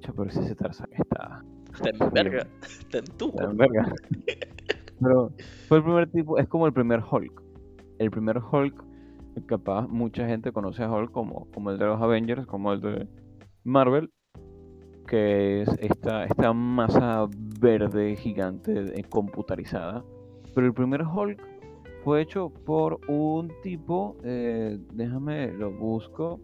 "Cha, 0.00 0.12
pero 0.12 0.30
si 0.30 0.40
ese 0.40 0.54
Tarzán 0.54 0.88
está, 0.92 1.42
Está 1.72 1.90
en 2.04 2.12
verga, 2.12 2.46
está 2.62 2.98
en 2.98 3.04
tuco. 3.18 3.38
está 3.38 3.50
en 3.50 3.56
verga". 3.56 3.92
Pero 4.98 5.30
fue 5.68 5.76
el 5.76 5.84
primer 5.84 6.10
tipo, 6.10 6.38
es 6.38 6.48
como 6.48 6.66
el 6.66 6.72
primer 6.72 7.02
Hulk. 7.10 7.42
El 7.98 8.10
primer 8.10 8.38
Hulk, 8.38 8.82
capaz 9.44 9.86
mucha 9.88 10.26
gente 10.26 10.52
conoce 10.52 10.82
a 10.84 10.90
Hulk 10.90 11.10
como, 11.12 11.46
como 11.52 11.70
el 11.70 11.76
de 11.78 11.84
los 11.84 12.00
Avengers, 12.00 12.46
como 12.46 12.72
el 12.72 12.80
de 12.80 13.06
Marvel, 13.62 14.10
que 15.06 15.62
es 15.62 15.68
esta, 15.80 16.24
esta 16.24 16.52
masa 16.54 17.26
verde 17.60 18.16
gigante 18.16 18.98
eh, 18.98 19.04
computarizada. 19.04 20.02
Pero 20.54 20.66
el 20.66 20.72
primer 20.72 21.02
Hulk 21.02 21.42
fue 22.06 22.22
hecho 22.22 22.50
por 22.50 23.00
un 23.08 23.50
tipo, 23.64 24.16
eh, 24.22 24.78
déjame 24.94 25.50
lo 25.52 25.72
busco. 25.72 26.38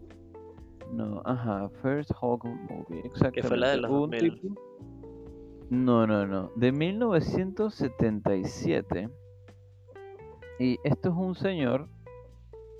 No, 0.91 1.21
ajá, 1.23 1.69
First 1.81 2.11
Hulk 2.21 2.43
Movie, 2.43 2.99
exactamente. 3.05 3.41
Que 3.41 3.47
fue 3.47 3.55
la 3.57 3.69
de 3.69 3.77
los 3.77 3.89
un 3.89 4.09
2000. 4.11 4.41
tipo- 4.41 4.61
No, 5.69 6.05
no, 6.05 6.27
no, 6.27 6.51
de 6.57 6.71
1977. 6.73 9.09
Y 10.59 10.77
esto 10.83 11.09
es 11.09 11.15
un 11.15 11.33
señor 11.35 11.87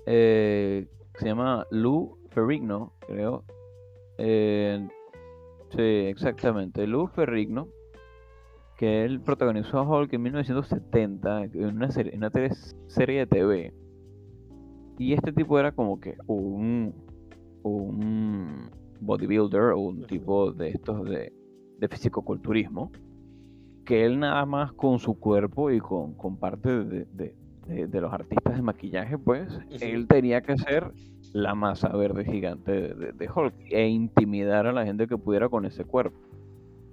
eh, 0.04 0.86
que 1.14 1.20
se 1.20 1.26
llama 1.26 1.66
Lou 1.70 2.18
Ferrigno, 2.28 2.92
creo. 3.06 3.44
Eh, 4.18 4.86
sí, 5.70 5.80
exactamente, 5.80 6.86
Lou 6.86 7.06
Ferrigno, 7.06 7.68
que 8.76 9.04
él 9.04 9.20
protagonizó 9.20 9.78
a 9.78 9.82
Hulk 9.88 10.12
en 10.12 10.22
1970 10.22 11.44
en 11.44 11.76
una 11.76 11.90
serie, 11.90 12.12
en 12.12 12.18
una 12.18 12.30
serie 12.88 13.20
de 13.20 13.26
TV. 13.26 13.74
Y 14.98 15.12
este 15.12 15.32
tipo 15.32 15.58
era 15.58 15.72
como 15.72 16.00
que 16.00 16.16
un, 16.26 16.92
un 17.62 18.70
bodybuilder 19.00 19.72
o 19.72 19.78
un 19.80 20.06
tipo 20.06 20.52
de 20.52 20.70
estos 20.70 21.04
de, 21.08 21.32
de 21.78 21.88
fisicoculturismo. 21.88 22.90
Que 23.84 24.06
él 24.06 24.18
nada 24.18 24.46
más 24.46 24.72
con 24.72 24.98
su 24.98 25.18
cuerpo 25.18 25.70
y 25.70 25.78
con, 25.78 26.14
con 26.14 26.36
parte 26.38 26.70
de, 26.84 27.04
de- 27.12 27.34
de- 27.66 27.86
de 27.86 28.00
los 28.00 28.12
artistas 28.12 28.56
de 28.56 28.62
maquillaje, 28.62 29.16
pues, 29.18 29.58
él 29.86 30.06
tenía 30.06 30.42
que 30.42 30.56
ser 30.58 30.92
la 31.32 31.54
masa 31.54 31.88
verde 31.96 32.24
gigante 32.24 32.72
de 32.94 33.28
Hulk 33.34 33.54
e 33.70 33.88
intimidar 33.88 34.66
a 34.66 34.72
la 34.72 34.84
gente 34.84 35.06
que 35.06 35.16
pudiera 35.16 35.48
con 35.48 35.64
ese 35.64 35.84
cuerpo. 35.84 36.16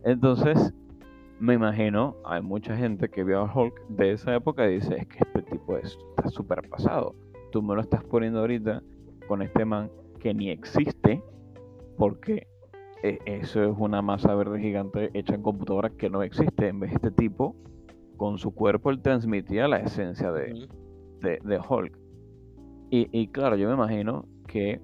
Entonces, 0.03 0.73
me 1.41 1.55
imagino, 1.55 2.15
hay 2.23 2.41
mucha 2.41 2.77
gente 2.77 3.09
que 3.09 3.23
vio 3.23 3.39
a 3.41 3.53
Hulk 3.53 3.87
de 3.89 4.11
esa 4.13 4.35
época 4.35 4.69
y 4.69 4.75
dice, 4.75 4.95
es 4.95 5.07
que 5.07 5.19
este 5.19 5.41
tipo 5.41 5.75
es- 5.77 5.97
está 6.15 6.29
súper 6.29 6.67
pasado. 6.69 7.15
Tú 7.51 7.61
me 7.61 7.75
lo 7.75 7.81
estás 7.81 8.03
poniendo 8.03 8.39
ahorita 8.39 8.81
con 9.27 9.41
este 9.41 9.65
man 9.65 9.89
que 10.19 10.33
ni 10.33 10.49
existe, 10.49 11.21
porque 11.97 12.47
eh, 13.03 13.17
eso 13.25 13.63
es 13.63 13.75
una 13.77 14.01
masa 14.03 14.35
verde 14.35 14.59
gigante 14.59 15.09
hecha 15.13 15.33
en 15.33 15.41
computadora 15.41 15.89
que 15.89 16.09
no 16.09 16.21
existe. 16.21 16.67
En 16.67 16.79
vez 16.79 16.91
de 16.91 16.95
este 16.97 17.11
tipo, 17.11 17.55
con 18.17 18.37
su 18.37 18.53
cuerpo, 18.53 18.91
él 18.91 19.01
transmitía 19.01 19.67
la 19.67 19.77
esencia 19.77 20.31
de, 20.31 20.67
de, 21.21 21.39
de 21.43 21.59
Hulk. 21.67 21.97
Y, 22.91 23.09
y 23.11 23.27
claro, 23.29 23.55
yo 23.55 23.67
me 23.67 23.73
imagino 23.73 24.25
que 24.47 24.79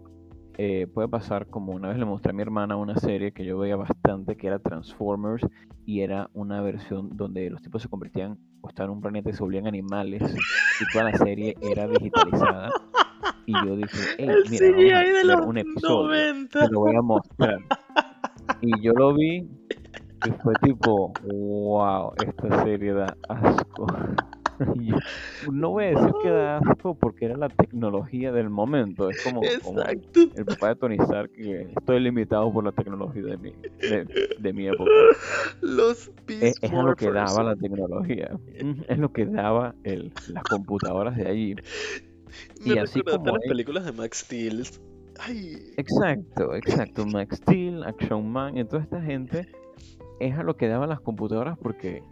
eh, 0.60 0.88
puede 0.92 1.08
pasar 1.08 1.48
como 1.48 1.74
una 1.74 1.90
vez 1.90 2.00
le 2.00 2.06
mostré 2.06 2.32
a 2.32 2.34
mi 2.34 2.42
hermana 2.42 2.78
una 2.78 2.96
serie 2.96 3.32
que 3.32 3.46
yo 3.46 3.60
veía 3.60 3.76
bastante, 3.76 4.36
que 4.36 4.48
era 4.48 4.58
Transformers, 4.58 5.46
y 5.86 6.02
era 6.02 6.30
una 6.34 6.62
versión 6.62 7.16
donde 7.16 7.50
los 7.52 7.62
tipos 7.62 7.84
se 7.84 7.90
convertían 7.90 8.40
o 8.62 8.70
estaban 8.70 8.90
en 8.90 8.96
un 8.98 9.02
planeta 9.02 9.30
y 9.30 9.34
se 9.34 9.44
volvían 9.44 9.68
animales, 9.68 10.24
y 10.82 10.92
toda 10.92 11.12
la 11.12 11.18
serie 11.18 11.56
era 11.62 11.88
digitalizada. 11.88 12.72
Y 13.46 13.54
yo 13.54 13.76
dije, 13.76 13.98
hey, 14.18 14.30
mira, 14.50 15.04
vamos 15.36 15.46
a 15.46 15.50
un 15.50 15.58
episodio, 15.60 16.08
90. 16.08 16.60
te 16.60 16.72
lo 16.72 16.80
voy 16.80 16.96
a 16.96 17.02
mostrar. 17.02 17.60
Y 18.62 18.82
yo 18.82 18.94
lo 18.94 19.14
vi 19.14 19.48
y 20.26 20.32
fue 20.42 20.54
tipo, 20.64 21.14
wow, 21.24 22.12
esta 22.26 22.64
serie 22.64 22.94
da 22.94 23.16
asco. 23.30 23.86
Yo 24.82 24.96
no 25.52 25.72
voy 25.72 25.86
a 25.86 25.88
decir 25.90 26.12
que 26.22 26.30
da 26.30 26.58
asco 26.66 26.96
porque 26.96 27.26
era 27.26 27.38
la 27.38 27.50
tecnología 27.50 28.32
del 28.32 28.50
momento. 28.50 29.10
Es 29.10 29.24
como, 29.24 29.42
el 29.44 30.46
papá 30.46 30.70
de 30.70 30.76
Tony 30.76 30.96
Stark, 30.96 31.32
que 31.32 31.74
estoy 31.76 32.00
limitado 32.00 32.52
por 32.52 32.64
la 32.64 32.72
tecnología 32.72 33.24
de 33.24 33.38
mi, 33.38 33.52
de, 33.80 34.36
de 34.40 34.54
mi 34.54 34.68
época. 34.68 34.92
Los 35.62 36.08
Es, 36.08 36.26
Beast 36.26 36.64
es 36.64 36.72
a 36.72 36.84
lo 36.84 36.96
que 36.96 37.12
daba 37.12 37.44
la 37.44 37.56
tecnología. 37.56 38.38
Es 38.88 38.98
lo 38.98 39.12
que 39.12 39.26
daba 39.26 39.76
el, 39.84 40.12
las 40.30 40.44
computadoras 40.44 41.16
de 41.18 41.28
allí. 41.28 41.56
Me 42.66 42.76
y 42.76 42.78
así 42.78 43.02
como 43.02 43.26
las 43.26 43.44
películas 43.48 43.86
de 43.86 43.92
Max 43.92 44.20
Steel. 44.20 44.64
Ay, 45.20 45.74
Exacto, 45.78 46.56
exacto. 46.56 47.06
Max 47.06 47.38
Steel, 47.38 47.84
Action 47.84 48.30
Man 48.32 48.58
y 48.58 48.66
toda 48.66 48.84
esta 48.84 49.02
gente 49.02 49.48
es 50.20 50.38
a 50.38 50.44
lo 50.44 50.58
que 50.58 50.68
daban 50.68 50.90
las 50.90 51.00
computadoras 51.00 51.58
porque 51.58 52.04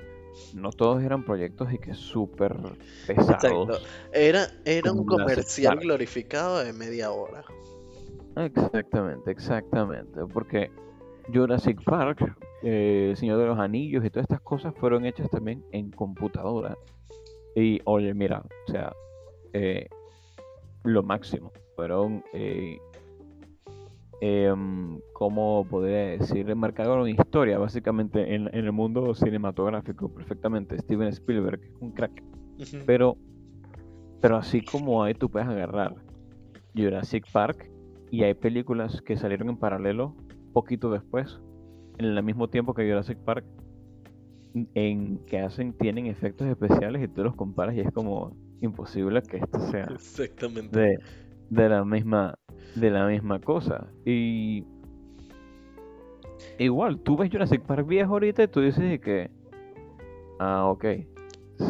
no 0.53 0.71
todos 0.71 1.03
eran 1.03 1.23
proyectos 1.23 1.71
y 1.73 1.77
que 1.77 1.93
súper 1.93 2.55
exacto. 3.07 3.67
pesados. 3.67 3.87
Era, 4.11 4.47
era 4.65 4.91
un 4.91 5.05
comercial 5.05 5.77
glorificado 5.79 6.63
de 6.63 6.73
media 6.73 7.11
hora. 7.11 7.43
Exactamente, 8.35 9.31
exactamente. 9.31 10.21
Porque 10.33 10.71
Jurassic 11.33 11.83
Park, 11.83 12.35
eh, 12.63 13.07
El 13.11 13.17
Señor 13.17 13.39
de 13.39 13.47
los 13.47 13.59
Anillos 13.59 14.03
y 14.05 14.09
todas 14.09 14.25
estas 14.25 14.41
cosas 14.41 14.73
fueron 14.75 15.05
hechas 15.05 15.29
también 15.29 15.63
en 15.71 15.91
computadora. 15.91 16.77
Y 17.55 17.79
oye, 17.85 18.13
mira, 18.13 18.43
o 18.67 18.71
sea, 18.71 18.93
eh, 19.53 19.87
lo 20.83 21.03
máximo. 21.03 21.51
Fueron, 21.75 22.23
eh, 22.33 22.77
em, 24.21 24.99
¿cómo 25.13 25.65
podría 25.69 26.17
decir? 26.17 26.55
Marcaron 26.55 27.01
una 27.01 27.09
historia, 27.09 27.57
básicamente, 27.57 28.35
en, 28.35 28.47
en 28.47 28.65
el 28.65 28.71
mundo 28.71 29.13
cinematográfico, 29.13 30.09
perfectamente. 30.13 30.77
Steven 30.79 31.07
Spielberg, 31.09 31.59
un 31.79 31.91
crack. 31.91 32.23
Pero, 32.85 33.17
pero 34.21 34.37
así 34.37 34.61
como 34.61 35.03
ahí 35.03 35.13
tú 35.13 35.29
puedes 35.29 35.47
agarrar 35.47 35.95
Jurassic 36.75 37.25
Park 37.31 37.69
y 38.11 38.23
hay 38.23 38.33
películas 38.33 39.01
que 39.01 39.17
salieron 39.17 39.49
en 39.49 39.57
paralelo 39.57 40.15
poquito 40.53 40.89
después, 40.89 41.39
en 41.97 42.05
el 42.05 42.23
mismo 42.23 42.47
tiempo 42.49 42.73
que 42.73 42.87
Jurassic 42.87 43.17
Park, 43.19 43.45
en 44.73 45.17
que 45.25 45.39
hacen, 45.39 45.73
tienen 45.73 46.05
efectos 46.05 46.47
especiales 46.47 47.03
y 47.03 47.09
tú 47.09 47.23
los 47.23 47.35
comparas 47.35 47.75
y 47.75 47.81
es 47.81 47.91
como 47.91 48.33
imposible 48.61 49.21
que 49.21 49.37
esto 49.37 49.59
sea 49.69 49.83
Exactamente. 49.93 50.79
de, 50.79 50.97
de 51.49 51.69
la 51.69 51.85
misma 51.85 52.37
de 52.75 52.91
la 52.91 53.07
misma 53.07 53.39
cosa. 53.39 53.87
Y 54.05 54.65
igual, 56.59 56.99
tú 56.99 57.17
ves 57.17 57.31
Jurassic 57.31 57.61
Park 57.61 57.87
viejo 57.87 58.13
ahorita 58.13 58.43
y 58.43 58.47
tú 58.47 58.61
dices 58.61 58.99
que 58.99 59.29
ah, 60.39 60.65
ok. 60.67 60.85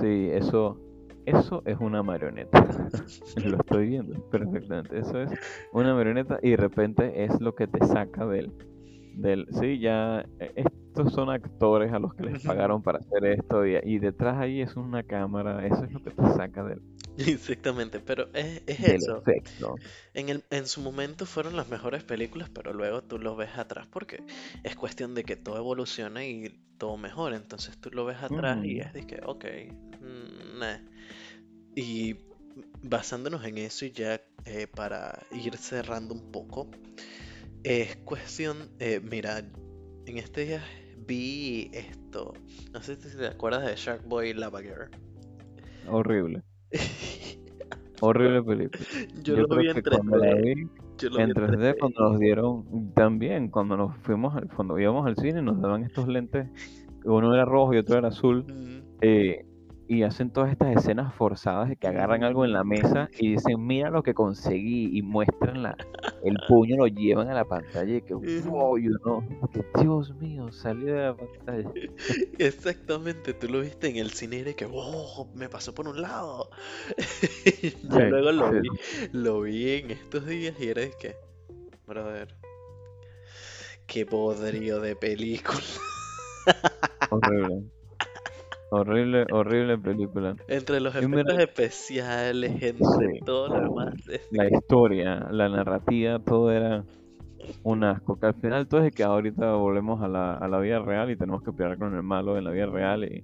Sí, 0.01 0.29
eso 0.31 0.79
eso 1.25 1.63
es 1.65 1.77
una 1.79 2.03
marioneta. 2.03 2.63
lo 3.45 3.57
estoy 3.57 3.87
viendo 3.87 4.19
perfectamente. 4.29 4.99
Eso 4.99 5.21
es 5.21 5.31
una 5.71 5.93
marioneta 5.93 6.39
y 6.41 6.51
de 6.51 6.57
repente 6.57 7.23
es 7.23 7.39
lo 7.41 7.55
que 7.55 7.67
te 7.67 7.85
saca 7.85 8.25
del 8.25 8.51
del 9.15 9.47
sí, 9.51 9.79
ya 9.79 10.25
eh, 10.39 10.51
estos 10.55 11.13
son 11.13 11.29
actores 11.29 11.91
a 11.93 11.99
los 11.99 12.13
que 12.13 12.23
les 12.23 12.45
pagaron 12.45 12.81
para 12.81 12.99
hacer 12.99 13.25
esto 13.25 13.65
y, 13.65 13.77
y 13.83 13.99
detrás 13.99 14.37
ahí 14.37 14.61
es 14.61 14.75
una 14.75 15.03
cámara, 15.03 15.65
eso 15.65 15.85
es 15.85 15.93
lo 15.93 16.03
que 16.03 16.11
te 16.11 16.25
saca 16.33 16.63
del, 16.63 16.81
Exactamente, 17.17 17.99
pero 17.99 18.29
es, 18.33 18.61
eso. 18.67 19.19
efecto. 19.19 19.75
En 20.13 20.29
el, 20.29 20.43
en 20.49 20.67
su 20.67 20.81
momento 20.81 21.25
fueron 21.25 21.55
las 21.55 21.69
mejores 21.69 22.03
películas, 22.03 22.49
pero 22.49 22.73
luego 22.73 23.03
tú 23.03 23.17
lo 23.19 23.35
ves 23.35 23.57
atrás 23.57 23.87
porque 23.87 24.23
es 24.63 24.75
cuestión 24.75 25.15
de 25.15 25.23
que 25.23 25.35
todo 25.35 25.57
evoluciona 25.57 26.25
y 26.25 26.59
todo 26.77 26.97
mejora. 26.97 27.35
Entonces 27.35 27.79
tú 27.79 27.89
lo 27.91 28.05
ves 28.05 28.17
atrás 28.21 28.63
y 28.63 28.79
es 28.79 28.93
de 28.93 29.07
que, 29.07 29.21
ok, 29.25 29.45
mm, 30.01 30.59
nah. 30.59 30.77
Y 31.75 32.17
basándonos 32.83 33.43
en 33.45 33.57
eso 33.57 33.85
y 33.85 33.91
ya 33.91 34.21
eh, 34.45 34.67
para 34.67 35.19
ir 35.31 35.55
cerrando 35.57 36.13
un 36.13 36.31
poco, 36.31 36.69
es 37.63 37.95
cuestión, 37.97 38.69
eh, 38.79 39.01
mira, 39.03 39.39
en 39.39 40.17
este 40.17 40.45
día 40.45 40.63
vi 40.97 41.69
esto, 41.73 42.33
no 42.73 42.81
sé 42.81 42.95
si 42.95 43.17
te 43.17 43.27
acuerdas 43.27 43.65
de 43.65 43.75
Shark 43.75 44.05
Boy 44.05 44.33
Lava 44.33 44.61
Girl. 44.61 44.89
Horrible. 45.87 46.43
Horrible 48.01 48.43
película. 48.43 48.85
Yo 49.23 49.35
lo 49.37 49.47
creo 49.47 49.59
vi 49.61 49.67
en 49.69 49.73
que 49.75 49.83
cuando 49.83 50.17
la 50.17 50.25
3D. 50.31 50.41
vi 50.43 50.67
Yo 50.97 51.09
lo 51.09 51.19
en 51.19 51.29
en 51.29 51.33
3D, 51.35 51.47
3D. 51.73 51.77
cuando 51.79 52.09
nos 52.09 52.19
dieron, 52.19 52.91
también 52.93 53.49
cuando 53.49 53.77
nos 53.77 53.95
fuimos, 53.99 54.35
al- 54.35 54.49
cuando 54.49 54.77
íbamos 54.79 55.05
al 55.07 55.15
cine, 55.15 55.41
nos 55.41 55.61
daban 55.61 55.83
estos 55.83 56.07
lentes, 56.07 56.47
uno 57.05 57.33
era 57.33 57.45
rojo 57.45 57.73
y 57.73 57.77
otro 57.77 57.97
era 57.97 58.09
azul, 58.09 58.43
Mm, 58.47 58.79
eh, 59.01 59.45
y 59.87 60.03
hacen 60.03 60.31
todas 60.31 60.51
estas 60.51 60.75
escenas 60.75 61.13
forzadas 61.13 61.69
de 61.69 61.77
que 61.77 61.87
agarran 61.87 62.23
algo 62.23 62.45
en 62.45 62.53
la 62.53 62.63
mesa 62.63 63.09
y 63.17 63.31
dicen, 63.33 63.65
mira 63.65 63.89
lo 63.89 64.03
que 64.03 64.13
conseguí, 64.13 64.97
y 64.97 65.01
muestran 65.01 65.63
la, 65.63 65.75
el 66.23 66.41
puño, 66.47 66.77
lo 66.77 66.87
llevan 66.87 67.29
a 67.29 67.33
la 67.33 67.45
pantalla 67.45 67.95
y 67.95 68.01
que, 68.01 68.13
wow, 68.13 68.77
y 68.77 68.89
Dios 69.73 70.15
mío, 70.15 70.51
salió 70.51 70.93
de 70.93 71.01
la 71.01 71.15
pantalla. 71.15 71.73
Exactamente, 72.37 73.33
tú 73.33 73.47
lo 73.49 73.61
viste 73.61 73.87
en 73.89 73.97
el 73.97 74.11
cine 74.11 74.37
y 74.37 74.43
de 74.43 74.55
que, 74.55 74.65
wow, 74.65 75.31
me 75.35 75.49
pasó 75.49 75.73
por 75.73 75.87
un 75.87 76.01
lado. 76.01 76.49
Yo 77.83 77.99
Sí, 77.99 78.01
luego 78.01 78.31
lo 78.31 78.51
sí. 78.51 78.57
vi, 78.61 78.69
lo 79.11 79.41
vi 79.41 79.71
en 79.71 79.91
estos 79.91 80.25
días 80.25 80.55
y 80.59 80.67
era 80.69 80.81
de 80.81 80.91
que, 80.93 81.15
brother, 81.87 82.35
qué 83.87 84.05
podrido 84.05 84.79
de 84.81 84.95
película. 84.95 85.59
Horrible. 87.09 87.71
Horrible, 88.71 89.25
horrible 89.31 89.77
película. 89.77 90.35
Entre 90.47 90.79
los 90.79 90.95
efectos 90.95 91.37
especiales, 91.39 92.51
entre 92.61 92.73
Sí. 92.85 93.19
todo 93.25 93.47
lo 93.49 93.61
demás. 93.61 93.93
La 94.31 94.47
historia, 94.49 95.27
la 95.31 95.47
narrativa, 95.49 96.19
todo 96.19 96.51
era 96.51 96.83
un 97.63 97.83
asco. 97.83 98.19
Que 98.19 98.25
al 98.27 98.33
final 98.35 98.67
todo 98.67 98.81
es 98.83 98.93
que 98.93 99.03
ahorita 99.03 99.53
volvemos 99.53 100.01
a 100.01 100.07
la, 100.07 100.33
a 100.35 100.47
la 100.47 100.59
vida 100.59 100.79
real 100.79 101.11
y 101.11 101.15
tenemos 101.15 101.43
que 101.43 101.51
pelear 101.51 101.77
con 101.77 101.93
el 101.95 102.03
malo 102.03 102.37
en 102.37 102.43
la 102.43 102.51
vida 102.51 102.65
real 102.65 103.03
y, 103.03 103.23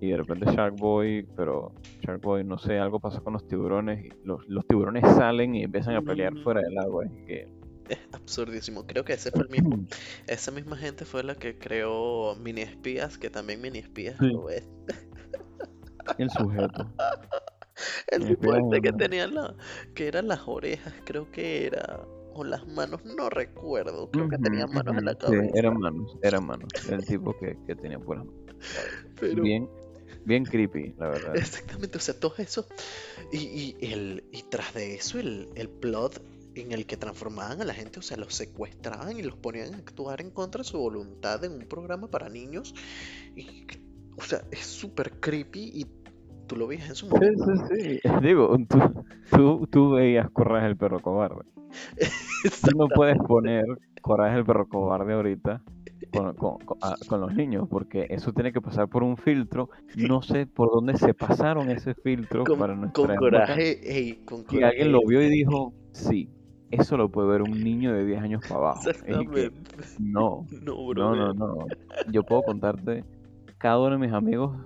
y 0.00 0.10
de 0.10 0.16
repente 0.16 0.46
Shark 0.52 0.76
Boy, 0.76 1.26
pero 1.36 1.72
Shark 2.00 2.22
Boy, 2.22 2.44
no 2.44 2.56
sé, 2.56 2.78
algo 2.78 3.00
pasó 3.00 3.22
con 3.22 3.32
los 3.32 3.46
tiburones 3.48 4.04
y 4.04 4.10
los, 4.24 4.46
los 4.48 4.64
tiburones 4.66 5.02
salen 5.16 5.56
y 5.56 5.64
empiezan 5.64 5.96
a 5.96 6.02
pelear 6.02 6.34
fuera 6.44 6.60
del 6.60 6.78
agua. 6.78 7.04
y 7.04 7.24
que- 7.26 7.57
Es 7.88 7.98
absurdísimo. 8.12 8.86
Creo 8.86 9.04
que 9.04 9.14
ese 9.14 9.30
fue 9.32 9.44
el 9.44 9.50
mismo. 9.50 9.86
Esa 10.26 10.50
misma 10.50 10.76
gente 10.76 11.04
fue 11.04 11.22
la 11.24 11.34
que 11.36 11.58
creó 11.58 12.34
Mini 12.36 12.62
Espías, 12.62 13.18
que 13.18 13.30
también 13.30 13.60
Mini 13.60 13.78
Espías 13.78 14.16
Sí. 14.18 14.26
lo 14.26 14.48
es. 14.50 14.64
El 16.18 16.30
sujeto. 16.30 16.92
El 18.08 18.24
tipo 18.26 18.54
este 18.56 18.80
que 18.80 18.92
tenía 18.92 19.26
la, 19.28 19.56
que 19.94 20.08
eran 20.08 20.28
las 20.28 20.40
orejas, 20.48 20.92
creo 21.04 21.30
que 21.30 21.66
era, 21.66 22.04
o 22.34 22.44
las 22.44 22.66
manos, 22.66 23.04
no 23.04 23.30
recuerdo, 23.30 24.10
creo 24.10 24.28
que 24.28 24.38
tenía 24.38 24.66
manos 24.66 24.96
en 24.96 25.04
la 25.04 25.12
ujú, 25.12 25.26
sí, 25.26 25.34
cabeza. 25.36 25.52
eran 25.54 25.78
manos, 25.78 26.18
eran 26.22 26.44
manos. 26.46 26.72
El 26.88 27.04
tipo 27.06 27.36
que, 27.38 27.56
que 27.66 27.76
tenía 27.76 27.98
puras 28.00 28.24
manos. 28.24 28.44
Pero 29.20 29.42
Bien, 29.42 29.68
bien 30.24 30.46
creepy, 30.46 30.94
la 30.98 31.08
verdad. 31.10 31.36
exactamente, 31.36 31.98
o 31.98 32.00
sea, 32.00 32.18
todo 32.18 32.34
eso. 32.38 32.66
Y, 33.30 33.76
y, 33.80 33.92
el, 33.92 34.24
y 34.32 34.42
tras 34.44 34.74
de 34.74 34.94
eso, 34.96 35.18
el, 35.18 35.50
el 35.54 35.68
plot 35.68 36.22
en 36.54 36.72
el 36.72 36.86
que 36.86 36.96
transformaban 36.96 37.60
a 37.60 37.64
la 37.64 37.74
gente, 37.74 37.98
o 38.00 38.02
sea, 38.02 38.16
los 38.16 38.34
secuestraban 38.34 39.16
y 39.18 39.22
los 39.22 39.36
ponían 39.36 39.74
a 39.74 39.78
actuar 39.78 40.20
en 40.20 40.30
contra 40.30 40.60
de 40.62 40.64
su 40.68 40.78
voluntad 40.78 41.44
en 41.44 41.52
un 41.52 41.68
programa 41.68 42.08
para 42.08 42.28
niños. 42.28 42.74
Y, 43.36 43.66
o 44.16 44.22
sea, 44.22 44.42
es 44.50 44.60
súper 44.60 45.20
creepy 45.20 45.70
y 45.74 45.86
tú 46.46 46.56
lo 46.56 46.66
veías 46.66 46.88
en 46.88 46.94
su 46.96 47.06
Sí, 47.06 47.12
momento. 47.14 47.44
sí, 47.68 47.98
sí. 48.02 48.08
Digo, 48.22 48.56
tú, 48.68 49.04
tú, 49.30 49.66
tú 49.70 49.90
veías 49.92 50.30
Coraje 50.30 50.66
el 50.66 50.76
perro 50.76 51.00
cobarde. 51.00 51.42
Tú 52.64 52.76
no 52.76 52.88
puedes 52.88 53.18
poner 53.18 53.64
Coraje 54.00 54.38
el 54.38 54.44
perro 54.44 54.66
cobarde 54.68 55.12
ahorita 55.14 55.62
con, 56.12 56.34
con- 56.36 56.58
con- 56.64 56.78
a- 56.80 56.96
con 57.08 57.20
los 57.20 57.34
niños, 57.34 57.68
porque 57.68 58.06
eso 58.10 58.32
tiene 58.32 58.52
que 58.52 58.60
pasar 58.60 58.88
por 58.88 59.02
un 59.02 59.16
filtro. 59.16 59.68
No 59.96 60.22
sé 60.22 60.46
por 60.46 60.70
dónde 60.70 60.96
se 60.96 61.12
pasaron 61.14 61.68
ese 61.70 61.94
filtro 61.94 62.44
Con, 62.44 62.58
para 62.58 62.72
con 62.72 62.80
nuestra 62.82 63.14
época, 63.14 63.18
coraje, 63.18 63.98
ey, 63.98 64.14
con 64.24 64.44
que 64.44 64.64
alguien 64.64 64.90
coraje. 64.90 64.92
lo 64.92 65.06
vio 65.06 65.22
y 65.22 65.28
dijo, 65.28 65.74
sí, 65.92 66.30
eso 66.70 66.96
lo 66.96 67.08
puede 67.10 67.28
ver 67.28 67.42
un 67.42 67.62
niño 67.62 67.92
de 67.92 68.04
10 68.04 68.20
años 68.22 68.42
para 68.42 68.56
abajo. 68.56 68.80
Y 69.06 69.26
que, 69.28 69.44
Exactamente. 69.46 69.52
no, 69.98 70.46
No, 70.62 70.62
no, 70.62 70.86
brother. 70.88 71.34
no, 71.34 71.34
no. 71.34 71.66
Yo 72.10 72.22
puedo 72.24 72.42
contarte 72.42 73.04
cada 73.58 73.78
uno 73.78 73.90
de 73.92 73.98
mis 73.98 74.12
amigos, 74.12 74.56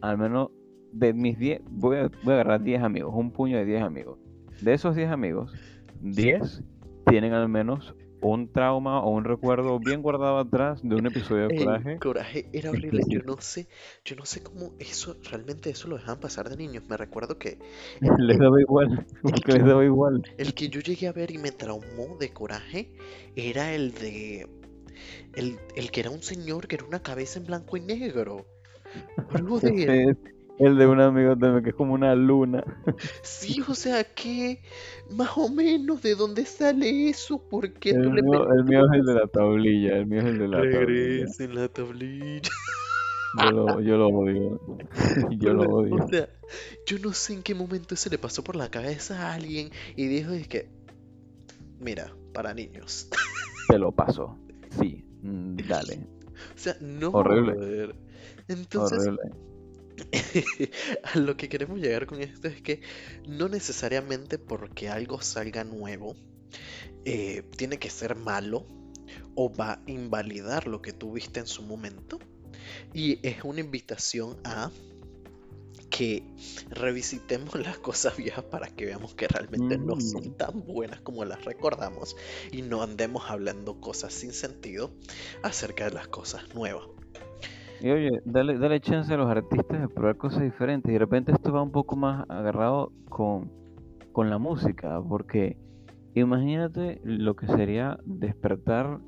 al 0.00 0.18
menos 0.18 0.50
de 0.92 1.12
mis 1.12 1.38
10, 1.38 1.60
voy 1.70 1.96
a, 1.98 2.10
voy 2.22 2.32
a 2.32 2.40
agarrar 2.40 2.62
10 2.62 2.82
amigos, 2.82 3.12
un 3.14 3.30
puño 3.30 3.58
de 3.58 3.64
10 3.64 3.82
amigos. 3.82 4.18
De 4.62 4.72
esos 4.72 4.96
10 4.96 5.10
amigos, 5.10 5.52
10 6.00 6.62
tienen 7.06 7.32
al 7.32 7.48
menos 7.48 7.94
un 8.20 8.52
trauma 8.52 9.00
o 9.00 9.10
un 9.10 9.24
recuerdo 9.24 9.78
bien 9.78 10.02
guardado 10.02 10.38
atrás 10.38 10.80
de 10.82 10.94
un 10.96 11.06
episodio 11.06 11.48
de 11.48 11.56
coraje. 11.64 11.98
coraje 11.98 12.48
era 12.52 12.70
horrible. 12.70 13.02
Yo 13.08 13.22
no 13.22 13.40
sé, 13.40 13.68
yo 14.04 14.16
no 14.16 14.24
sé 14.24 14.42
cómo 14.42 14.72
eso, 14.78 15.16
realmente 15.30 15.70
eso 15.70 15.88
lo 15.88 15.96
dejaban 15.96 16.20
pasar 16.20 16.48
de 16.48 16.56
niños. 16.56 16.84
Me 16.88 16.96
recuerdo 16.96 17.38
que 17.38 17.58
Les 18.18 18.38
daba 18.38 18.60
igual, 18.60 19.06
porque 19.22 19.52
les 19.52 19.64
daba 19.64 19.84
igual. 19.84 20.22
el 20.36 20.54
que 20.54 20.68
yo 20.68 20.80
llegué 20.80 21.08
a 21.08 21.12
ver 21.12 21.30
y 21.30 21.38
me 21.38 21.52
traumó 21.52 22.16
de 22.18 22.32
coraje 22.32 22.92
era 23.36 23.74
el 23.74 23.92
de 23.92 24.48
el, 25.34 25.58
el 25.76 25.90
que 25.90 26.00
era 26.00 26.10
un 26.10 26.22
señor 26.22 26.66
que 26.66 26.76
era 26.76 26.84
una 26.84 27.02
cabeza 27.02 27.38
en 27.38 27.46
blanco 27.46 27.76
y 27.76 27.80
negro. 27.80 28.46
Ese 29.62 30.04
es 30.04 30.16
El 30.58 30.76
de 30.76 30.86
un 30.86 31.00
amigo 31.00 31.36
también, 31.36 31.62
que 31.62 31.70
es 31.70 31.76
como 31.76 31.94
una 31.94 32.14
luna. 32.14 32.64
Sí, 33.22 33.62
o 33.66 33.74
sea, 33.74 34.04
que 34.04 34.62
más 35.10 35.30
o 35.36 35.48
menos 35.48 36.02
de 36.02 36.14
dónde 36.14 36.44
sale 36.44 37.08
eso, 37.08 37.38
¿por 37.48 37.72
qué 37.74 37.90
El 37.90 38.02
de 38.02 38.22
mío, 38.22 38.32
repente 38.32 38.54
el 38.56 38.64
mío 38.64 38.86
es 38.86 38.98
el 39.00 39.06
de 39.06 39.14
la 39.14 39.26
tablilla, 39.28 39.96
el 39.96 40.06
mío 40.06 40.20
es 40.20 40.26
el 40.26 40.38
de 40.38 40.48
la 40.48 40.68
tablilla. 40.68 40.84
regresa 40.84 41.44
en 41.44 41.54
la 41.54 41.68
tablilla? 41.68 42.50
Yo 43.42 43.50
lo, 43.52 43.80
yo 43.80 43.96
lo 43.96 44.08
odio. 44.08 44.60
Yo 45.38 45.52
lo 45.52 45.64
odio. 45.64 45.94
O 45.96 46.08
sea, 46.08 46.28
yo 46.86 46.98
no 46.98 47.12
sé 47.12 47.34
en 47.34 47.42
qué 47.42 47.54
momento 47.54 47.94
se 47.94 48.08
le 48.10 48.18
pasó 48.18 48.42
por 48.42 48.56
la 48.56 48.70
cabeza 48.70 49.28
a 49.28 49.34
alguien 49.34 49.70
y 49.96 50.06
dijo, 50.06 50.32
es 50.32 50.48
que, 50.48 50.70
mira, 51.78 52.12
para 52.32 52.54
niños. 52.54 53.08
Te 53.68 53.78
lo 53.78 53.92
paso. 53.92 54.38
Sí, 54.80 55.04
mm, 55.22 55.56
dale. 55.68 56.06
O 56.54 56.58
sea, 56.58 56.76
no. 56.80 57.10
Horrible. 57.10 57.94
Entonces, 58.48 58.98
Horrible. 58.98 59.47
a 61.02 61.18
lo 61.18 61.36
que 61.36 61.48
queremos 61.48 61.80
llegar 61.80 62.06
con 62.06 62.20
esto 62.22 62.48
es 62.48 62.60
que 62.62 62.80
no 63.26 63.48
necesariamente 63.48 64.38
porque 64.38 64.88
algo 64.88 65.20
salga 65.20 65.64
nuevo 65.64 66.16
eh, 67.04 67.42
tiene 67.56 67.78
que 67.78 67.90
ser 67.90 68.16
malo 68.16 68.66
o 69.34 69.52
va 69.52 69.72
a 69.72 69.82
invalidar 69.86 70.66
lo 70.66 70.82
que 70.82 70.92
tú 70.92 71.12
viste 71.12 71.40
en 71.40 71.46
su 71.46 71.62
momento. 71.62 72.18
Y 72.92 73.26
es 73.26 73.44
una 73.44 73.60
invitación 73.60 74.36
a 74.44 74.70
que 75.90 76.22
revisitemos 76.68 77.54
las 77.66 77.78
cosas 77.78 78.16
viejas 78.16 78.44
para 78.44 78.68
que 78.68 78.86
veamos 78.86 79.14
que 79.14 79.28
realmente 79.28 79.78
no 79.78 80.00
son 80.00 80.28
Mm. 80.28 80.36
tan 80.36 80.64
buenas 80.66 81.00
como 81.00 81.24
las 81.24 81.44
recordamos 81.44 82.16
y 82.52 82.62
no 82.62 82.82
andemos 82.82 83.30
hablando 83.30 83.80
cosas 83.80 84.12
sin 84.12 84.32
sentido 84.32 84.92
acerca 85.42 85.84
de 85.84 85.92
las 85.92 86.08
cosas 86.08 86.54
nuevas. 86.54 86.86
Y 87.80 87.90
oye, 87.90 88.20
dale, 88.24 88.58
dale 88.58 88.80
chance 88.80 89.12
a 89.12 89.16
los 89.16 89.28
artistas 89.28 89.80
de 89.80 89.88
probar 89.88 90.16
cosas 90.16 90.42
diferentes. 90.42 90.90
Y 90.90 90.94
de 90.94 90.98
repente 90.98 91.32
esto 91.32 91.52
va 91.52 91.62
un 91.62 91.70
poco 91.70 91.96
más 91.96 92.24
agarrado 92.28 92.92
con, 93.08 93.52
con 94.12 94.30
la 94.30 94.38
música, 94.38 95.00
porque 95.00 95.56
imagínate 96.14 97.00
lo 97.04 97.36
que 97.36 97.46
sería 97.46 97.98
despertar, 98.04 99.00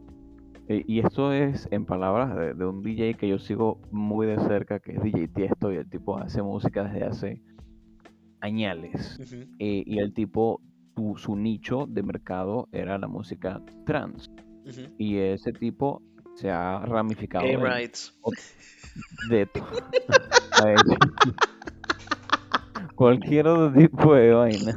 eh, 0.69 0.85
y 0.87 1.01
esto 1.01 1.33
es 1.33 1.67
en 1.73 1.85
palabras 1.85 2.37
de, 2.37 2.55
de 2.55 2.65
un 2.65 2.83
DJ 2.83 3.15
que 3.15 3.29
yo 3.29 3.39
sigo 3.41 3.81
muy 3.91 4.27
de 4.27 4.39
cerca, 4.39 4.79
que 4.79 4.93
es 4.93 5.03
DJ 5.03 5.29
Tiesto, 5.29 5.73
y 5.73 5.77
el 5.77 5.91
tipo 5.91 6.17
hace 6.17 6.43
música 6.43 6.85
desde 6.85 7.05
hace 7.05 7.43
añales. 8.41 9.19
Eh, 9.59 9.83
y 9.87 9.99
el 9.99 10.13
tipo, 10.13 10.61
su, 10.97 11.17
su 11.17 11.37
nicho 11.37 11.87
de 11.89 12.03
mercado 12.03 12.69
era 12.73 12.99
la 12.99 13.09
música 13.09 13.63
trans. 13.85 14.31
Y 14.99 15.17
ese 15.17 15.53
tipo 15.53 16.03
se 16.41 16.51
ha 16.51 16.79
ramificado 16.87 17.45
Gay 17.45 17.57
rights. 17.57 18.19
de 19.29 19.47
cualquier 22.95 23.47
otro 23.47 23.73
tipo 23.73 24.15
de 24.15 24.33
vaina. 24.33 24.77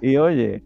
Y 0.00 0.16
oye, 0.16 0.62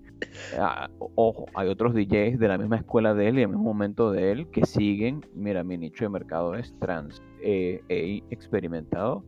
ojo, 1.15 1.47
hay 1.55 1.69
otros 1.69 1.95
DJs 1.95 2.39
de 2.39 2.49
la 2.49 2.59
misma 2.59 2.77
escuela 2.77 3.15
de 3.15 3.29
él 3.29 3.37
y 3.37 3.41
del 3.41 3.49
mismo 3.49 3.65
momento 3.65 4.11
de 4.11 4.33
él 4.33 4.51
que 4.51 4.67
siguen. 4.67 5.25
Mira, 5.35 5.65
mi 5.65 5.79
nicho 5.79 6.05
de 6.05 6.11
mercado 6.11 6.55
es 6.55 6.75
trans. 6.79 7.23
eh, 7.43 7.83
he 7.89 8.23
experimentado 8.31 9.25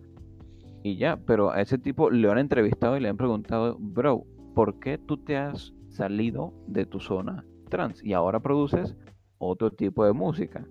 y 0.82 0.96
ya, 0.96 1.16
pero 1.16 1.50
a 1.52 1.60
ese 1.60 1.78
tipo 1.78 2.10
le 2.10 2.30
han 2.30 2.38
entrevistado 2.38 2.96
y 2.96 3.00
le 3.00 3.08
han 3.08 3.16
preguntado, 3.16 3.76
bro, 3.78 4.24
¿por 4.54 4.78
qué 4.80 4.98
tú 4.98 5.16
te 5.16 5.36
has 5.36 5.72
salido 5.88 6.52
de 6.66 6.86
tu 6.86 6.98
zona 7.00 7.44
trans 7.68 8.02
y 8.04 8.12
ahora 8.14 8.40
produces 8.40 8.96
otro 9.48 9.70
tipo 9.70 10.04
de 10.04 10.12
música? 10.12 10.66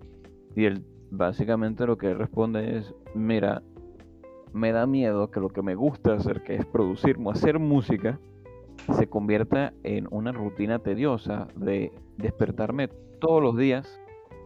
Y 0.54 0.64
él 0.64 0.84
básicamente 1.10 1.86
lo 1.86 1.98
que 1.98 2.10
él 2.10 2.18
responde 2.18 2.78
es, 2.78 2.94
mira, 3.14 3.62
me 4.52 4.72
da 4.72 4.86
miedo 4.86 5.30
que 5.30 5.40
lo 5.40 5.48
que 5.48 5.62
me 5.62 5.74
gusta 5.74 6.14
hacer, 6.14 6.42
que 6.42 6.56
es 6.56 6.66
producir, 6.66 7.16
o 7.22 7.30
hacer 7.30 7.58
música, 7.58 8.18
se 8.94 9.06
convierta 9.06 9.72
en 9.82 10.08
una 10.10 10.32
rutina 10.32 10.78
tediosa 10.78 11.48
de 11.56 11.92
despertarme 12.16 12.88
todos 13.20 13.42
los 13.42 13.56
días 13.56 14.00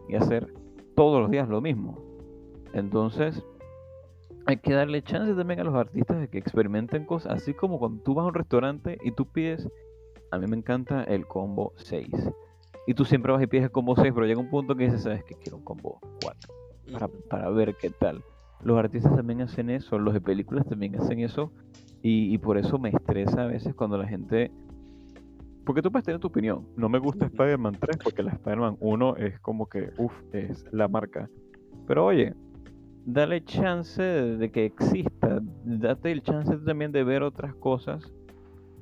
y 0.09 0.16
hacer 0.16 0.53
todos 0.95 1.20
los 1.20 1.31
días 1.31 1.49
lo 1.49 1.61
mismo. 1.61 1.99
Entonces, 2.72 3.45
hay 4.47 4.59
que 4.59 4.74
darle 4.74 5.03
chance 5.03 5.35
también 5.35 5.61
a 5.61 5.64
los 5.64 5.74
artistas 5.74 6.20
de 6.20 6.29
que 6.29 6.39
experimenten 6.39 7.05
cosas, 7.05 7.33
así 7.33 7.55
como 7.55 7.79
cuando 7.79 8.03
tú 8.03 8.14
vas 8.14 8.24
a 8.24 8.29
un 8.29 8.35
restaurante 8.35 8.99
y 9.03 9.11
tú 9.12 9.27
pides, 9.27 9.68
a 10.31 10.39
mí 10.39 10.47
me 10.47 10.57
encanta 10.57 11.03
el 11.05 11.27
combo 11.27 11.72
6. 11.77 12.09
Y 12.87 12.95
tú 12.95 13.05
siempre 13.05 13.32
vas 13.32 13.43
y 13.43 13.47
pides 13.47 13.64
el 13.64 13.70
combo 13.70 13.97
6, 13.97 14.12
pero 14.14 14.26
llega 14.26 14.41
un 14.41 14.49
punto 14.49 14.76
que 14.76 14.84
dices, 14.84 15.03
¿sabes 15.03 15.24
que 15.24 15.34
Quiero 15.34 15.59
un 15.59 15.64
combo 15.64 15.99
4 16.22 16.55
para, 16.93 17.09
para 17.28 17.51
ver 17.51 17.74
qué 17.80 17.91
tal. 17.91 18.22
Los 18.62 18.78
artistas 18.78 19.14
también 19.14 19.43
hacen 19.43 19.70
eso, 19.70 19.99
los 19.99 20.14
de 20.14 20.20
películas 20.20 20.66
también 20.66 20.95
hacen 20.97 21.18
eso, 21.20 21.53
y, 22.03 22.32
y 22.32 22.39
por 22.39 22.59
eso 22.59 22.78
me 22.78 22.91
estresa 22.91 23.43
a 23.43 23.47
veces 23.47 23.74
cuando 23.74 23.99
la 23.99 24.07
gente... 24.07 24.51
Porque 25.64 25.82
tú 25.82 25.91
puedes 25.91 26.05
tener 26.05 26.20
tu 26.20 26.28
opinión. 26.28 26.64
No 26.76 26.89
me 26.89 27.01
gusta. 27.01 27.26
Spider-Man 27.26 27.76
3 27.80 27.97
porque 28.05 28.22
la 28.22 28.30
Spider-Man 28.30 28.76
1 28.78 29.16
es 29.16 29.41
como 29.41 29.66
que, 29.66 29.91
uff, 29.99 30.12
es 30.32 30.64
la 30.70 30.87
marca. 30.87 31.28
Pero 31.89 32.07
oye, 32.07 32.34
dale 33.05 33.43
chance 33.43 34.01
de, 34.01 34.37
de 34.37 34.51
que 34.53 34.64
exista, 34.64 35.41
date 35.64 36.12
el 36.12 36.22
chance 36.22 36.57
también 36.59 36.93
de 36.93 37.03
ver 37.03 37.24
otras 37.24 37.53
cosas 37.57 38.12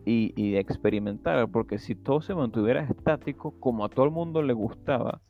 y, 0.05 0.32
y 0.36 0.52
de 0.52 0.61
experimentar, 0.61 1.48
porque 1.50 1.78
si 1.78 1.94
todo 1.94 2.20
se 2.20 2.34
mantuviera 2.34 2.82
estático, 2.82 3.55
como 3.61 3.84
a 3.84 3.88
todo 3.88 4.05
el 4.05 4.11
mundo 4.11 4.42
le 4.42 4.52
gustaba, 4.52 5.20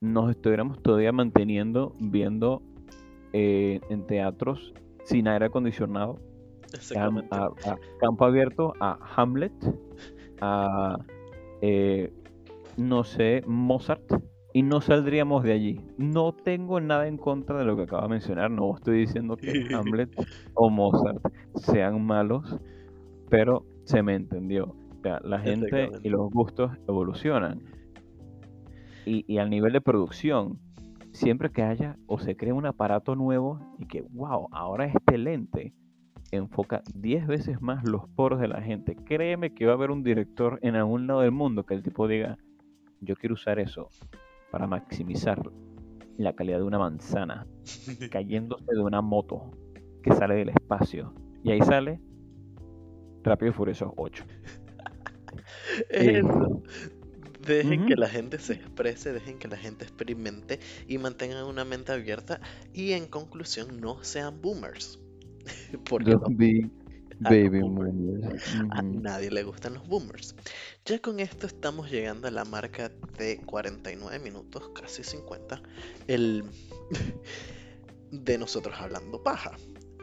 nos 0.00 0.30
estuviéramos 0.30 0.82
todavía 0.82 1.12
manteniendo 1.12 1.92
viendo 1.98 2.62
eh, 3.32 3.80
en 3.90 4.06
teatros 4.06 4.72
sin 5.04 5.28
aire 5.28 5.46
acondicionado, 5.46 6.18
a 7.30 7.50
campo 7.98 8.24
abierto, 8.24 8.74
a 8.78 8.98
Hamlet, 9.16 9.52
a 10.40 10.98
eh, 11.62 12.12
no 12.76 13.04
sé, 13.04 13.42
Mozart, 13.46 14.04
y 14.52 14.62
no 14.62 14.80
saldríamos 14.80 15.44
de 15.44 15.52
allí. 15.52 15.80
No 15.96 16.32
tengo 16.32 16.80
nada 16.80 17.08
en 17.08 17.16
contra 17.16 17.58
de 17.58 17.64
lo 17.64 17.76
que 17.76 17.82
acaba 17.82 18.02
de 18.02 18.08
mencionar, 18.08 18.50
no 18.50 18.74
estoy 18.74 19.00
diciendo 19.00 19.36
que 19.36 19.50
Hamlet 19.74 20.10
o 20.54 20.70
Mozart 20.70 21.22
sean 21.54 22.04
malos, 22.04 22.58
pero 23.30 23.64
se 23.88 24.02
me 24.02 24.14
entendió. 24.14 24.76
O 24.98 25.00
sea, 25.02 25.18
la 25.24 25.38
gente 25.38 25.90
y 26.02 26.10
los 26.10 26.30
gustos 26.30 26.72
evolucionan. 26.86 27.62
Y, 29.06 29.24
y 29.26 29.38
al 29.38 29.48
nivel 29.48 29.72
de 29.72 29.80
producción, 29.80 30.58
siempre 31.12 31.50
que 31.50 31.62
haya 31.62 31.96
o 32.06 32.18
se 32.18 32.36
crea 32.36 32.52
un 32.52 32.66
aparato 32.66 33.16
nuevo 33.16 33.60
y 33.78 33.86
que, 33.86 34.02
wow, 34.02 34.48
ahora 34.52 34.84
este 34.84 35.16
lente 35.16 35.72
enfoca 36.30 36.82
10 36.94 37.26
veces 37.26 37.62
más 37.62 37.88
los 37.88 38.06
poros 38.10 38.40
de 38.40 38.48
la 38.48 38.60
gente. 38.60 38.94
Créeme 38.94 39.54
que 39.54 39.64
va 39.64 39.72
a 39.72 39.76
haber 39.76 39.90
un 39.90 40.02
director 40.02 40.58
en 40.60 40.76
algún 40.76 41.06
lado 41.06 41.22
del 41.22 41.32
mundo 41.32 41.64
que 41.64 41.72
el 41.72 41.82
tipo 41.82 42.06
diga, 42.06 42.36
yo 43.00 43.16
quiero 43.16 43.36
usar 43.36 43.58
eso 43.58 43.88
para 44.50 44.66
maximizar 44.66 45.40
la 46.18 46.34
calidad 46.34 46.58
de 46.58 46.64
una 46.64 46.78
manzana 46.78 47.46
cayéndose 48.10 48.66
de 48.70 48.82
una 48.82 49.00
moto 49.00 49.50
que 50.02 50.12
sale 50.12 50.34
del 50.34 50.50
espacio. 50.50 51.14
Y 51.42 51.52
ahí 51.52 51.62
sale 51.62 52.02
Rápido 53.28 53.50
y 53.50 53.54
Furioso 53.54 53.94
8. 53.96 54.24
Eso. 55.90 56.62
Dejen 57.46 57.86
que 57.86 57.96
la 57.96 58.08
gente 58.08 58.38
se 58.38 58.54
exprese, 58.54 59.12
dejen 59.12 59.38
que 59.38 59.48
la 59.48 59.56
gente 59.56 59.84
experimente 59.84 60.60
y 60.86 60.98
mantengan 60.98 61.44
una 61.46 61.64
mente 61.64 61.92
abierta 61.92 62.40
y 62.74 62.92
en 62.92 63.06
conclusión 63.06 63.80
no 63.80 64.02
sean 64.04 64.40
boomers. 64.42 64.98
Porque 65.88 66.10
no- 66.10 66.20
baby 66.20 66.70
boomers. 67.20 68.54
A 68.70 68.82
nadie 68.82 69.30
le 69.30 69.42
gustan 69.44 69.74
los 69.74 69.88
boomers. 69.88 70.34
Ya 70.84 70.98
con 71.00 71.20
esto 71.20 71.46
estamos 71.46 71.90
llegando 71.90 72.28
a 72.28 72.30
la 72.30 72.44
marca 72.44 72.90
de 73.18 73.38
49 73.44 74.18
minutos, 74.18 74.70
casi 74.74 75.02
50. 75.02 75.62
El 76.06 76.44
de 78.10 78.38
nosotros 78.38 78.74
hablando 78.78 79.22
paja. 79.22 79.52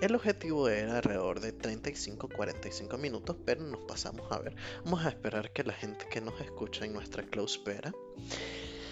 El 0.02 0.16
objetivo 0.16 0.68
era 0.70 0.98
alrededor 0.98 1.40
de 1.40 1.58
35-45 1.58 2.98
minutos, 3.00 3.36
pero 3.46 3.64
nos 3.64 3.80
pasamos 3.82 4.30
a 4.32 4.40
ver. 4.40 4.56
Vamos 4.84 5.06
a 5.06 5.10
esperar 5.10 5.52
que 5.52 5.64
la 5.64 5.74
gente 5.74 6.06
que 6.10 6.22
nos 6.22 6.40
escucha 6.42 6.86
en 6.86 6.94
nuestra 6.94 7.24
closepera 7.24 7.92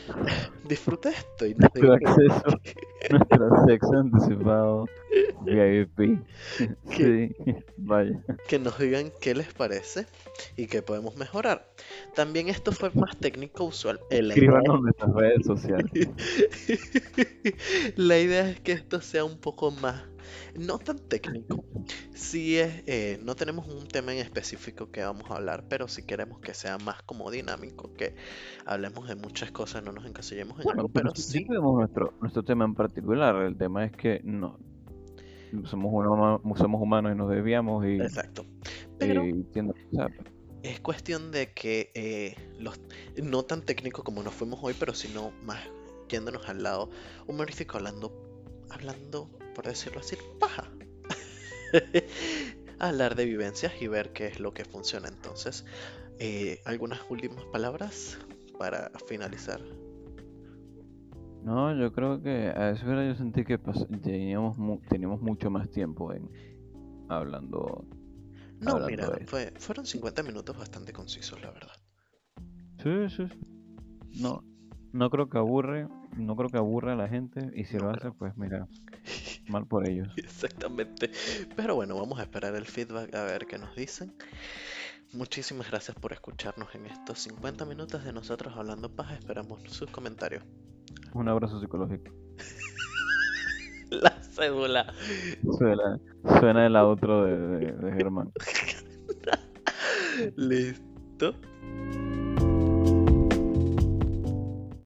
disfrute 0.67 1.09
esto 1.09 1.45
y 1.45 1.53
nos 1.55 1.69
Nuestro 1.75 1.81
diga 1.81 1.95
acceso, 1.95 2.59
nuestro 3.11 3.45
acceso 3.53 3.93
anticipado 3.97 4.85
VIP. 5.45 6.19
¿Qué? 6.89 7.35
Sí, 7.45 7.55
vaya. 7.77 8.19
que 8.47 8.59
nos 8.59 8.77
digan 8.79 9.11
qué 9.21 9.35
les 9.35 9.53
parece 9.53 10.07
y 10.57 10.67
qué 10.67 10.81
podemos 10.81 11.15
mejorar. 11.17 11.69
También 12.15 12.47
esto 12.49 12.71
fue 12.71 12.91
más 12.95 13.15
técnico 13.17 13.65
usual. 13.65 13.99
eh, 14.09 14.21
Escríbanos 14.27 14.77
en 14.77 14.81
nuestras 14.83 15.13
redes 15.13 15.45
sociales. 15.45 15.91
La 17.95 18.19
idea 18.19 18.49
es 18.49 18.59
que 18.61 18.71
esto 18.73 18.99
sea 19.01 19.23
un 19.25 19.37
poco 19.37 19.71
más, 19.71 20.03
no 20.55 20.79
tan 20.79 20.99
técnico. 20.99 21.63
Sí 22.13 22.57
es, 22.57 22.83
eh, 22.87 23.19
no 23.23 23.35
tenemos 23.35 23.67
un 23.67 23.87
tema 23.87 24.13
en 24.13 24.19
específico 24.19 24.91
que 24.91 25.03
vamos 25.03 25.29
a 25.29 25.35
hablar, 25.35 25.65
pero 25.69 25.87
si 25.87 26.05
queremos 26.05 26.39
que 26.39 26.53
sea 26.53 26.77
más 26.77 27.01
como 27.03 27.29
dinámico, 27.31 27.93
que 27.93 28.15
hablemos 28.65 29.07
de 29.07 29.15
muchas 29.15 29.51
cosas, 29.51 29.83
no 29.83 29.91
nos 29.91 30.05
encasillemos 30.05 30.57
en 30.59 30.63
Bueno, 30.63 30.81
algo, 30.81 30.93
pero 30.93 31.11
pero 31.11 31.15
sí 31.15 31.39
sí, 31.39 31.45
tenemos 31.45 31.75
nuestro, 31.75 32.13
nuestro 32.21 32.43
tema 32.43 32.65
en 32.65 32.75
particular. 32.75 33.35
El 33.43 33.57
tema 33.57 33.85
es 33.85 33.91
que 33.91 34.21
no, 34.23 34.59
somos, 35.65 35.91
uno, 35.93 36.41
somos 36.55 36.81
humanos 36.81 37.13
y 37.13 37.15
nos 37.15 37.29
desviamos 37.29 37.85
y, 37.85 38.01
Exacto. 38.01 38.45
Pero 38.99 39.25
y 39.25 39.45
a 39.99 40.07
es 40.63 40.79
cuestión 40.79 41.31
de 41.31 41.51
que 41.51 41.91
eh, 41.93 42.35
los, 42.57 42.79
no 43.21 43.43
tan 43.43 43.61
técnico 43.61 44.03
como 44.03 44.23
nos 44.23 44.33
fuimos 44.33 44.59
hoy, 44.63 44.73
pero 44.79 44.93
sino 44.93 45.31
más 45.43 45.59
yéndonos 46.09 46.47
al 46.47 46.63
lado 46.63 46.89
humorístico, 47.27 47.77
hablando, 47.77 48.13
hablando, 48.69 49.29
por 49.53 49.65
decirlo 49.67 49.99
así, 49.99 50.17
paja. 50.39 50.71
Hablar 52.79 53.15
de 53.15 53.25
vivencias 53.25 53.73
y 53.81 53.87
ver 53.87 54.11
qué 54.13 54.27
es 54.27 54.39
lo 54.39 54.53
que 54.53 54.65
funciona. 54.65 55.07
Entonces, 55.07 55.65
eh, 56.19 56.61
algunas 56.65 56.99
últimas 57.09 57.43
palabras 57.45 58.17
para 58.57 58.91
finalizar. 59.07 59.61
No, 61.43 61.75
yo 61.77 61.91
creo 61.91 62.21
que 62.21 62.47
a 62.55 62.69
eso 62.71 62.89
era 62.91 63.05
yo 63.05 63.15
sentí 63.15 63.43
que 63.43 63.57
teníamos, 64.01 64.57
mu- 64.57 64.79
teníamos 64.87 65.21
mucho 65.21 65.49
más 65.49 65.69
tiempo 65.69 66.13
en 66.13 66.29
hablando. 67.09 67.85
No, 68.61 68.73
Hablando 68.73 68.87
mira, 68.87 69.09
fue, 69.25 69.51
fueron 69.57 69.85
50 69.85 70.23
minutos 70.23 70.57
bastante 70.57 70.93
concisos, 70.93 71.41
la 71.41 71.51
verdad. 71.51 71.73
Sí, 72.81 73.09
sí, 73.09 73.27
sí. 73.27 74.19
No, 74.21 74.43
no 74.93 75.09
creo 75.09 75.29
que 75.29 75.37
aburre, 75.37 75.87
no 76.17 76.35
creo 76.35 76.49
que 76.49 76.57
aburra 76.57 76.93
a 76.93 76.95
la 76.95 77.09
gente 77.09 77.51
y 77.55 77.65
si 77.65 77.77
No 77.77 77.83
lo 77.85 77.89
hace, 77.89 78.11
pues 78.11 78.37
mira, 78.37 78.67
mal 79.47 79.65
por 79.65 79.87
ellos. 79.87 80.09
Exactamente. 80.17 81.11
Pero 81.55 81.75
bueno, 81.75 81.95
vamos 81.95 82.19
a 82.19 82.23
esperar 82.23 82.55
el 82.55 82.65
feedback 82.65 83.13
a 83.15 83.23
ver 83.23 83.45
qué 83.45 83.57
nos 83.57 83.75
dicen. 83.75 84.13
Muchísimas 85.13 85.69
gracias 85.69 85.95
por 85.95 86.11
escucharnos 86.11 86.73
en 86.73 86.87
estos 86.87 87.19
50 87.19 87.65
minutos 87.65 88.03
de 88.03 88.13
nosotros 88.13 88.53
hablando 88.57 88.89
paja. 88.89 89.13
Esperamos 89.13 89.61
sus 89.71 89.89
comentarios. 89.91 90.43
Un 91.13 91.29
abrazo 91.29 91.59
psicológico. 91.59 92.11
La 93.91 94.09
cédula. 94.23 94.91
Suena, 95.57 95.99
suena 96.39 96.65
el 96.65 96.75
outro 96.75 97.25
de, 97.25 97.37
de, 97.37 97.71
de 97.73 97.91
Germán. 97.93 98.31
Listo. 100.35 101.35